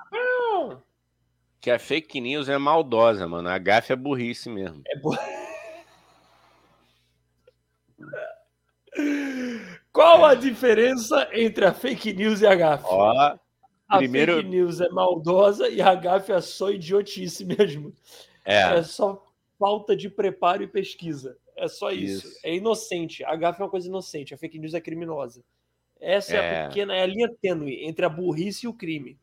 [1.59, 3.49] Que a fake news é maldosa, mano.
[3.49, 4.81] A gafe é burrice mesmo.
[4.87, 5.15] É bo-
[9.91, 12.85] Qual a diferença entre a fake news e a gafe?
[12.87, 13.11] Ó,
[13.87, 17.93] a primeiro- fake news é maldosa e a gafe é só idiotice mesmo.
[18.45, 18.77] é.
[18.77, 19.25] É só
[19.59, 21.37] falta de preparo e pesquisa.
[21.57, 22.27] É só isso.
[22.27, 22.39] Isso.
[22.43, 23.23] É inocente.
[23.25, 24.33] A gafe é uma coisa inocente.
[24.33, 25.43] A fake news é criminosa.
[25.99, 26.63] Essa é, É.
[26.63, 29.19] a pequena, é a linha tênue entre a burrice e o crime.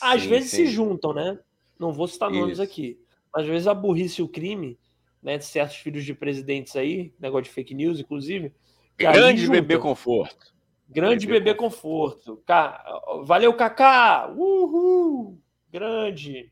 [0.00, 0.56] Às Sim, vezes sim.
[0.56, 1.38] se juntam, né?
[1.78, 2.62] Não vou citar nomes Isso.
[2.62, 2.98] aqui.
[3.32, 4.76] Às vezes a burrice e o crime,
[5.22, 5.38] né?
[5.38, 8.52] De certos filhos de presidentes aí, negócio de fake news, inclusive.
[8.98, 9.60] Grande juntam.
[9.60, 10.54] bebê conforto.
[10.88, 12.42] Grande Bebê bebê conforto.
[12.46, 12.84] Ca-
[13.24, 14.28] Valeu, Kaká!
[14.30, 15.38] Uhul!
[15.70, 16.50] Grande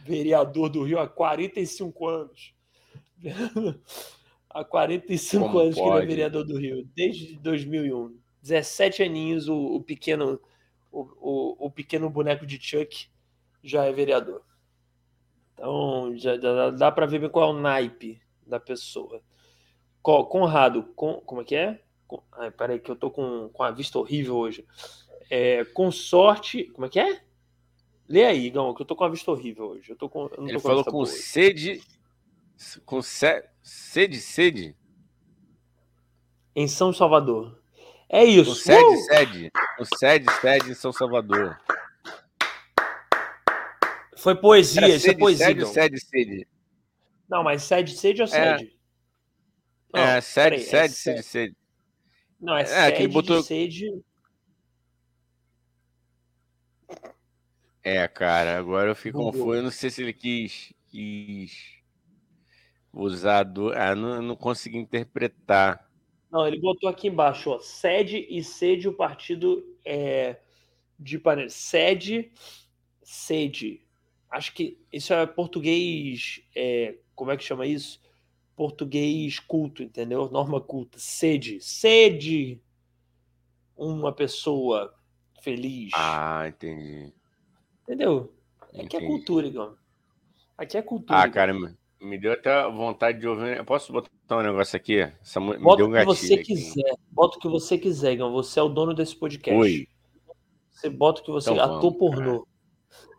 [0.00, 2.54] vereador do Rio há 45 anos.
[4.50, 6.06] há 45 Como anos que ele é pode?
[6.06, 8.18] vereador do Rio, desde 2001.
[8.42, 10.40] 17 aninhos, o, o pequeno
[10.92, 13.08] o, o, o pequeno boneco de Chuck
[13.62, 14.42] já é vereador.
[15.54, 19.22] Então, já dá, dá para ver qual é o naipe da pessoa.
[20.02, 21.80] Co- Conrado, com, como é que é?
[22.08, 24.66] Com, ai, peraí, que eu tô com, com a vista horrível hoje.
[25.30, 26.64] É, consorte.
[26.72, 27.20] Como é que é?
[28.08, 29.90] Lê aí, Igão, que eu tô com a vista horrível hoje.
[29.90, 31.80] Eu tô com, eu Ele tô com falou com sede.
[32.84, 34.76] Com se, sede, sede.
[36.56, 37.58] Em São Salvador.
[38.08, 38.54] É Com isso.
[38.56, 38.96] sede, Uh!
[39.04, 39.52] sede.
[39.78, 41.56] Com sede, sede em São Salvador.
[44.16, 45.46] Foi poesia, Era isso é sede, poesia.
[45.46, 45.72] sede, Igão.
[45.72, 46.48] sede, sede.
[47.28, 48.76] Não, mas sede, sede ou sede?
[49.92, 51.56] Não, é, sede, peraí, é sede, se- sede, sede.
[52.40, 54.02] Não, é, É, sede que ele botou- de sede.
[57.82, 59.54] É, cara, agora eu fico confuso.
[59.54, 61.80] Eu não sei se ele quis, quis
[62.92, 63.72] usar do.
[63.72, 65.88] Ah, não, não consegui interpretar.
[66.30, 70.36] Não, ele botou aqui embaixo, ó, sede e sede o partido é,
[70.98, 71.48] de Ipanema.
[71.48, 72.30] Sede,
[73.02, 73.84] sede.
[74.30, 78.00] Acho que isso é português é, como é que chama isso?
[78.60, 80.28] Português culto, entendeu?
[80.30, 80.98] Norma culta.
[80.98, 81.58] Sede.
[81.62, 82.60] Sede
[83.74, 84.92] uma pessoa
[85.40, 85.90] feliz.
[85.94, 87.10] Ah, entendi.
[87.84, 88.30] Entendeu?
[88.78, 89.76] Aqui é cultura, Igor.
[90.58, 91.20] Aqui é cultura.
[91.20, 93.56] Ah, cara, me deu até vontade de ouvir.
[93.56, 94.98] Eu posso botar um negócio aqui?
[95.22, 96.44] Essa, me Bota deu um o que você aqui.
[96.44, 96.94] quiser.
[97.10, 98.30] Bota o que você quiser, Igor.
[98.30, 99.58] Você é o dono desse podcast.
[99.58, 99.88] Oi.
[100.70, 101.50] Você bota o que você.
[101.50, 102.46] Então, ator pornô.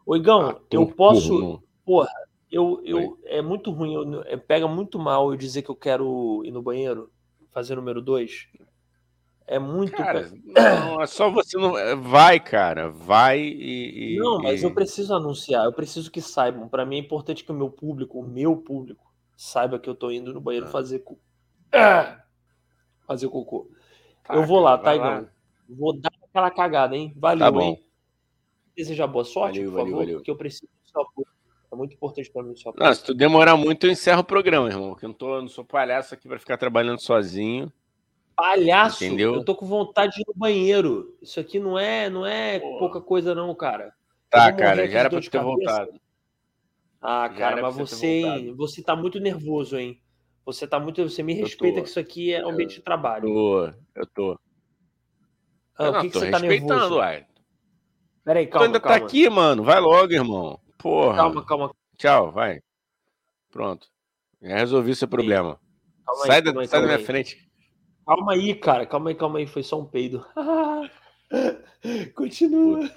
[0.06, 1.30] Ô, Igão, eu posso.
[1.30, 1.64] Pornô.
[1.84, 2.10] Porra,
[2.52, 3.94] eu, eu, é muito ruim.
[3.94, 7.10] Eu, é, pega muito mal eu dizer que eu quero ir no banheiro,
[7.52, 8.48] fazer número dois.
[9.48, 9.94] É muito.
[9.94, 11.78] Cara, não, é só você não.
[11.78, 12.90] É, vai, cara.
[12.90, 14.18] Vai e.
[14.20, 15.66] Não, mas eu preciso anunciar.
[15.66, 16.68] Eu preciso que saibam.
[16.68, 20.12] Para mim é importante que o meu público, o meu público, saiba que eu tô
[20.12, 20.70] indo no banheiro ah.
[20.70, 21.20] fazer cu.
[23.08, 23.70] Fazer cocô.
[24.24, 25.28] Tá, eu vou lá, tá, Igão?
[25.68, 27.14] Vou dar aquela cagada, hein?
[27.18, 27.62] Valeu, tá bom.
[27.62, 27.84] hein?
[28.76, 31.28] Desejar boa sorte, valeu, por favor, valeu, porque eu preciso do seu apoio.
[31.72, 32.86] É muito importante para mim apoio.
[32.86, 34.94] Não, se tu demorar muito, eu encerro o programa, irmão.
[34.94, 37.72] Que eu não, tô, não sou palhaço aqui para ficar trabalhando sozinho.
[38.36, 39.36] Palhaço, Entendeu?
[39.36, 41.16] eu tô com vontade de ir no banheiro.
[41.22, 43.94] Isso aqui não é, não é pouca coisa, não, cara.
[44.30, 45.46] Tá, cara, já era pra ter cabeça.
[45.46, 46.02] voltado.
[47.02, 50.02] Ah, cara, mas você, você tá muito nervoso, hein?
[50.46, 51.02] Você tá muito.
[51.04, 53.28] Você me respeita que isso aqui é ambiente de trabalho.
[53.28, 54.40] Eu tô, eu tô.
[55.78, 56.96] Ah, eu o que, que você tá nervoso?
[56.96, 57.26] Uai.
[58.24, 58.66] Peraí, calma.
[58.66, 59.00] Tu ainda calma.
[59.00, 59.64] tá aqui, mano.
[59.64, 60.60] Vai logo, irmão.
[60.82, 61.18] Porra.
[61.18, 61.76] Calma, calma.
[61.98, 62.60] Tchau, vai.
[63.52, 63.88] Pronto.
[64.42, 65.60] Já resolvi seu problema.
[66.06, 67.50] Calma sai aí, da, sai da minha frente.
[68.06, 68.86] Calma aí, cara.
[68.86, 69.48] Calma aí, calma aí.
[69.48, 70.26] Foi só um peido.
[72.16, 72.90] Continua.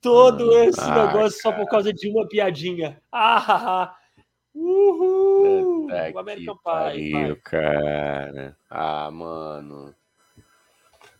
[0.00, 1.30] Todo esse ah, negócio cara.
[1.30, 3.00] só por causa de uma piadinha.
[3.10, 3.96] Ah,
[4.54, 5.86] Uhul!
[5.86, 7.36] o American Pie.
[7.42, 8.56] cara.
[8.70, 9.94] Ah, mano.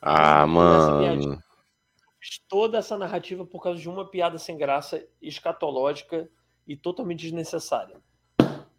[0.01, 1.43] Ah, mano.
[2.49, 6.29] Toda essa narrativa por causa de uma piada sem graça, escatológica
[6.67, 7.97] e totalmente desnecessária.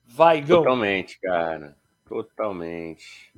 [0.05, 0.59] Vai, Gão.
[0.59, 1.77] Totalmente, cara.
[2.07, 3.31] Totalmente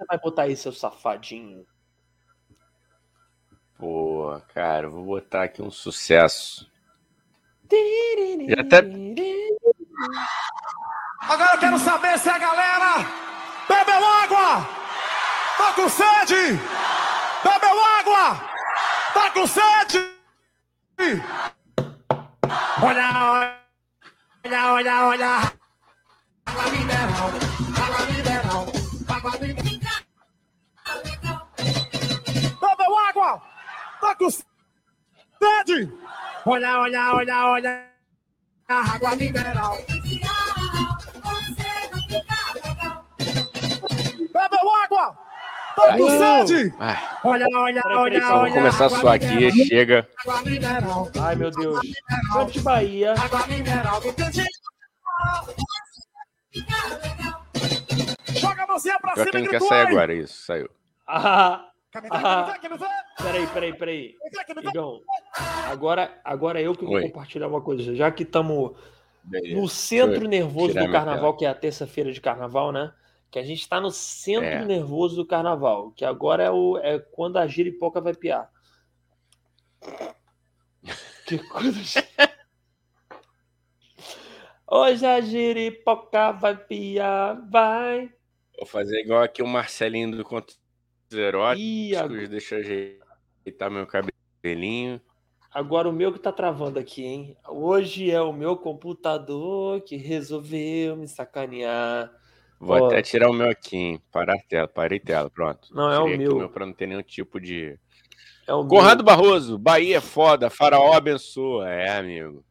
[0.00, 1.66] você vai botar aí, seu safadinho?
[3.78, 6.66] Pô, cara, vou botar aqui um sucesso.
[8.58, 8.78] até...
[11.20, 13.06] Agora eu quero saber se a galera
[13.68, 14.66] bebeu água!
[15.58, 16.56] Tá com sede!
[17.44, 18.49] Bebeu água!
[19.14, 20.10] Tá com sede!
[22.82, 23.54] Olha,
[24.44, 25.52] olha, olha, olha!
[26.46, 27.30] Água mineral,
[27.76, 28.66] água mineral,
[29.08, 29.70] água mineral.
[33.08, 33.42] água!
[34.00, 35.92] Tá com sede!
[36.46, 37.90] Olha, olha, olha, olha!
[38.68, 39.76] Água mineral!
[44.32, 45.29] Bebeu água!
[45.82, 46.84] Olha,
[47.24, 48.20] olha, olha, olha!
[48.20, 50.08] Vamos começar a suar aqui, chega!
[51.20, 51.80] Ai, meu Deus!
[52.32, 53.14] Campo de Bahia!
[53.14, 54.00] Água mineral
[58.34, 60.68] Joga a mãozinha pra cima e grita quer sair agora, isso, saiu.
[61.06, 61.66] Ah!
[62.10, 62.56] Ah,
[63.20, 64.14] peraí, peraí, peraí.
[64.62, 65.00] Igão,
[65.68, 67.02] agora, agora eu que vou Oi.
[67.02, 67.96] compartilhar uma coisa.
[67.96, 68.76] Já que estamos
[69.52, 72.92] no centro nervoso do carnaval, que é a terça-feira de carnaval, né?
[73.30, 74.64] Que a gente está no centro é.
[74.64, 75.92] nervoso do carnaval.
[75.92, 78.50] Que agora é, o, é quando a giripoca vai piar.
[81.26, 82.04] Que coisa.
[84.66, 88.12] Hoje a giripoca vai piar, vai.
[88.56, 90.24] Vou fazer igual aqui o Marcelinho do
[91.18, 92.28] eróticos, agora...
[92.28, 92.60] deixa eu
[93.44, 95.00] ajeitar meu cabelinho.
[95.52, 97.36] Agora o meu que tá travando aqui, hein?
[97.48, 102.12] Hoje é o meu computador que resolveu me sacanear.
[102.60, 104.02] Vou Ó, até tirar o meu aqui, hein?
[104.12, 105.74] Parar a tela, parei tela, pronto.
[105.74, 106.36] Não, é o meu.
[106.36, 107.78] meu pra não ter nenhum tipo de.
[108.46, 109.06] É o Conrado meu.
[109.06, 111.70] Barroso, Bahia é foda, Faraó abençoa.
[111.70, 112.44] É, amigo.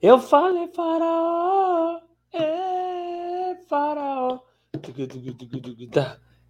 [0.00, 2.00] Eu falei Faraó,
[2.32, 4.38] é Faraó.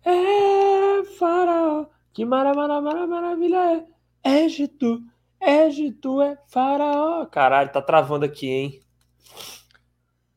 [0.04, 3.86] É faraó, que mara, mara, mara, maravilha
[4.22, 4.44] é.
[4.44, 5.02] Egito,
[5.40, 7.24] Egito é faraó.
[7.26, 8.80] Caralho, tá travando aqui, hein?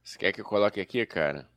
[0.02, 1.53] Você quer que eu coloque aqui, cara?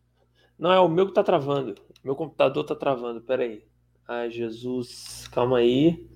[0.58, 1.74] Não, é o meu que tá travando.
[2.02, 3.64] Meu computador tá travando, pera aí.
[4.08, 6.08] Ai, Jesus, calma aí.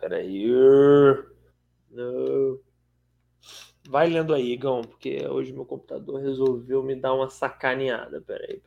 [0.00, 0.46] Pera aí.
[1.90, 2.60] Não.
[3.88, 8.20] Vai lendo aí, Igão, porque hoje meu computador resolveu me dar uma sacaneada.
[8.20, 8.60] Pera aí,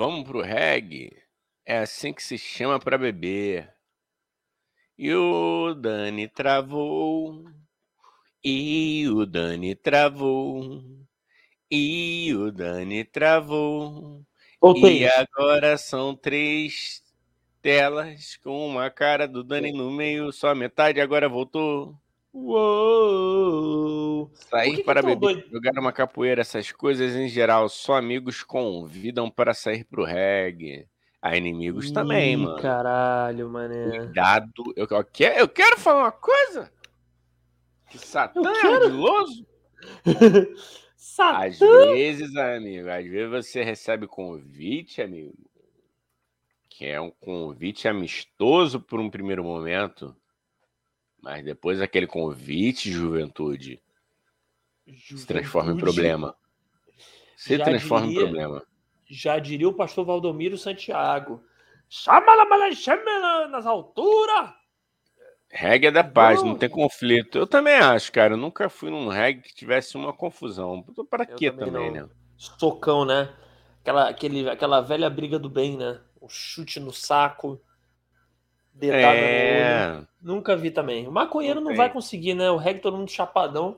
[0.00, 1.12] Vamos pro reggae?
[1.62, 3.70] É assim que se chama para beber.
[4.96, 7.44] E o Dani travou.
[8.42, 10.82] E o Dani travou.
[11.70, 14.24] E o Dani travou.
[14.58, 15.02] Voltei.
[15.02, 17.02] E agora são três
[17.60, 21.94] telas com uma cara do Dani no meio, só metade agora voltou.
[22.32, 24.30] Uou!
[24.34, 29.84] Sair para beber, jogar uma capoeira, essas coisas em geral, só amigos convidam para sair
[29.84, 30.86] pro reggae.
[31.22, 32.62] A inimigos também, Ih, mano.
[32.62, 33.90] Caralho, mané.
[33.90, 34.72] Cuidado.
[34.74, 36.72] Eu, eu quero, eu quero falar uma coisa.
[37.90, 39.46] Que Satã é ardiloso.
[40.96, 41.46] Satã.
[41.46, 45.34] Às vezes, amigo, às vezes você recebe convite, amigo,
[46.70, 50.16] que é um convite amistoso por um primeiro momento,
[51.22, 53.80] mas depois aquele convite, juventude,
[54.86, 55.82] se transforma em Juventude.
[55.82, 56.36] problema.
[57.36, 58.62] Se transforma diria- em problema.
[59.06, 61.42] Já diria o pastor Valdomiro Santiago.
[61.88, 64.50] Chama chama nas alturas!
[65.52, 66.58] Reggae é da paz, não Não.
[66.58, 67.36] tem conflito.
[67.36, 68.34] Eu também acho, cara.
[68.34, 70.84] Eu nunca fui num reggae que tivesse uma confusão.
[71.10, 72.08] Para Eu quê também também, né?
[72.36, 73.34] Socão, né?
[73.80, 76.00] Aquela, aquele, aquela velha briga do bem, né?
[76.20, 77.60] O chute no saco.
[78.80, 79.26] Dedada no olho.
[79.26, 80.06] É.
[80.22, 81.06] Nunca vi também.
[81.06, 82.50] O maconheiro Não não, vai conseguir, né?
[82.50, 83.76] O reggae todo mundo chapadão.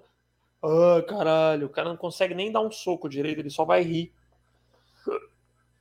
[0.63, 1.67] Ah, caralho.
[1.67, 4.13] O cara não consegue nem dar um soco direito, ele só vai rir.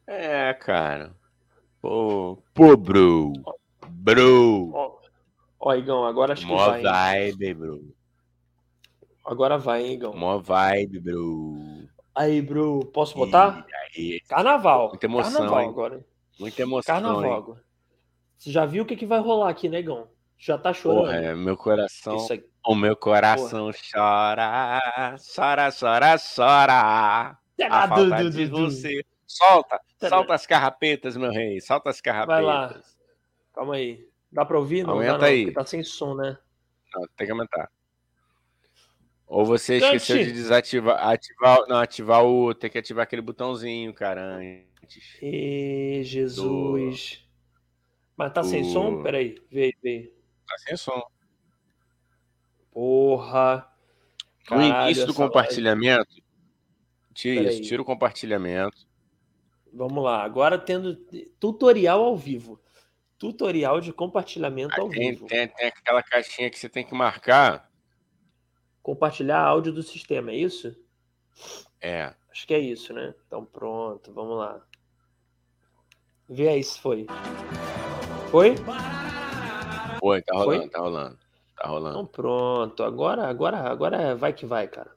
[0.07, 1.14] É, cara.
[1.81, 3.34] Pô, pô, bro.
[3.88, 4.72] Bro.
[4.73, 4.98] Ó,
[5.60, 6.80] ó Igão, agora acho que Mó vai.
[6.80, 7.31] hein?
[7.31, 7.95] vibe, bro.
[9.23, 10.14] Agora vai, hein, Igão.
[10.15, 11.88] Mó vibe, bro.
[12.14, 13.65] Aí, bro, posso botar?
[13.95, 14.89] E aí, Carnaval.
[14.89, 16.06] Muita emoção, Carnaval agora.
[16.39, 16.93] muita emoção.
[16.95, 17.70] Carnaval agora.
[18.41, 20.07] Você já viu o que, que vai rolar aqui, negão?
[20.35, 21.03] Já tá chorando.
[21.03, 22.18] Porra, é, meu coração.
[22.65, 24.81] O meu coração chora.
[25.35, 27.38] Chora, chora, chora.
[27.69, 29.05] A falta de você.
[29.27, 31.61] Solta, solta as carrapetas, meu rei.
[31.61, 32.43] Solta as carrapetas.
[32.43, 32.81] Vai lá.
[33.53, 34.09] Calma aí.
[34.31, 34.88] Dá pra ouvir?
[34.88, 35.43] Não, Aumenta não, aí.
[35.43, 36.35] porque tá sem som, né?
[36.95, 37.69] Não, tem que aumentar.
[39.27, 39.97] Ou você Cante.
[39.97, 45.19] esqueceu de desativar, ativar, não, ativar o, tem que ativar aquele botãozinho, cara, antes.
[45.22, 47.23] Ê, Jesus.
[48.22, 49.02] Mas tá sem som?
[49.02, 50.14] Peraí, vê aí, vê.
[50.48, 51.02] Tá sem som.
[52.72, 53.68] Porra.
[54.48, 56.22] No início do compartilhamento,
[57.15, 57.53] tira Peraí.
[57.60, 58.77] isso, tira o compartilhamento.
[58.77, 59.73] live.
[59.73, 60.23] Vamos lá.
[60.23, 60.95] Agora tendo
[61.39, 62.61] tutorial ao vivo.
[63.18, 65.26] Tutorial de compartilhamento ao Tem, vivo.
[65.26, 67.72] tem, tem aquela caixinha que você tem que marcar.
[68.84, 70.76] Compartilhar áudio do sistema, é isso?
[71.81, 72.14] É.
[72.30, 73.15] Acho que é isso, né?
[73.26, 74.64] Então pronto, vamos lá.
[76.30, 77.07] Vê aí se foi.
[78.31, 78.55] Foi?
[80.01, 80.45] Oi, tá Foi?
[80.45, 81.17] rolando, tá rolando.
[81.17, 82.07] Tá Então rolando.
[82.07, 82.83] pronto.
[82.83, 84.91] Agora, agora, agora vai que vai, cara.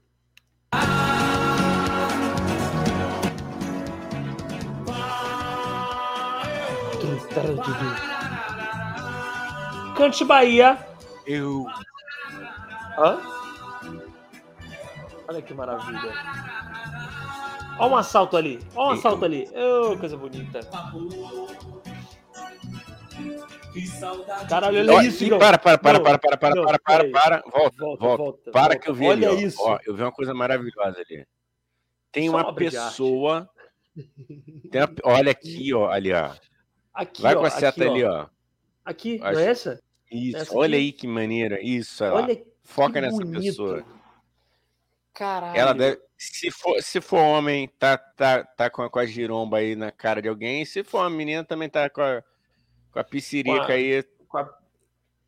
[9.97, 10.79] Cante Bahia.
[11.27, 11.67] Eu.
[12.99, 13.19] Hã?
[15.29, 16.13] Olha que maravilha.
[17.79, 18.61] Olha um assalto ali.
[18.75, 19.49] Olha um assalto ali.
[19.55, 20.61] Ô, coisa bonita.
[24.49, 27.13] Caralho, olha isso, para, para, para, Não, para, para, para, não, para, para, peraí.
[27.13, 27.43] para.
[27.43, 28.23] Volta, Volta, volta.
[28.23, 28.51] volta.
[28.51, 28.79] Para volta.
[28.79, 29.47] que eu vi Olha ali, ó.
[29.49, 29.57] isso.
[29.61, 31.27] Ó, eu vi uma coisa maravilhosa ali.
[32.13, 33.51] Tem Só uma pessoa.
[34.71, 36.31] tem uma- olha aqui, ó, ali, ó.
[36.93, 38.27] Aqui, Vai ó, com a seta aqui, ali, ó.
[38.85, 39.83] Aqui, Acho- não é essa?
[40.11, 40.85] Isso, Essa olha aqui?
[40.87, 41.61] aí que maneira.
[41.61, 43.41] Isso, olha Foca que nessa bonito.
[43.43, 43.85] pessoa.
[45.13, 45.59] Caralho.
[45.59, 46.01] Ela deve.
[46.17, 49.91] Se for, se for homem, tá, tá, tá com, a, com a giromba aí na
[49.91, 50.65] cara de alguém.
[50.65, 52.23] Se for uma menina, também tá com a,
[52.95, 54.59] com a piscirica aí Com a-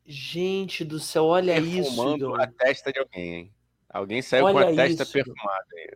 [0.05, 3.53] Gente do céu, olha isso, perfumando a testa de alguém, hein?
[3.89, 5.11] Alguém saiu com a Olha testa isso.
[5.11, 5.91] perfumada aí.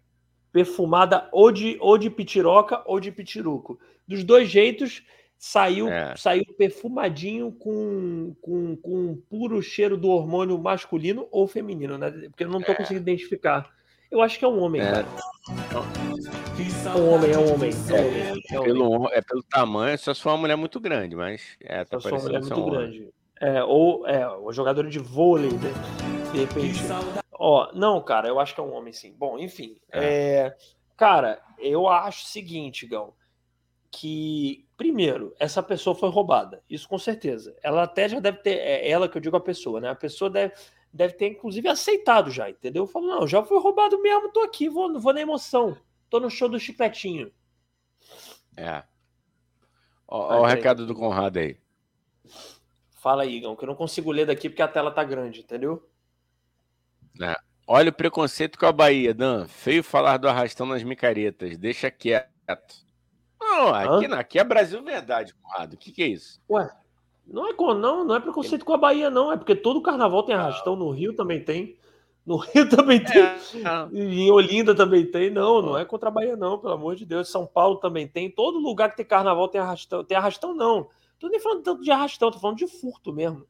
[0.52, 3.80] Perfumada ou de, ou de pitiroca ou de pitiruco.
[4.06, 5.02] Dos dois jeitos,
[5.38, 6.14] saiu, É.
[6.18, 12.12] saiu perfumadinho com, com, com um puro cheiro do hormônio masculino ou feminino, né?
[12.30, 12.76] Porque eu não tô É.
[12.76, 13.74] conseguindo identificar.
[14.12, 14.92] Eu acho que é um homem, É.
[14.92, 15.08] cara.
[16.86, 17.72] É um homem, é um homem.
[17.72, 18.44] É homem.
[18.52, 18.74] É homem.
[18.74, 22.02] Pelo, é pelo tamanho, só se for uma mulher muito grande, mas é, tá Eu
[22.02, 22.72] sou uma mulher muito homem.
[22.72, 23.10] grande.
[23.40, 25.72] É, ou é, o jogador de vôlei, né?
[26.32, 26.80] de repente.
[27.34, 29.16] Ó, não, cara, eu acho que é um homem, sim.
[29.18, 29.78] Bom, enfim.
[29.92, 30.54] é,
[30.96, 33.14] cara, eu acho o seguinte, Gão,
[33.90, 36.62] que, primeiro, essa pessoa foi roubada.
[36.70, 37.56] Isso com certeza.
[37.64, 39.90] Ela até já deve ter, é ela que eu digo a pessoa, né?
[39.90, 40.54] A pessoa deve,
[40.94, 42.86] deve ter, inclusive, aceitado já, entendeu?
[42.88, 45.78] Falou, não, já foi roubado mesmo, tô aqui, vou, vou na emoção.
[46.10, 47.32] Tô no show do chicletinho.
[48.56, 48.84] É.
[50.08, 50.56] Ó o peraí.
[50.56, 51.58] recado do Conrado aí.
[52.92, 55.90] Fala aí, Gão, que eu não consigo ler daqui porque a tela tá grande, entendeu?
[57.66, 59.48] Olha o preconceito com a Bahia, Dan.
[59.48, 61.58] Feio falar do arrastão nas micaretas.
[61.58, 62.30] Deixa quieto.
[63.40, 65.74] Não, aqui, não, aqui é Brasil verdade, Conrado.
[65.74, 66.42] O que, que é isso?
[66.50, 66.70] Ué,
[67.32, 69.32] não é, com, não, não é preconceito com a Bahia, não.
[69.32, 71.78] É porque todo carnaval tem arrastão no Rio também tem.
[72.26, 73.22] No Rio também tem.
[73.22, 73.38] É,
[73.94, 75.30] em Olinda também tem.
[75.30, 77.30] Não, não é contra a Bahia, não, pelo amor de Deus.
[77.30, 78.30] São Paulo também tem.
[78.30, 80.04] Todo lugar que tem carnaval tem arrastão.
[80.04, 80.90] Tem arrastão, não.
[81.20, 83.46] Tô nem falando tanto de arrastão, tô falando de furto mesmo.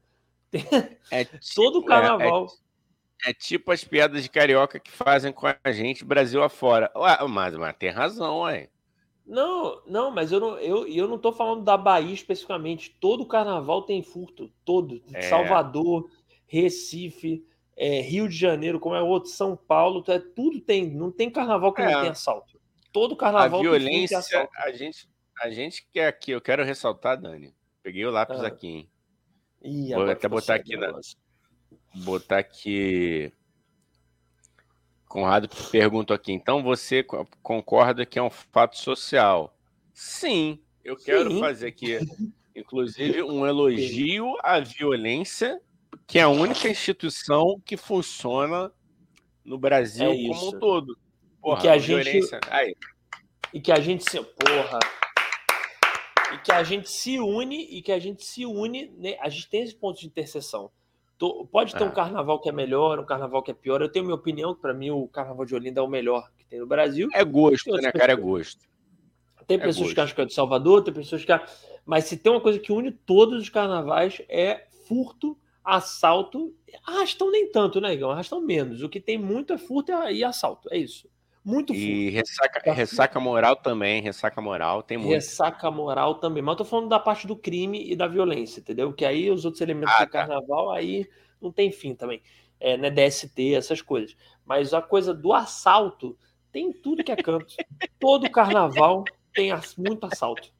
[1.09, 2.47] É tipo, Todo carnaval.
[3.25, 6.91] É, é, é, tipo as piadas de carioca que fazem com a gente, Brasil afora.
[6.95, 8.69] Ué, mas, mas tem razão, ué.
[9.31, 12.93] Não, não, mas eu não, eu, eu não tô falando da Bahia especificamente.
[12.99, 14.51] Todo carnaval tem furto.
[14.65, 15.01] Todo.
[15.13, 15.21] É.
[15.21, 16.11] Salvador,
[16.45, 17.41] Recife,
[17.77, 20.91] é, Rio de Janeiro, como é outro, São Paulo, é, tudo tem.
[20.91, 21.89] Não tem carnaval que é.
[21.89, 22.59] não tem assalto.
[22.91, 25.09] Todo carnaval a violência, tem A gente,
[25.41, 27.55] a gente quer aqui, eu quero ressaltar, Dani.
[27.81, 28.47] Peguei o lápis ah.
[28.47, 28.89] aqui, hein?
[29.63, 30.91] Ih, Vou até botar aqui na.
[32.03, 33.31] Botar aqui.
[35.11, 36.31] Conrado perguntou aqui.
[36.31, 37.05] Então você
[37.43, 39.53] concorda que é um fato social?
[39.93, 41.39] Sim, eu quero Sim.
[41.41, 41.99] fazer aqui,
[42.55, 45.61] inclusive, um elogio à violência,
[46.07, 48.71] que é a única instituição que funciona
[49.43, 50.97] no Brasil é como um todo.
[51.41, 52.19] Porra, e que a gente.
[52.49, 52.73] Aí.
[53.53, 54.17] E que a gente se.
[54.21, 54.79] Porra
[56.33, 59.17] e que a gente se une e que a gente se une, né?
[59.19, 60.71] a gente tem esse ponto de interseção.
[61.29, 61.91] Pode ter um ah.
[61.91, 63.81] carnaval que é melhor, um carnaval que é pior.
[63.81, 66.59] Eu tenho minha opinião, para mim o carnaval de Olinda é o melhor que tem
[66.59, 67.09] no Brasil.
[67.13, 68.13] É gosto, né, cara?
[68.13, 68.65] É gosto.
[69.45, 69.95] Tem é pessoas gosto.
[69.95, 71.31] que acham que é de Salvador, tem pessoas que
[71.85, 76.55] Mas se tem uma coisa que une todos os carnavais é furto, assalto.
[76.85, 78.11] Arrastão nem tanto, né, Igão?
[78.11, 78.81] Arrastão menos.
[78.81, 80.69] O que tem muito é furto e assalto.
[80.71, 81.07] É isso.
[81.43, 82.71] Muito E ressaca, tá.
[82.71, 85.11] ressaca moral também, ressaca moral tem muito.
[85.11, 86.43] Ressaca moral também.
[86.43, 88.93] Mas eu tô falando da parte do crime e da violência, entendeu?
[88.93, 90.19] Que aí os outros elementos ah, do tá.
[90.19, 91.09] carnaval aí
[91.41, 92.21] não tem fim também.
[92.59, 94.15] É, né, DST, essas coisas.
[94.45, 96.15] Mas a coisa do assalto
[96.51, 97.55] tem tudo que é canto.
[97.99, 99.03] Todo carnaval
[99.33, 100.51] tem muito assalto.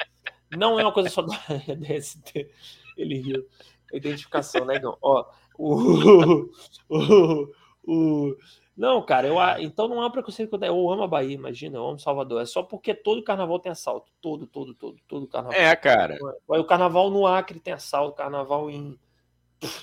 [0.57, 1.37] Não é uma coisa só da
[1.77, 2.49] DST.
[2.97, 3.47] Ele riu.
[3.93, 4.97] Identificação, né, Gão?
[5.01, 5.25] Ó,
[5.59, 6.49] o,
[6.89, 7.51] o,
[7.83, 8.35] o,
[8.75, 10.57] não, cara, eu, então não há preconceito.
[10.63, 12.41] Eu amo a Bahia, imagina, eu amo Salvador.
[12.41, 14.11] É só porque todo carnaval tem assalto.
[14.21, 15.59] Todo, todo, todo, todo carnaval.
[15.59, 16.17] É, cara.
[16.47, 18.97] O carnaval no Acre tem assalto, carnaval em.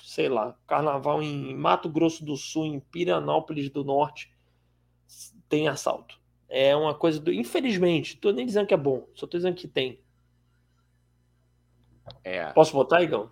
[0.03, 4.35] Sei lá, carnaval em Mato Grosso do Sul, em Piranópolis do Norte,
[5.49, 6.19] tem assalto.
[6.49, 7.33] É uma coisa do.
[7.33, 10.01] Infelizmente, tô nem dizendo que é bom, só tô dizendo que tem.
[12.25, 12.47] É.
[12.53, 13.31] Posso botar, Igão?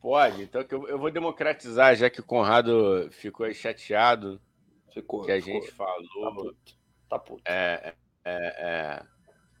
[0.00, 4.40] Pode, então eu vou democratizar, já que o Conrado ficou chateado
[4.92, 5.22] Ficou.
[5.22, 5.60] Que a ficou.
[5.60, 6.22] gente falou.
[6.22, 6.74] Tá puto.
[7.08, 7.42] Tá puto.
[7.46, 7.94] É,
[8.24, 9.02] é, é.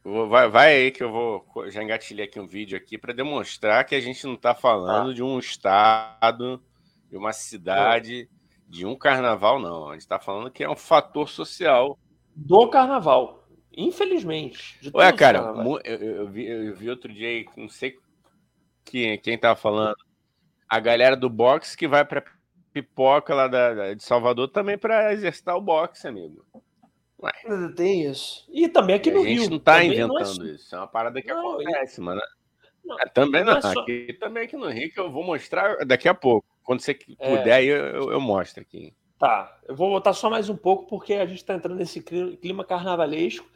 [0.04, 1.46] Vai, vai aí que eu vou.
[1.70, 5.14] Já engatilhei aqui um vídeo aqui para demonstrar que a gente não está falando ah.
[5.14, 6.60] de um estado,
[7.08, 8.28] de uma cidade,
[8.68, 9.90] de um carnaval, não.
[9.90, 11.98] A gente está falando que é um fator social.
[12.34, 13.46] Do carnaval.
[13.76, 14.78] Infelizmente.
[14.94, 15.38] Ué, cara,
[15.84, 17.96] eu, eu, vi, eu vi outro dia aí, não sei
[18.84, 19.96] quem, quem tava falando.
[20.68, 22.24] A galera do boxe que vai para
[22.72, 26.44] pipoca lá da, de Salvador também para exercitar o boxe, amigo.
[27.22, 27.32] Ué.
[27.76, 28.44] Tem isso.
[28.50, 29.38] E também aqui no Rio.
[29.38, 30.50] A gente não tá inventando não é...
[30.50, 30.74] isso.
[30.74, 32.20] É uma parada que não, acontece, mano.
[32.84, 33.52] Não, é, também não.
[33.52, 33.80] não é só...
[33.80, 36.46] Aqui também aqui no Rio que eu vou mostrar daqui a pouco.
[36.64, 37.36] Quando você é.
[37.36, 38.92] puder, eu, eu, eu, mostro aqui.
[39.18, 39.56] Tá.
[39.68, 43.46] Eu vou botar só mais um pouco, porque a gente está entrando nesse clima carnavalesco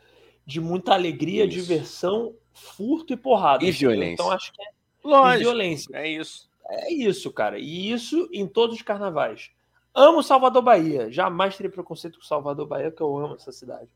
[0.45, 1.59] de muita alegria, isso.
[1.59, 3.65] diversão, furto e porrada.
[3.65, 4.15] E violência.
[4.15, 4.67] Então acho que é.
[5.03, 5.45] Lógico.
[5.45, 5.97] Violência.
[5.97, 6.49] É isso.
[6.69, 7.59] É isso, cara.
[7.59, 9.51] E isso em todos os carnavais.
[9.95, 11.11] Amo Salvador Bahia.
[11.11, 13.89] Jamais terei preconceito com Salvador Bahia, porque eu amo essa cidade.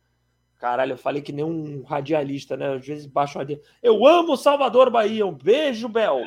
[0.59, 2.75] Caralho, eu falei que nem um radialista, né?
[2.75, 3.69] Às vezes baixo um radialista.
[3.83, 5.27] Eu amo Salvador Bahia.
[5.27, 6.23] Um beijo, Bel.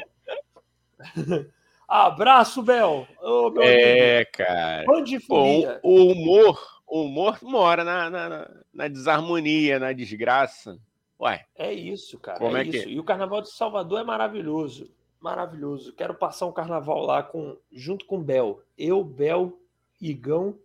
[1.88, 3.07] Abraço, Bel.
[3.22, 4.32] Oh, é, amigo.
[4.34, 4.86] cara.
[5.30, 10.78] O, o humor, o humor mora na, na, na, desarmonia, na desgraça.
[11.20, 11.45] Ué.
[11.56, 12.40] É isso, cara.
[12.40, 12.84] Como é, é isso.
[12.84, 12.90] Que...
[12.90, 14.90] E o Carnaval de Salvador é maravilhoso
[15.24, 15.94] maravilhoso.
[15.94, 18.62] Quero passar um carnaval lá com, junto com Bel.
[18.78, 19.58] Eu, Bel,
[20.00, 20.60] Igão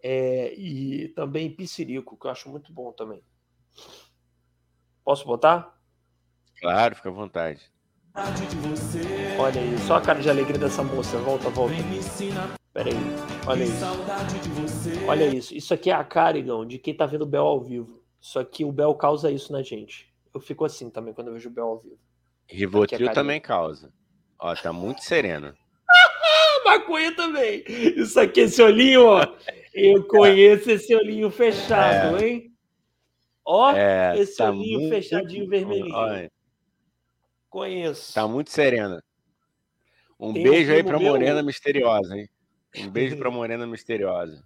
[0.00, 3.20] é, e também Piscirico, que eu acho muito bom também.
[5.04, 5.76] Posso botar?
[6.60, 7.68] Claro, fica à vontade.
[9.38, 11.18] Olha aí, só a cara de alegria dessa moça.
[11.18, 11.74] Volta, volta.
[12.72, 12.96] Pera aí,
[13.46, 13.84] olha isso.
[15.08, 15.54] Olha isso.
[15.54, 18.00] Isso aqui é a cara, Igão, de quem tá vendo o Bel ao vivo.
[18.20, 20.14] Só que o Bel causa isso na gente.
[20.32, 22.09] Eu fico assim também quando eu vejo o Bel ao vivo.
[22.50, 23.92] Rivotril também causa.
[24.38, 25.54] Ó, tá muito sereno.
[26.64, 27.64] Maconha também.
[27.66, 29.26] Isso aqui, esse olhinho, ó.
[29.72, 32.28] Eu conheço esse olhinho fechado, é.
[32.28, 32.52] hein?
[33.44, 34.94] Ó, é, esse tá olhinho muito...
[34.94, 35.94] fechadinho vermelhinho.
[35.94, 36.30] Olha.
[37.48, 38.14] Conheço.
[38.14, 39.02] Tá muito serena.
[40.18, 41.12] Um Tem beijo um aí pra meu...
[41.12, 42.28] Morena Misteriosa, hein?
[42.76, 44.44] Um beijo pra Morena Misteriosa.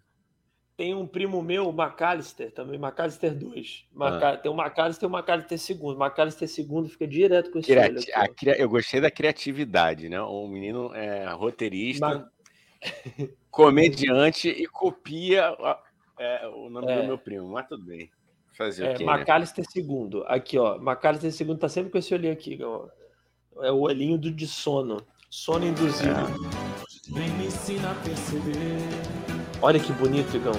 [0.77, 3.87] Tem um primo meu, o McAllister, também, McAllister 2.
[3.93, 4.31] Maca...
[4.31, 4.37] Ah.
[4.37, 6.03] Tem o McAllister e o McAllister segundo.
[6.03, 8.49] McAllister segundo fica direto com esse Criati...
[8.49, 10.21] olho Eu gostei da criatividade, né?
[10.21, 12.29] O menino é roteirista, Ma...
[13.53, 15.57] comediante e copia
[16.19, 17.01] é, o nome é.
[17.01, 18.11] do meu primo, mas tudo bem.
[18.57, 19.83] Fazer é, o quê, McAllister né?
[19.83, 20.25] II.
[20.27, 20.77] Aqui, ó.
[20.79, 22.59] McAllister II tá sempre com esse olhinho aqui.
[22.63, 22.89] Ó.
[23.63, 25.05] É o olhinho do de sono.
[25.29, 26.15] Sono induzido.
[29.21, 29.24] É.
[29.65, 30.53] Olha que bonito, Igão.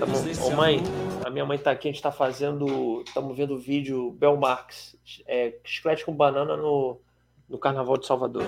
[0.00, 0.46] Tamo...
[0.46, 0.82] Ô, mãe,
[1.24, 3.04] a minha mãe tá aqui, a gente tá fazendo.
[3.06, 4.96] Estamos vendo o vídeo Bel Marx.
[5.28, 7.00] É, chiclete com banana no,
[7.48, 8.42] no Carnaval de Salvador.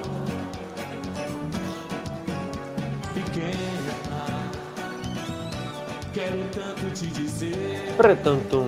[6.13, 7.95] Quero tanto te dizer.
[7.97, 8.65] Pretanto.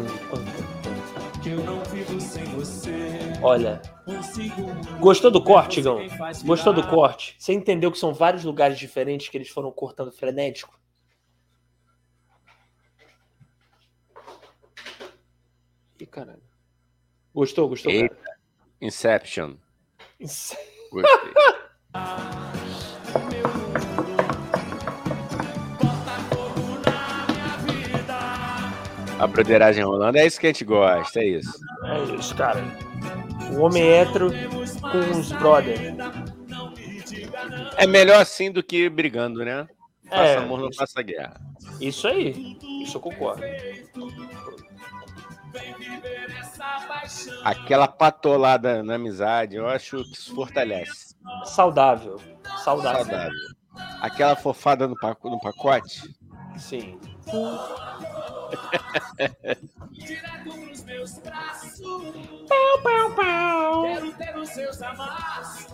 [1.42, 3.27] Que eu não vivo sem você.
[3.42, 3.80] Olha.
[5.00, 6.00] Gostou do corte, Gão?
[6.44, 7.36] Gostou do corte?
[7.38, 10.78] Você entendeu que são vários lugares diferentes que eles foram cortando frenético?
[16.00, 16.42] Ih, caralho.
[17.34, 17.90] Gostou, gostou?
[17.90, 18.16] Eita.
[18.80, 19.54] Inception.
[20.20, 20.68] Inception.
[20.90, 21.32] Gostei.
[29.18, 31.58] A broderagem rolando, é isso que a gente gosta, é isso.
[31.84, 32.62] É isso, cara.
[33.52, 34.30] O homem hétero
[34.80, 35.80] com os brothers.
[37.76, 39.66] É melhor assim do que brigando, né?
[40.08, 41.40] Faça é, amor, não faça guerra.
[41.80, 43.42] Isso aí, isso eu concordo.
[47.44, 51.14] Aquela patolada na amizade, eu acho que isso fortalece.
[51.44, 52.20] Saudável.
[52.64, 53.04] Saudável.
[53.04, 53.58] Saudável.
[54.00, 54.96] Aquela fofada no,
[55.40, 56.02] pacote.
[56.56, 56.98] Sim.
[59.92, 61.80] Direto pros meus braços.
[62.48, 63.82] Pau, pau, pau.
[63.84, 65.66] Quero ter os seus amassos.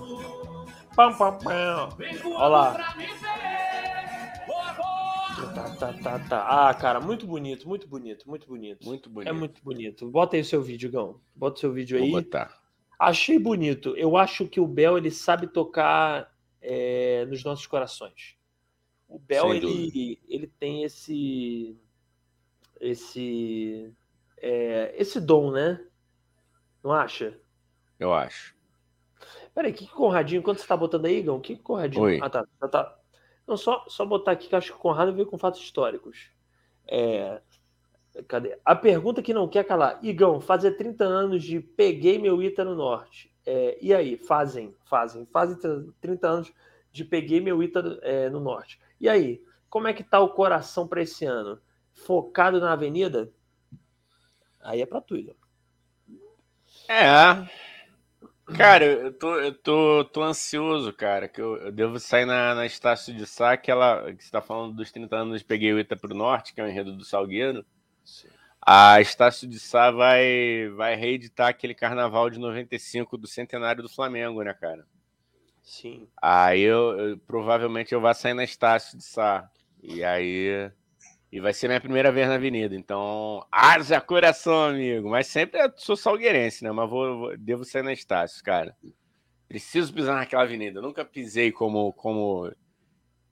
[0.97, 1.99] Pau, pau, pau.
[2.25, 2.95] Olha lá.
[5.55, 6.69] Tá, tá, tá, tá.
[6.69, 8.85] Ah, cara, muito bonito, muito bonito, muito bonito.
[8.85, 9.29] Muito bonito.
[9.29, 10.11] É muito bonito.
[10.11, 11.21] Bota aí o seu vídeo, Gão.
[11.35, 12.11] Bota o seu vídeo aí.
[12.11, 12.61] Vou botar.
[12.99, 13.97] Achei bonito.
[13.97, 18.34] Eu acho que o Bel ele sabe tocar é, nos nossos corações.
[19.15, 21.79] O Bel ele, ele tem esse
[22.81, 23.95] esse
[24.39, 25.81] é, esse dom, né?
[26.83, 27.39] Não acha?
[27.97, 28.57] Eu acho.
[29.55, 31.41] Peraí, que, que Conradinho, quando você tá botando aí, Igão?
[31.41, 32.03] Que, que Conradinho?
[32.03, 32.19] Oi.
[32.21, 32.99] Ah, tá, tá, tá.
[33.47, 36.33] Não, só, só botar aqui que acho que o Conrado veio com fatos históricos.
[36.89, 37.41] É,
[38.27, 38.59] cadê?
[38.65, 40.05] A pergunta que não quer calar.
[40.05, 43.33] Igão, fazer 30 anos de peguei meu Ita no Norte.
[43.47, 44.17] É, e aí?
[44.17, 45.25] Fazem, fazem.
[45.27, 45.57] Fazem
[46.01, 46.53] 30 anos
[46.91, 48.81] de peguei meu Ita é, no Norte.
[49.01, 49.43] E aí?
[49.69, 51.61] Como é que tá o coração para esse ano?
[51.95, 53.33] focado na avenida,
[54.61, 55.37] aí é pra tu, Igor.
[56.89, 57.65] É.
[58.57, 62.67] Cara, eu tô, eu tô, tô ansioso, cara, que eu, eu devo sair na, na
[62.67, 66.15] Estácio de Sá, aquela que você tá falando dos 30 anos, peguei o Ita pro
[66.15, 67.65] Norte, que é o enredo do Salgueiro.
[68.05, 68.29] Sim.
[68.61, 74.43] A Estácio de Sá vai, vai reeditar aquele carnaval de 95 do centenário do Flamengo,
[74.43, 74.87] né, cara?
[75.65, 76.07] Sim.
[76.21, 79.51] Aí eu, eu provavelmente eu vou sair na Estácio de Sá.
[79.83, 80.71] E aí
[81.35, 82.77] e vai ser minha primeira vez na avenida.
[82.77, 85.11] Então, haja coração, amigo.
[85.11, 86.71] Mas sempre eu sou salgueirense, né?
[86.71, 88.77] Mas vou, vou, devo sair na Estácio, cara.
[89.49, 90.79] Preciso pisar naquela avenida.
[90.79, 92.53] Eu nunca pisei como, como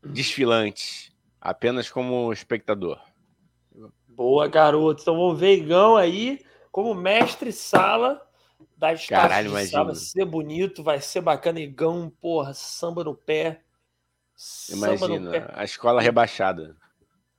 [0.04, 2.98] desfilante, apenas como espectador.
[4.08, 5.02] Boa, garoto.
[5.02, 6.40] Então vamos ver Igão aí
[6.72, 8.20] como mestre sala
[8.76, 8.94] da.
[9.08, 9.84] Caralho, imagina.
[9.84, 11.60] Vai ser bonito, vai ser bacana.
[11.60, 13.62] Igão, porra, samba no pé.
[14.70, 16.76] Imagina, a escola rebaixada.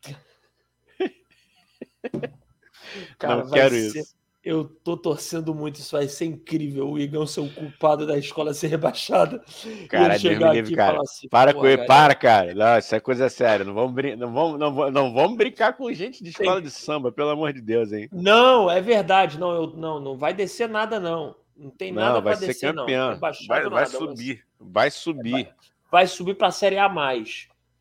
[3.18, 4.00] Cara, não quero ser...
[4.00, 4.16] isso.
[4.44, 6.90] Eu tô torcendo muito, isso vai ser incrível.
[6.90, 9.42] O Igão ser o culpado da escola ser rebaixada.
[9.88, 11.00] Cara, Deus me livre, cara.
[11.02, 12.54] Assim, para com ele, para, cara.
[12.54, 13.64] Não, isso é coisa séria.
[13.64, 14.18] Não vamos, brin...
[14.18, 16.64] não, vamos, não, não vamos brincar com gente de escola Tem...
[16.64, 18.10] de samba, pelo amor de Deus, hein?
[18.12, 19.40] Não, é verdade.
[19.40, 21.34] Não, eu, não, não vai descer nada, não.
[21.56, 23.12] Não tem nada para descer, campeão.
[23.12, 23.20] não.
[23.20, 24.46] Vai, vai, vai subir.
[24.60, 25.32] Vai subir.
[25.32, 25.54] Vai,
[25.90, 26.94] vai subir para a Série A.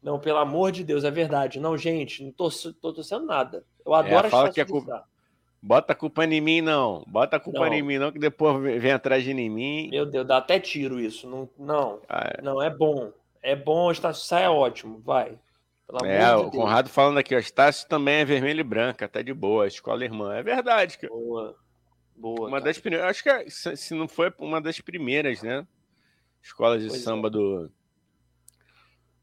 [0.00, 1.58] Não, pelo amor de Deus, é verdade.
[1.58, 2.48] Não, gente, não tô,
[2.80, 3.64] tô torcendo nada.
[3.84, 5.04] Eu adoro é, fala que a culpa.
[5.62, 7.04] Bota a culpa em mim, não.
[7.06, 7.72] Bota a culpa não.
[7.72, 9.88] em mim, não, que depois vem atrás de mim.
[9.90, 11.28] Meu Deus, dá até tiro isso.
[11.28, 12.42] Não, não, ah, é.
[12.42, 13.12] não é bom.
[13.40, 15.38] É bom, o Estácio sai é ótimo, vai.
[15.86, 19.22] Pelo é, o de Conrado falando aqui, o Estácio também é vermelho e branca, tá
[19.22, 20.34] de boa, escola irmã.
[20.34, 21.12] É verdade, cara.
[21.12, 21.56] Boa.
[22.16, 22.48] Boa.
[22.48, 22.64] Uma cara.
[22.64, 25.64] das primeiras, acho que é, se não foi uma das primeiras, né?
[26.42, 27.30] Escolas de pois samba é.
[27.30, 27.70] do,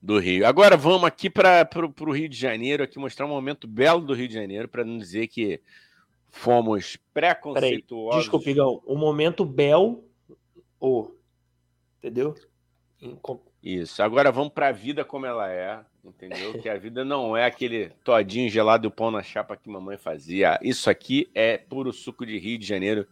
[0.01, 0.45] do Rio.
[0.47, 1.67] Agora vamos aqui para
[2.01, 4.97] o Rio de Janeiro, aqui mostrar um momento belo do Rio de Janeiro, para não
[4.97, 5.61] dizer que
[6.31, 8.21] fomos preconceituosos.
[8.21, 10.03] Desculpa, Igão, um momento belo,
[10.79, 11.11] oh,
[11.97, 12.35] entendeu?
[13.61, 14.01] Isso.
[14.01, 16.59] Agora vamos para a vida como ela é, entendeu?
[16.61, 19.97] Que a vida não é aquele todinho gelado e o pão na chapa que mamãe
[19.97, 20.59] fazia.
[20.61, 23.07] Isso aqui é puro suco de Rio de Janeiro.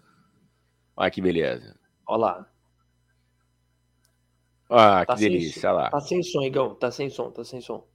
[0.96, 1.78] Olha que beleza.
[2.06, 2.50] Olha lá.
[4.70, 5.90] Ah, tá que delícia, olha lá.
[5.90, 6.76] Tá sem som, Igão.
[6.76, 7.86] Tá sem som, tá sem som.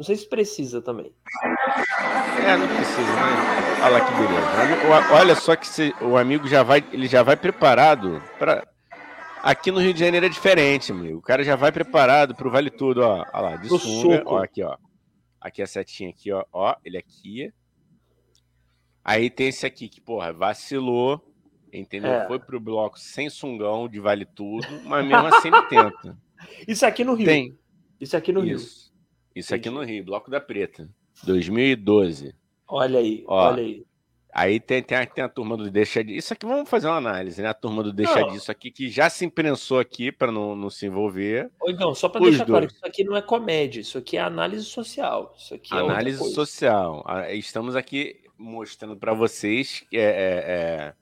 [0.00, 1.12] Não sei se precisa também.
[1.44, 3.82] É, não precisa, né?
[3.82, 5.12] Olha lá que beleza.
[5.12, 8.66] Olha só que se, o amigo já vai, ele já vai preparado para
[9.42, 11.18] Aqui no Rio de Janeiro é diferente, amigo.
[11.18, 13.26] O cara já vai preparado pro Vale Tudo, ó.
[13.30, 14.22] Olha lá, de sunga.
[14.24, 14.74] Ó, aqui, ó.
[15.38, 16.46] Aqui a setinha aqui, ó.
[16.50, 17.52] Ó, ele aqui.
[19.04, 21.22] Aí tem esse aqui que, porra, vacilou,
[21.70, 22.10] entendeu?
[22.10, 22.26] É.
[22.26, 26.18] Foi pro bloco sem sungão de Vale Tudo, mas mesmo assim ele tenta.
[26.66, 27.26] Isso aqui no Rio.
[27.26, 27.58] Tem.
[28.00, 28.84] Isso aqui no Isso.
[28.84, 28.89] Rio.
[29.34, 30.88] Isso aqui no Rio, Bloco da Preta,
[31.24, 32.34] 2012.
[32.66, 33.84] Olha aí, Ó, olha aí.
[34.32, 36.18] Aí tem, tem, a, tem a turma do Deixa Disso.
[36.18, 37.48] Isso aqui vamos fazer uma análise, né?
[37.48, 38.30] A turma do Deixa não.
[38.30, 41.50] Disso aqui, que já se imprensou aqui para não, não se envolver.
[41.60, 42.48] Ou não, só para deixar dois.
[42.48, 45.34] claro, isso aqui não é comédia, isso aqui é análise social.
[45.36, 47.04] Isso aqui é análise social.
[47.30, 50.94] Estamos aqui mostrando para vocês que, é, é, é,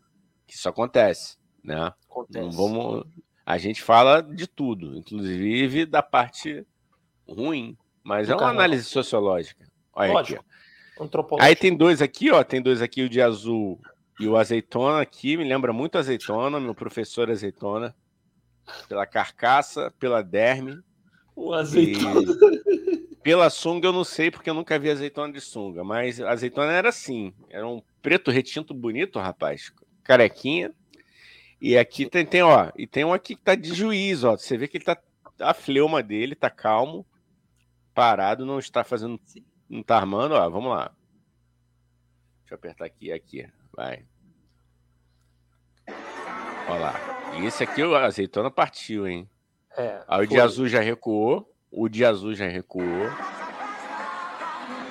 [0.47, 1.93] que isso acontece, né?
[2.11, 2.45] Acontece.
[2.45, 3.05] Não vamos,
[3.45, 6.67] a gente fala de tudo, inclusive da parte
[7.29, 7.77] ruim,
[8.09, 9.67] mas é uma análise sociológica.
[9.93, 10.43] Olha Lógico.
[10.99, 11.37] aqui.
[11.41, 12.43] Aí tem dois aqui, ó.
[12.43, 13.79] Tem dois aqui, o de azul
[14.19, 15.37] e o azeitona aqui.
[15.37, 17.95] Me lembra muito azeitona, meu professor azeitona.
[18.89, 20.81] Pela carcaça, pela derme.
[21.37, 22.23] O azeitona.
[22.23, 23.19] E...
[23.23, 25.85] Pela sunga eu não sei, porque eu nunca vi azeitona de sunga.
[25.85, 27.35] Mas azeitona era assim.
[27.51, 29.71] Era um preto retinto bonito, rapaz.
[30.03, 30.73] Carequinha.
[31.61, 32.71] E aqui tem, tem, ó.
[32.75, 34.35] E tem um aqui que tá de juiz, ó.
[34.35, 34.97] Você vê que ele tá.
[35.39, 37.05] A fleuma dele tá calmo,
[37.99, 39.21] parado, não está fazendo
[39.69, 40.33] não tá armando?
[40.33, 40.93] Ó, vamos lá.
[42.43, 43.49] Deixa eu apertar aqui, aqui.
[43.75, 44.05] Vai.
[46.69, 46.95] Olha lá.
[47.37, 49.29] E esse aqui, o azeitona partiu, hein?
[49.77, 51.53] É, Aí o de azul já recuou.
[51.73, 52.87] O de azul já recuou.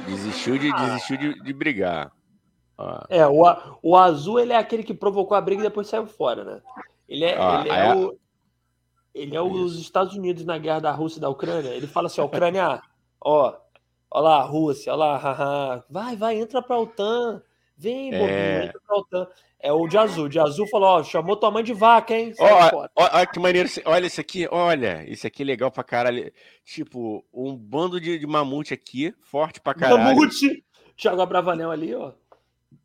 [0.06, 0.76] Desistiu de, ah.
[0.76, 2.12] desistiu de, de brigar.
[2.78, 3.06] Ó.
[3.10, 3.44] É, o,
[3.82, 6.62] o azul ele é aquele que provocou a briga e depois saiu fora, né?
[7.08, 8.20] Ele é, Ó, ele é, o,
[9.16, 11.70] ele é os Estados Unidos na guerra da Rússia e da Ucrânia.
[11.70, 12.82] Ele fala assim: Ucrânia,
[13.30, 13.58] ó,
[14.10, 15.84] Olha lá, Rússia, olha lá, haha.
[15.90, 17.42] vai, vai, entra pra OTAN.
[17.78, 18.66] Vem, bobinho, é...
[18.66, 19.28] entra pra OTAN.
[19.60, 20.30] É o de azul.
[20.30, 22.34] De azul falou, ó, chamou tua mãe de vaca, hein?
[22.40, 23.70] Olha que maneiro.
[23.86, 25.04] Olha isso aqui, olha.
[25.08, 26.32] Isso aqui é legal pra caralho.
[26.64, 30.04] Tipo, um bando de, de mamute aqui, forte pra caralho.
[30.04, 30.64] Mamute!
[30.96, 32.14] Thiago Abravanel ali, ó.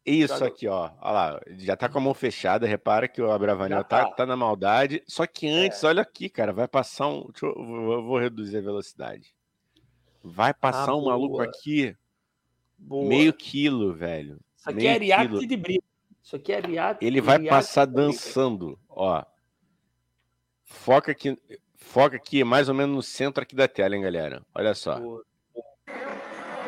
[0.05, 0.47] Isso Thiago...
[0.47, 0.91] aqui, ó.
[1.01, 1.41] Olha lá.
[1.59, 2.67] Já tá com a mão fechada.
[2.67, 4.07] Repara que o Abravanel tá.
[4.07, 4.11] tá.
[4.11, 5.03] Tá, na maldade.
[5.07, 5.87] Só que antes, é.
[5.87, 6.53] olha aqui, cara.
[6.53, 7.27] Vai passar um.
[7.31, 9.35] Deixa eu, eu vou reduzir a velocidade.
[10.23, 11.97] Vai passar ah, um maluco aqui.
[12.79, 13.09] Boa.
[13.09, 14.39] Meio quilo, velho.
[14.57, 15.85] Isso aqui é meio é react de briga.
[16.23, 17.05] Isso aqui é react.
[17.05, 19.25] Ele vai passar dançando, ó.
[20.63, 21.39] Foca aqui,
[21.75, 24.45] foca aqui, mais ou menos no centro aqui da tela, hein, galera.
[24.55, 24.99] Olha só.
[24.99, 25.25] Boa.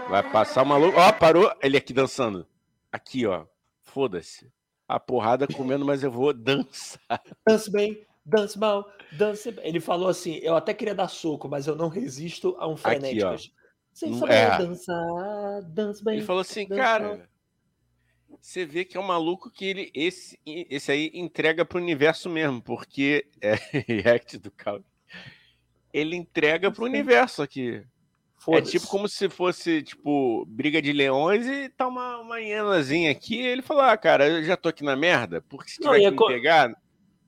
[0.08, 0.98] Vai passar o maluco.
[0.98, 1.50] Ó, parou.
[1.62, 2.46] Ele aqui dançando.
[2.92, 3.46] Aqui, ó.
[3.80, 4.52] Foda-se.
[4.86, 7.22] A porrada comendo, mas eu vou dançar.
[7.46, 9.54] Dança bem, Dance mal, dance.
[9.62, 13.26] Ele falou assim: eu até queria dar soco, mas eu não resisto a um frenético.
[13.26, 13.52] Aqui,
[13.92, 14.58] Sem saber é.
[14.58, 16.16] dançar, dance bem.
[16.16, 17.18] Ele falou assim, cara.
[17.18, 17.26] Mal.
[18.40, 22.28] Você vê que é um maluco que ele esse, esse aí entrega para o universo
[22.28, 23.54] mesmo, porque é
[23.88, 24.80] react do Cal.
[25.92, 27.82] Ele entrega para o universo aqui.
[28.48, 33.40] É tipo como se fosse, tipo, briga de leões e tá uma, uma hienazinha aqui.
[33.40, 36.24] Ele falou: Ah, cara, eu já tô aqui na merda, porque se tiver não, que
[36.24, 36.76] me pegar,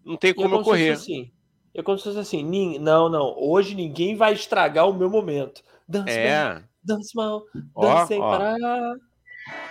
[0.06, 0.90] não tem como, eu correr.
[0.90, 1.32] Assim,
[1.74, 5.62] eu como se fosse assim, não, não, hoje ninguém vai estragar o meu momento.
[5.86, 6.54] Dance é.
[6.54, 7.42] bem, dance mal,
[7.76, 8.56] dance sem parar.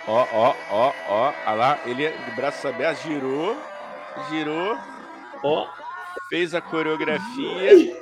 [0.06, 3.56] Ó, ó, ó, ó, olha lá, ele de braço aberto girou,
[4.30, 4.76] girou,
[5.42, 5.66] ó,
[6.28, 7.96] fez a coreografia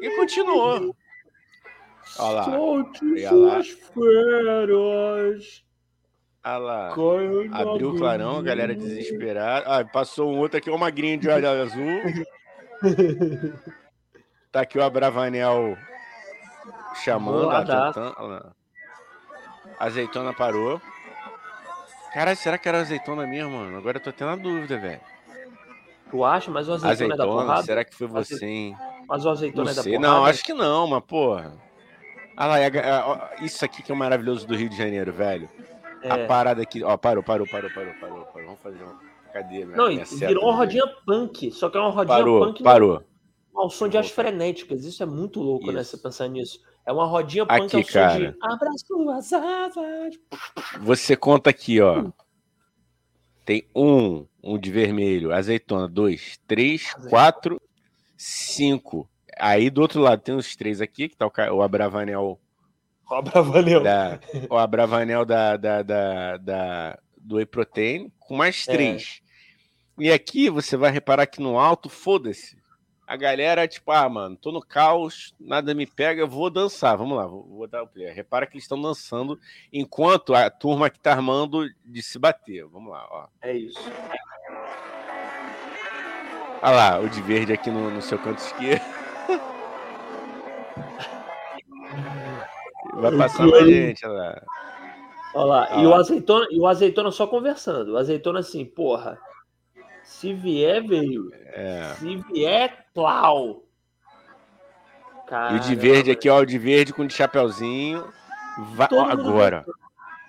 [0.00, 0.96] e continuou.
[2.18, 2.44] Olha lá.
[2.44, 5.64] Solte suas feras.
[6.44, 6.88] Ah lá.
[7.52, 9.64] Abriu o clarão, a galera desesperada.
[9.66, 12.00] Ah, passou um outro aqui, o magrinho de olho azul.
[14.50, 15.76] tá aqui o Abravanel
[17.04, 17.48] chamando.
[19.78, 20.80] A azeitona parou.
[22.12, 23.78] Caralho, será que era azeitona mesmo, mano?
[23.78, 25.00] Agora eu tô tendo a dúvida, velho.
[26.10, 26.50] Tu acha?
[26.50, 27.62] Mas o azeitona, azeitona é da porrada?
[27.62, 28.76] Será que foi você, hein?
[29.08, 30.00] Mas o azeitona não é da porrada?
[30.00, 31.52] Não, acho que não, mas porra.
[32.36, 32.58] Ah lá,
[33.40, 35.48] isso aqui que é o maravilhoso do Rio de Janeiro, velho.
[36.02, 36.10] É.
[36.10, 36.82] A parada aqui.
[36.82, 38.24] Ó, parou, parou, parou, parou, parou.
[38.24, 38.46] parou.
[38.46, 39.00] Vamos fazer uma.
[39.32, 39.64] Cadê?
[39.64, 41.50] Minha, Não, minha virou uma rodinha punk.
[41.52, 42.62] Só que é uma rodinha parou, punk.
[42.62, 43.04] Parou.
[43.54, 44.84] Ao som de as frenéticas.
[44.84, 45.96] Isso é muito louco, né, Isso.
[45.96, 45.96] né?
[45.96, 46.60] Você pensar nisso.
[46.84, 48.32] É uma rodinha punk aqui, ao som cara.
[48.32, 48.38] de.
[48.42, 50.18] Abra suas asas.
[50.80, 52.10] Você conta aqui, ó.
[53.44, 57.60] Tem um, um de vermelho, azeitona, dois, três, quatro,
[58.16, 59.08] cinco.
[59.38, 62.38] Aí do outro lado tem os três aqui, que tá o, o Abravanel
[63.12, 63.82] o Abravanel.
[63.82, 64.18] Da,
[64.48, 68.72] o Abravanel da, da, da, da, do Whey Protein, com mais é.
[68.72, 69.20] três.
[69.98, 70.04] É.
[70.04, 72.56] E aqui você vai reparar que no alto, foda-se.
[73.06, 76.96] a galera, tipo, ah, mano, tô no caos, nada me pega, eu vou dançar.
[76.96, 78.10] Vamos lá, vou, vou dar o play.
[78.10, 79.38] Repara que eles estão dançando
[79.70, 82.64] enquanto a turma que tá armando de se bater.
[82.64, 83.26] Vamos lá, ó.
[83.42, 83.78] É isso.
[86.62, 88.82] Olha lá, o de verde aqui no, no seu canto esquerdo.
[92.94, 94.42] Vai passar mais gente, olha lá.
[95.34, 95.82] Olha lá.
[95.82, 97.92] E, o azeitona, e o azeitona só conversando.
[97.92, 99.18] O azeitona assim, porra.
[100.02, 101.30] Se vier, veio.
[101.46, 101.94] É.
[101.98, 103.62] Se vier, plau.
[105.52, 108.06] E o de verde aqui, ó, o de verde com de chapeuzinho.
[108.74, 109.64] Vai, ó, agora.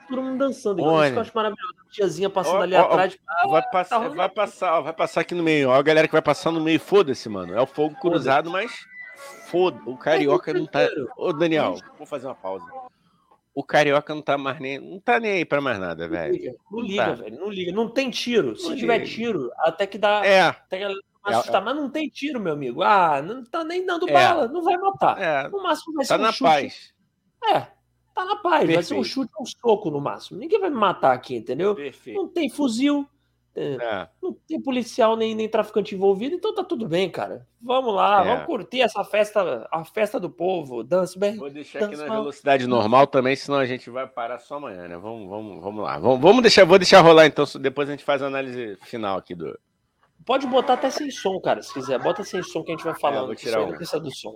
[0.08, 0.82] Todo mundo dançando.
[0.82, 1.06] Olha.
[1.06, 1.74] isso que eu acho maravilhoso.
[1.92, 3.18] Tiazinha passando Ó, ali ó, ó, atrás.
[3.28, 4.16] Ah, Vai passar, rolando.
[4.16, 5.70] vai passar, ó, vai passar aqui no meio.
[5.70, 7.54] Ó, a galera que vai passar no meio, foda-se, mano.
[7.54, 8.72] É o fogo cruzado, mas
[9.54, 9.80] foda.
[9.86, 10.82] O carioca não tá.
[11.18, 12.66] Ô, Daniel, vou fazer uma pausa.
[13.56, 14.80] O carioca não tá mais nem.
[14.80, 16.34] Não tá nem aí pra mais nada, Não velho.
[16.34, 17.12] liga, não liga, Tá.
[17.14, 17.40] velho.
[17.40, 17.72] Não liga.
[17.72, 18.56] Não tem tiro.
[18.56, 19.10] Se Não tiver liga.
[19.12, 20.26] tiro, até que dá.
[20.26, 20.94] É, Até que É,
[21.36, 21.64] assustar.
[21.64, 22.82] Mas não tem tiro, meu amigo.
[22.82, 24.12] Ah, não tá nem dando É.
[24.14, 24.48] bala.
[24.48, 25.22] Não vai matar.
[25.22, 25.48] é.
[25.48, 26.44] No máximo vai ser Tá um na chute.
[26.44, 26.94] paz.
[27.46, 27.60] É,
[28.16, 28.66] tá na paz.
[28.66, 29.04] Vai ser um Perfeito.
[29.06, 30.40] chute ou um soco no máximo.
[30.40, 31.76] Ninguém vai me matar aqui, entendeu?
[31.76, 32.18] Perfeito.
[32.18, 33.08] Não tem fuzil,
[33.56, 34.08] é, É.
[34.22, 37.46] não tem policial nem, nem traficante envolvido, então tá tudo bem, cara.
[37.62, 38.28] Vamos lá, É.
[38.28, 40.84] vamos curtir essa festa, a festa do povo.
[40.84, 41.38] Dance bem.
[41.38, 42.18] Vou deixar aqui na Dançar.
[42.18, 44.98] velocidade normal também, senão a gente vai parar só amanhã, né?
[44.98, 45.98] Vamos, vamos, vamos lá.
[46.00, 49.36] Vamos, vamos deixar, vou deixar rolar então, depois a gente faz a análise final aqui
[49.36, 49.58] do.
[50.26, 52.00] Pode botar até sem som, cara, se quiser.
[52.00, 53.24] Bota sem som que a gente vai falando.
[53.24, 53.68] É, vou tirar um.
[53.68, 54.36] não precisa do som.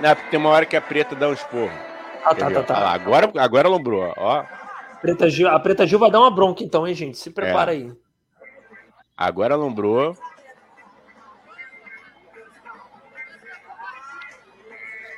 [0.00, 1.70] Não, porque tem uma hora que a preta dá um esporro.
[2.24, 2.88] Ah, tá, tá, lá, tá.
[2.90, 4.44] agora, agora alombrou, ó.
[5.04, 7.18] Preta Gil, a Preta Gil vai dar uma bronca então, hein, gente?
[7.18, 7.76] Se prepara É.
[7.76, 7.92] aí.
[9.14, 10.16] Agora alombrou.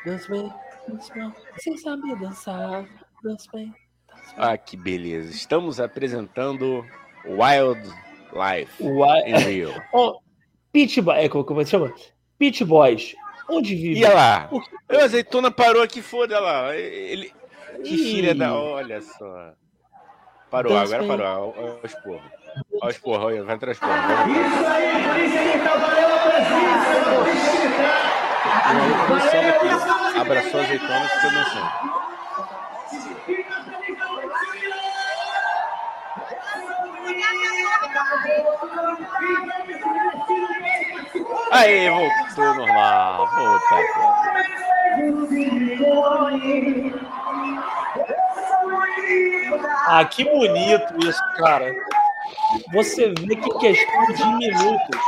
[0.04, 0.52] Dance bem,
[0.88, 1.32] dance bem.
[1.58, 2.84] Sem saber dançar,
[3.22, 3.66] dance bem.
[4.08, 4.36] dance bem.
[4.36, 5.30] Ah, que beleza.
[5.30, 6.84] Estamos apresentando
[7.24, 7.82] Wild
[8.32, 9.70] Life Uai, in Rio.
[9.92, 10.18] Ó,
[10.72, 11.92] Pit Boy, é, como, como é que chama?
[12.38, 13.14] Pit Boys.
[13.48, 14.00] Onde vive?
[14.00, 14.48] E lá.
[14.50, 16.74] O que- O azeitona parou aqui, foda lá.
[16.76, 17.32] Ele.
[17.84, 18.52] Que filha da.
[18.54, 19.54] Olha só.
[20.56, 21.08] Parou, Dança agora aí.
[21.18, 21.54] parou.
[21.58, 22.22] Olha o esporro.
[22.80, 23.92] Olha o esporro, olha, vai entrar o esporro.
[23.92, 24.80] Vamos lá.
[25.20, 26.96] Isso aí, Calvarela precisa.
[28.64, 30.18] E aí, dançando aqui.
[30.18, 31.70] Abraçou a azeitona e ficou dançando.
[41.52, 43.28] Aí, voltou normal.
[43.28, 43.76] Volta.
[49.88, 51.72] Ah, que bonito isso, cara.
[52.72, 55.00] Você vê que questão de minutos.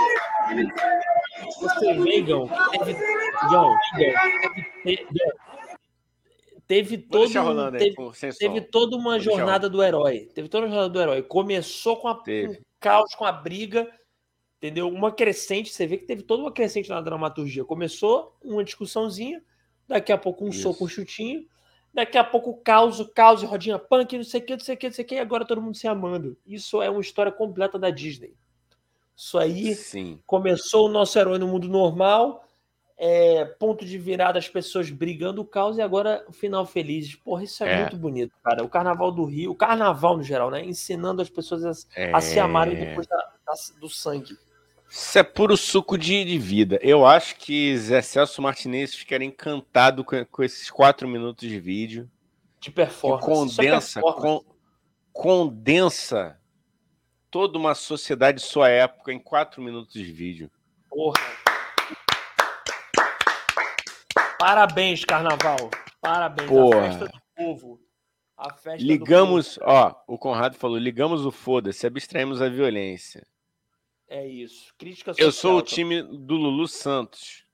[1.61, 2.97] Você vê, Gão, teve.
[3.51, 3.75] Gão,
[4.85, 5.07] teve,
[6.67, 7.31] teve todo.
[7.73, 7.95] teve,
[8.39, 10.29] teve toda uma jornada do herói.
[10.35, 11.23] Teve toda a jornada do herói.
[11.23, 13.89] Começou com a, um caos, com a briga,
[14.59, 14.89] entendeu?
[14.89, 15.73] Uma crescente.
[15.73, 17.65] Você vê que teve toda uma crescente na dramaturgia.
[17.65, 19.43] Começou uma discussãozinha,
[19.87, 20.63] daqui a pouco um Isso.
[20.63, 21.47] soco, um chutinho.
[21.99, 24.87] Daqui a pouco caos, caos, rodinha punk, não sei o que, não sei o que,
[24.87, 26.37] não sei o que, e agora todo mundo se amando.
[26.47, 28.35] Isso é uma história completa da Disney.
[29.17, 30.21] Isso aí Sim.
[30.25, 32.45] começou o nosso herói no mundo normal,
[32.97, 37.17] é, ponto de virada, as pessoas brigando o caos e agora o final feliz.
[37.17, 37.81] Porra, isso é, É.
[37.81, 38.63] muito bonito, cara.
[38.63, 40.65] O carnaval do Rio, o carnaval no geral, né?
[40.65, 42.13] Ensinando as pessoas a, É...
[42.15, 44.39] a se amarem depois da- da- do sangue.
[44.91, 46.79] Isso é puro suco de, de vida.
[46.83, 52.11] Eu acho que Zé Celso Martinez ficaria encantado com, com esses quatro minutos de vídeo.
[52.61, 53.25] De performance.
[53.61, 54.45] É condensa, performance.
[54.45, 54.55] con-
[55.13, 56.41] condensa
[57.31, 60.51] toda uma sociedade de sua época em quatro minutos de vídeo.
[60.89, 61.21] Porra.
[64.39, 65.71] Parabéns, carnaval.
[66.01, 66.49] Parabéns.
[66.49, 66.79] Porra.
[66.79, 67.81] A festa do povo.
[68.37, 68.87] A festa do povo.
[68.87, 73.27] Ligamos, ó, o Conrado falou, ligamos o foda-se, abstraímos a violência.
[74.09, 74.75] É isso.
[74.79, 75.27] Crítica social.
[75.29, 77.45] Eu sou o time do Lulu Santos.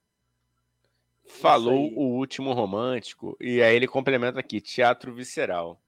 [1.27, 3.37] Falou o último romântico.
[3.41, 5.81] E aí ele complementa aqui, teatro visceral.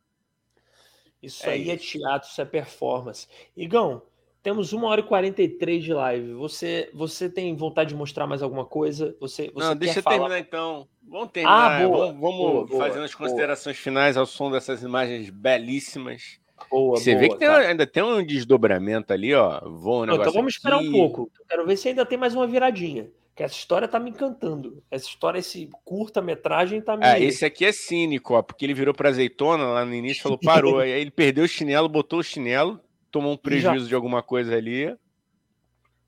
[1.22, 1.98] Isso É aí é isso.
[1.98, 3.28] teatro, isso é performance.
[3.56, 4.02] Igão,
[4.42, 6.32] temos 1 hora e 43 de live.
[6.34, 9.16] Você, você tem vontade de mostrar mais alguma coisa?
[9.20, 10.16] Você, você Não, deixa eu falar?
[10.18, 10.88] terminar então.
[11.02, 11.82] Vamos terminar.
[11.82, 16.40] Ah, boa, vamos vamos boa, fazendo as considerações finais ao som dessas imagens belíssimas.
[16.70, 19.60] Boa, Você boa, vê que tem- ainda tem um desdobramento ali, ó.
[19.68, 21.30] Voa um Não, então vamos esperar um pouco.
[21.48, 23.08] Quero ver se ainda tem mais uma viradinha.
[23.34, 24.82] Que essa história tá me encantando.
[24.90, 27.04] Essa história, esse curta-metragem tá me.
[27.04, 30.38] Ah, esse aqui é cínico, ó, porque ele virou pra azeitona lá no início falou,
[30.38, 30.78] parou.
[30.80, 32.80] aí ele perdeu o chinelo, botou o chinelo,
[33.10, 34.96] tomou um prejuízo de alguma coisa ali.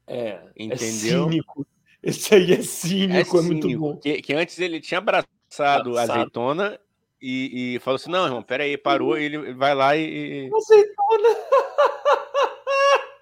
[0.06, 0.74] É, Entendeu?
[0.74, 1.66] É cínico.
[2.02, 3.80] Esse aí é cínico, é, muito cínico.
[3.80, 3.96] bom.
[3.96, 5.28] Que, que antes ele tinha abraçado
[5.60, 6.12] a Abraçado.
[6.12, 6.80] azeitona
[7.20, 9.18] e, e falou assim: não, irmão, peraí, parou.
[9.18, 10.50] E ele vai lá e.
[10.54, 11.28] Azeitona.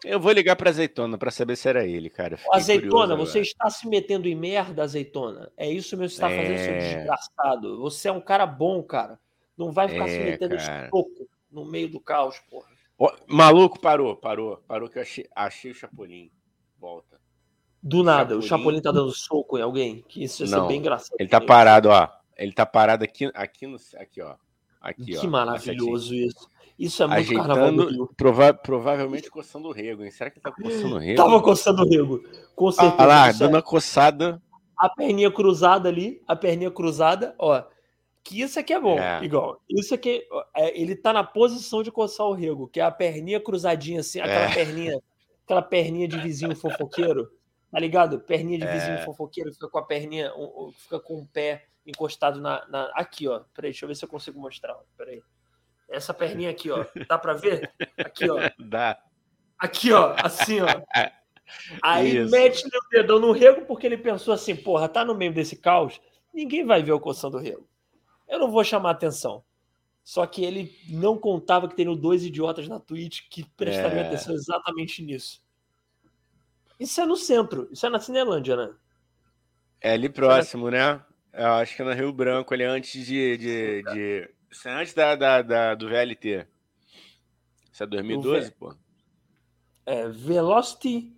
[0.05, 2.39] Eu vou ligar para azeitona para saber se era ele, cara.
[2.53, 5.51] Azeitona, você está se metendo em merda, azeitona.
[5.57, 6.43] É isso mesmo que você está é...
[6.43, 6.79] fazendo, seu é.
[6.79, 7.81] desgraçado.
[7.81, 9.19] Você é um cara bom, cara.
[9.59, 10.89] Não vai ficar é, se metendo cara.
[10.91, 12.69] soco no meio do caos, porra.
[13.27, 16.31] Maluco, parou, parou, parou que eu achei, achei o Chapolin.
[16.79, 17.19] Volta.
[17.83, 18.39] Do nada, Chapolin...
[18.39, 20.05] o Chapolin tá dando soco em alguém.
[20.09, 21.17] Que isso ia ser bem engraçado.
[21.19, 22.09] Ele tá parado, ó.
[22.37, 23.77] Ele tá parado aqui, aqui no.
[23.97, 24.35] Aqui, ó.
[24.81, 26.49] Aqui, que ó, maravilhoso isso.
[26.79, 30.11] Isso é muito Ajeitando, carnaval prova provavelmente coçando o rego, hein?
[30.11, 31.17] Será que tá coçando o rego?
[31.17, 32.23] Tava coçando o rego,
[32.55, 32.97] com certeza.
[32.99, 34.43] Olha lá, dando uma coçada.
[34.77, 37.65] A perninha cruzada ali, a perninha cruzada, ó.
[38.23, 39.25] Que isso aqui é bom, é.
[39.25, 39.61] igual.
[39.71, 40.23] Isso aqui,
[40.55, 44.21] é, ele tá na posição de coçar o rego, que é a perninha cruzadinha assim,
[44.21, 44.55] aquela é.
[44.55, 45.01] perninha,
[45.45, 47.31] aquela perninha de vizinho fofoqueiro,
[47.71, 48.21] tá ligado?
[48.21, 49.05] Perninha de vizinho é.
[49.05, 50.31] fofoqueiro, fica com a perninha,
[50.77, 53.41] fica com o pé encostado na, na, Aqui, ó.
[53.55, 54.77] Peraí, deixa eu ver se eu consigo mostrar.
[54.97, 55.23] Peraí.
[55.89, 56.85] Essa perninha aqui, ó.
[57.09, 57.73] Dá pra ver?
[57.97, 58.39] Aqui, ó.
[58.59, 58.99] Dá.
[59.59, 60.15] Aqui, ó.
[60.23, 60.67] Assim, ó.
[61.81, 62.31] Aí Isso.
[62.31, 66.01] mete o dedão no rego porque ele pensou assim: porra, tá no meio desse caos,
[66.35, 67.69] ninguém vai ver o coçando do rego.
[68.29, 69.45] Eu não vou chamar atenção.
[70.03, 74.07] Só que ele não contava que teriam dois idiotas na Twitch que prestariam é.
[74.07, 75.43] atenção exatamente nisso.
[76.79, 78.75] Isso é no centro, isso é na Cinelândia, né?
[79.81, 80.73] É ali próximo, é...
[80.73, 81.05] né?
[81.37, 83.37] Eu acho que é no Rio Branco, ali antes de.
[83.37, 84.31] de, de...
[84.51, 86.47] Isso é antes da, da, da, do VLT.
[87.71, 88.75] Isso é 2012, pô.
[89.85, 91.13] É, Velocity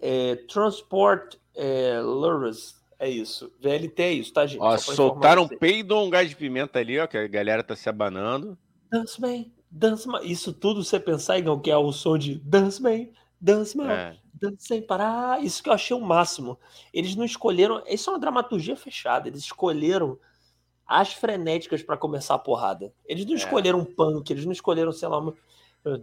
[0.00, 2.80] é, Transport é, Lures.
[3.00, 3.52] É isso.
[3.60, 4.60] VLT é isso, tá, gente?
[4.60, 7.88] Ó, soltaram um peido um gás de pimenta ali, ó, que a galera tá se
[7.88, 8.56] abanando.
[8.88, 10.20] Dance Man, Dance Man.
[10.22, 13.08] Isso tudo você pensar, Igão, que é o som de Dance Man,
[13.40, 13.90] Dance Man.
[13.90, 14.22] É
[14.58, 15.42] sem parar.
[15.42, 16.58] Isso que eu achei o máximo.
[16.92, 17.82] Eles não escolheram.
[17.86, 19.28] Isso é uma dramaturgia fechada.
[19.28, 20.18] Eles escolheram
[20.86, 22.92] as frenéticas para começar a porrada.
[23.06, 23.36] Eles não é.
[23.36, 25.34] escolheram um punk, eles não escolheram, sei lá, uma...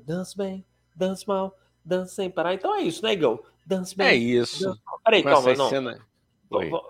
[0.04, 2.54] dance bem, dance mal, dance sem parar.
[2.54, 3.40] Então é isso, né, Igão?
[3.66, 4.08] Dance bem.
[4.08, 4.76] É isso.
[5.04, 5.70] Peraí, calma, não.
[5.70, 6.00] Cena...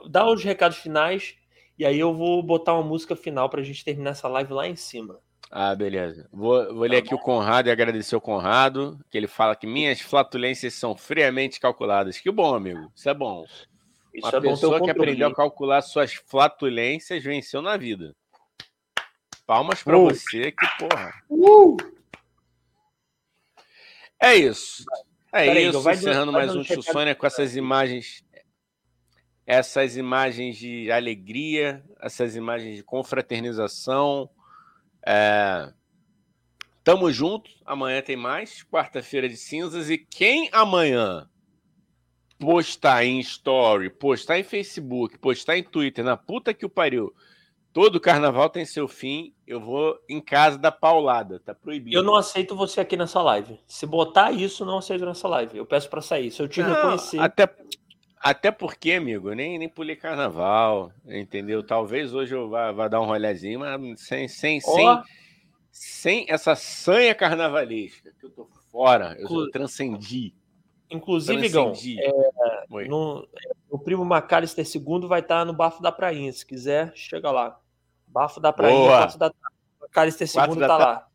[0.10, 1.36] Dá os recados finais
[1.78, 4.76] e aí eu vou botar uma música final pra gente terminar essa live lá em
[4.76, 5.20] cima.
[5.52, 6.30] Ah, beleza.
[6.32, 9.66] Vou, vou ler tá aqui o Conrado e agradecer o Conrado, que ele fala que
[9.66, 12.20] minhas flatulências são friamente calculadas.
[12.20, 12.92] Que bom, amigo.
[12.96, 13.46] Isso é bom.
[14.14, 18.16] Isso Uma é pessoa que aprendeu a calcular suas flatulências venceu na vida.
[19.48, 20.06] Palmas para uh.
[20.06, 21.14] você, que porra.
[21.28, 21.78] Uh.
[24.22, 24.84] É isso.
[25.34, 25.88] É Pera isso.
[25.90, 28.24] Aí, encerrando mais um Tio Sônia com essas imagens.
[29.48, 34.30] Essas imagens de alegria, essas imagens de confraternização
[35.06, 35.72] é...
[36.84, 37.52] Tamo junto.
[37.66, 38.64] Amanhã tem mais.
[38.64, 39.90] Quarta-feira de cinzas.
[39.90, 41.30] E quem amanhã
[42.40, 47.14] postar em story, postar em Facebook, postar em Twitter, na puta que o pariu.
[47.72, 49.34] Todo carnaval tem seu fim.
[49.46, 51.40] Eu vou em casa da paulada.
[51.40, 51.96] Tá proibido.
[51.96, 53.60] Eu não aceito você aqui nessa live.
[53.68, 55.58] Se botar isso, não aceito nessa live.
[55.58, 56.32] Eu peço para sair.
[56.32, 57.20] Se eu te não, reconhecer.
[57.20, 57.48] Até,
[58.20, 61.64] até porque, amigo, nem, nem pulei carnaval, entendeu?
[61.64, 64.76] Talvez hoje eu vá, vá dar um rolezinho, mas sem, sem, oh.
[64.76, 65.04] sem,
[65.72, 69.52] sem essa sanha carnavalesca, que eu tô fora, eu Inclu...
[69.52, 70.34] transcendi.
[70.92, 73.28] Inclusive, Gão, é, no,
[73.70, 76.34] o primo Macalister II vai estar no Bafo da Prainha.
[76.34, 77.60] Se quiser, chega lá.
[78.08, 79.00] Bafo da Prainha, Boa.
[79.02, 79.32] Bafo da
[79.80, 81.08] Macalister II tá lá.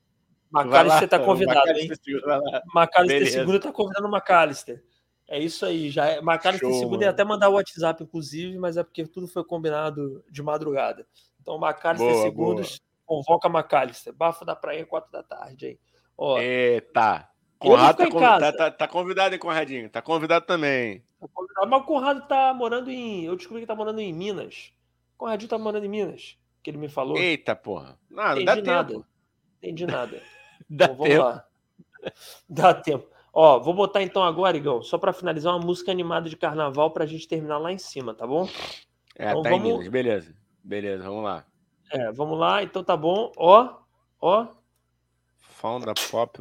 [0.48, 2.62] Macalister tá convidado, Macalister hein?
[2.72, 4.84] Macalister II tá convidando o Macalister.
[5.26, 6.20] É isso aí, já é.
[6.20, 10.22] Macalister Show, segundo ia até mandar o WhatsApp, inclusive, mas é porque tudo foi combinado
[10.30, 11.06] de madrugada.
[11.40, 14.12] Então, Macalister segundos convoca Macalister.
[14.12, 15.78] Bafo da praia, quatro da tarde aí.
[16.16, 17.28] Ó, Eita!
[17.58, 18.20] Conrado tá, conv...
[18.20, 19.88] tá, tá, tá, convidado, hein, Conradinho?
[19.88, 21.02] Tá convidado também.
[21.20, 21.70] Tá convidado.
[21.70, 23.24] Mas o Conrado tá morando em.
[23.24, 24.72] Eu descobri que tá morando em Minas.
[25.14, 27.16] O Conradinho tá morando em Minas, que ele me falou.
[27.16, 27.98] Eita, porra.
[28.10, 28.92] Nada, Entendi dá nada.
[28.92, 29.06] tempo.
[29.58, 30.22] Entendi nada.
[30.68, 31.24] dá então, tempo.
[31.24, 31.46] Lá.
[32.48, 33.13] Dá tempo.
[33.36, 37.04] Ó, vou botar então agora, Igão, só para finalizar, uma música animada de carnaval pra
[37.04, 38.48] gente terminar lá em cima, tá bom?
[39.18, 39.66] É, então, tá vamos...
[39.66, 40.36] em Minas, beleza.
[40.62, 41.44] Beleza, vamos lá.
[41.90, 43.32] É, vamos lá, então tá bom.
[43.36, 43.74] Ó,
[44.20, 44.46] ó.
[45.36, 46.38] Found pop.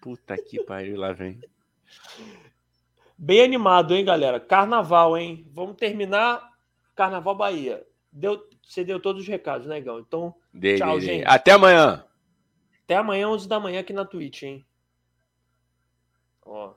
[0.00, 1.40] Puta que pariu, lá vem.
[3.16, 4.40] Bem animado, hein, galera?
[4.40, 5.48] Carnaval, hein?
[5.52, 6.50] Vamos terminar
[6.96, 7.86] Carnaval Bahia.
[8.10, 10.00] Deu, você deu todos os recados, né, Igão?
[10.00, 11.24] Então, dei, tchau, dei, gente.
[11.28, 12.04] Até amanhã.
[12.82, 14.66] Até amanhã, 11 da manhã, aqui na Twitch, hein?
[16.44, 16.74] Ó.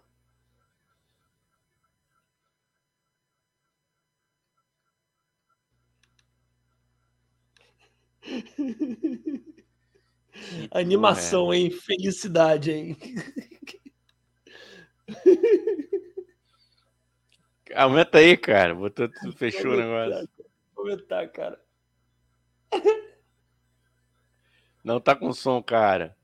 [10.72, 11.70] Animação, hein?
[11.72, 12.98] Felicidade, hein?
[17.76, 18.74] Aumenta aí, cara.
[18.74, 20.30] Botou tudo, fechou o negócio.
[20.76, 21.60] Vou aumentar, cara.
[24.84, 26.16] Não tá com som, cara.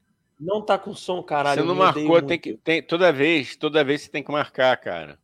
[0.42, 1.62] Não tá com som, caralho.
[1.62, 2.58] Você não marcou, tem que.
[2.58, 5.20] Tem, toda vez, toda vez você tem que marcar, cara.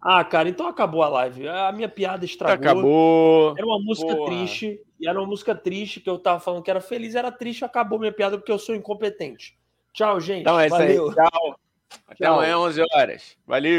[0.00, 1.46] Ah, cara, então acabou a live.
[1.46, 2.70] A minha piada estragou.
[2.70, 3.54] Acabou.
[3.56, 4.30] Era uma música Porra.
[4.30, 4.80] triste.
[4.98, 7.98] E era uma música triste que eu tava falando que era feliz, era triste, acabou
[7.98, 9.56] minha piada porque eu sou incompetente.
[9.92, 10.40] Tchau, gente.
[10.40, 11.08] Então é Valeu.
[11.10, 11.28] isso aí.
[11.30, 11.60] Tchau.
[12.08, 13.36] Até amanhã, 11 horas.
[13.46, 13.70] Valeu.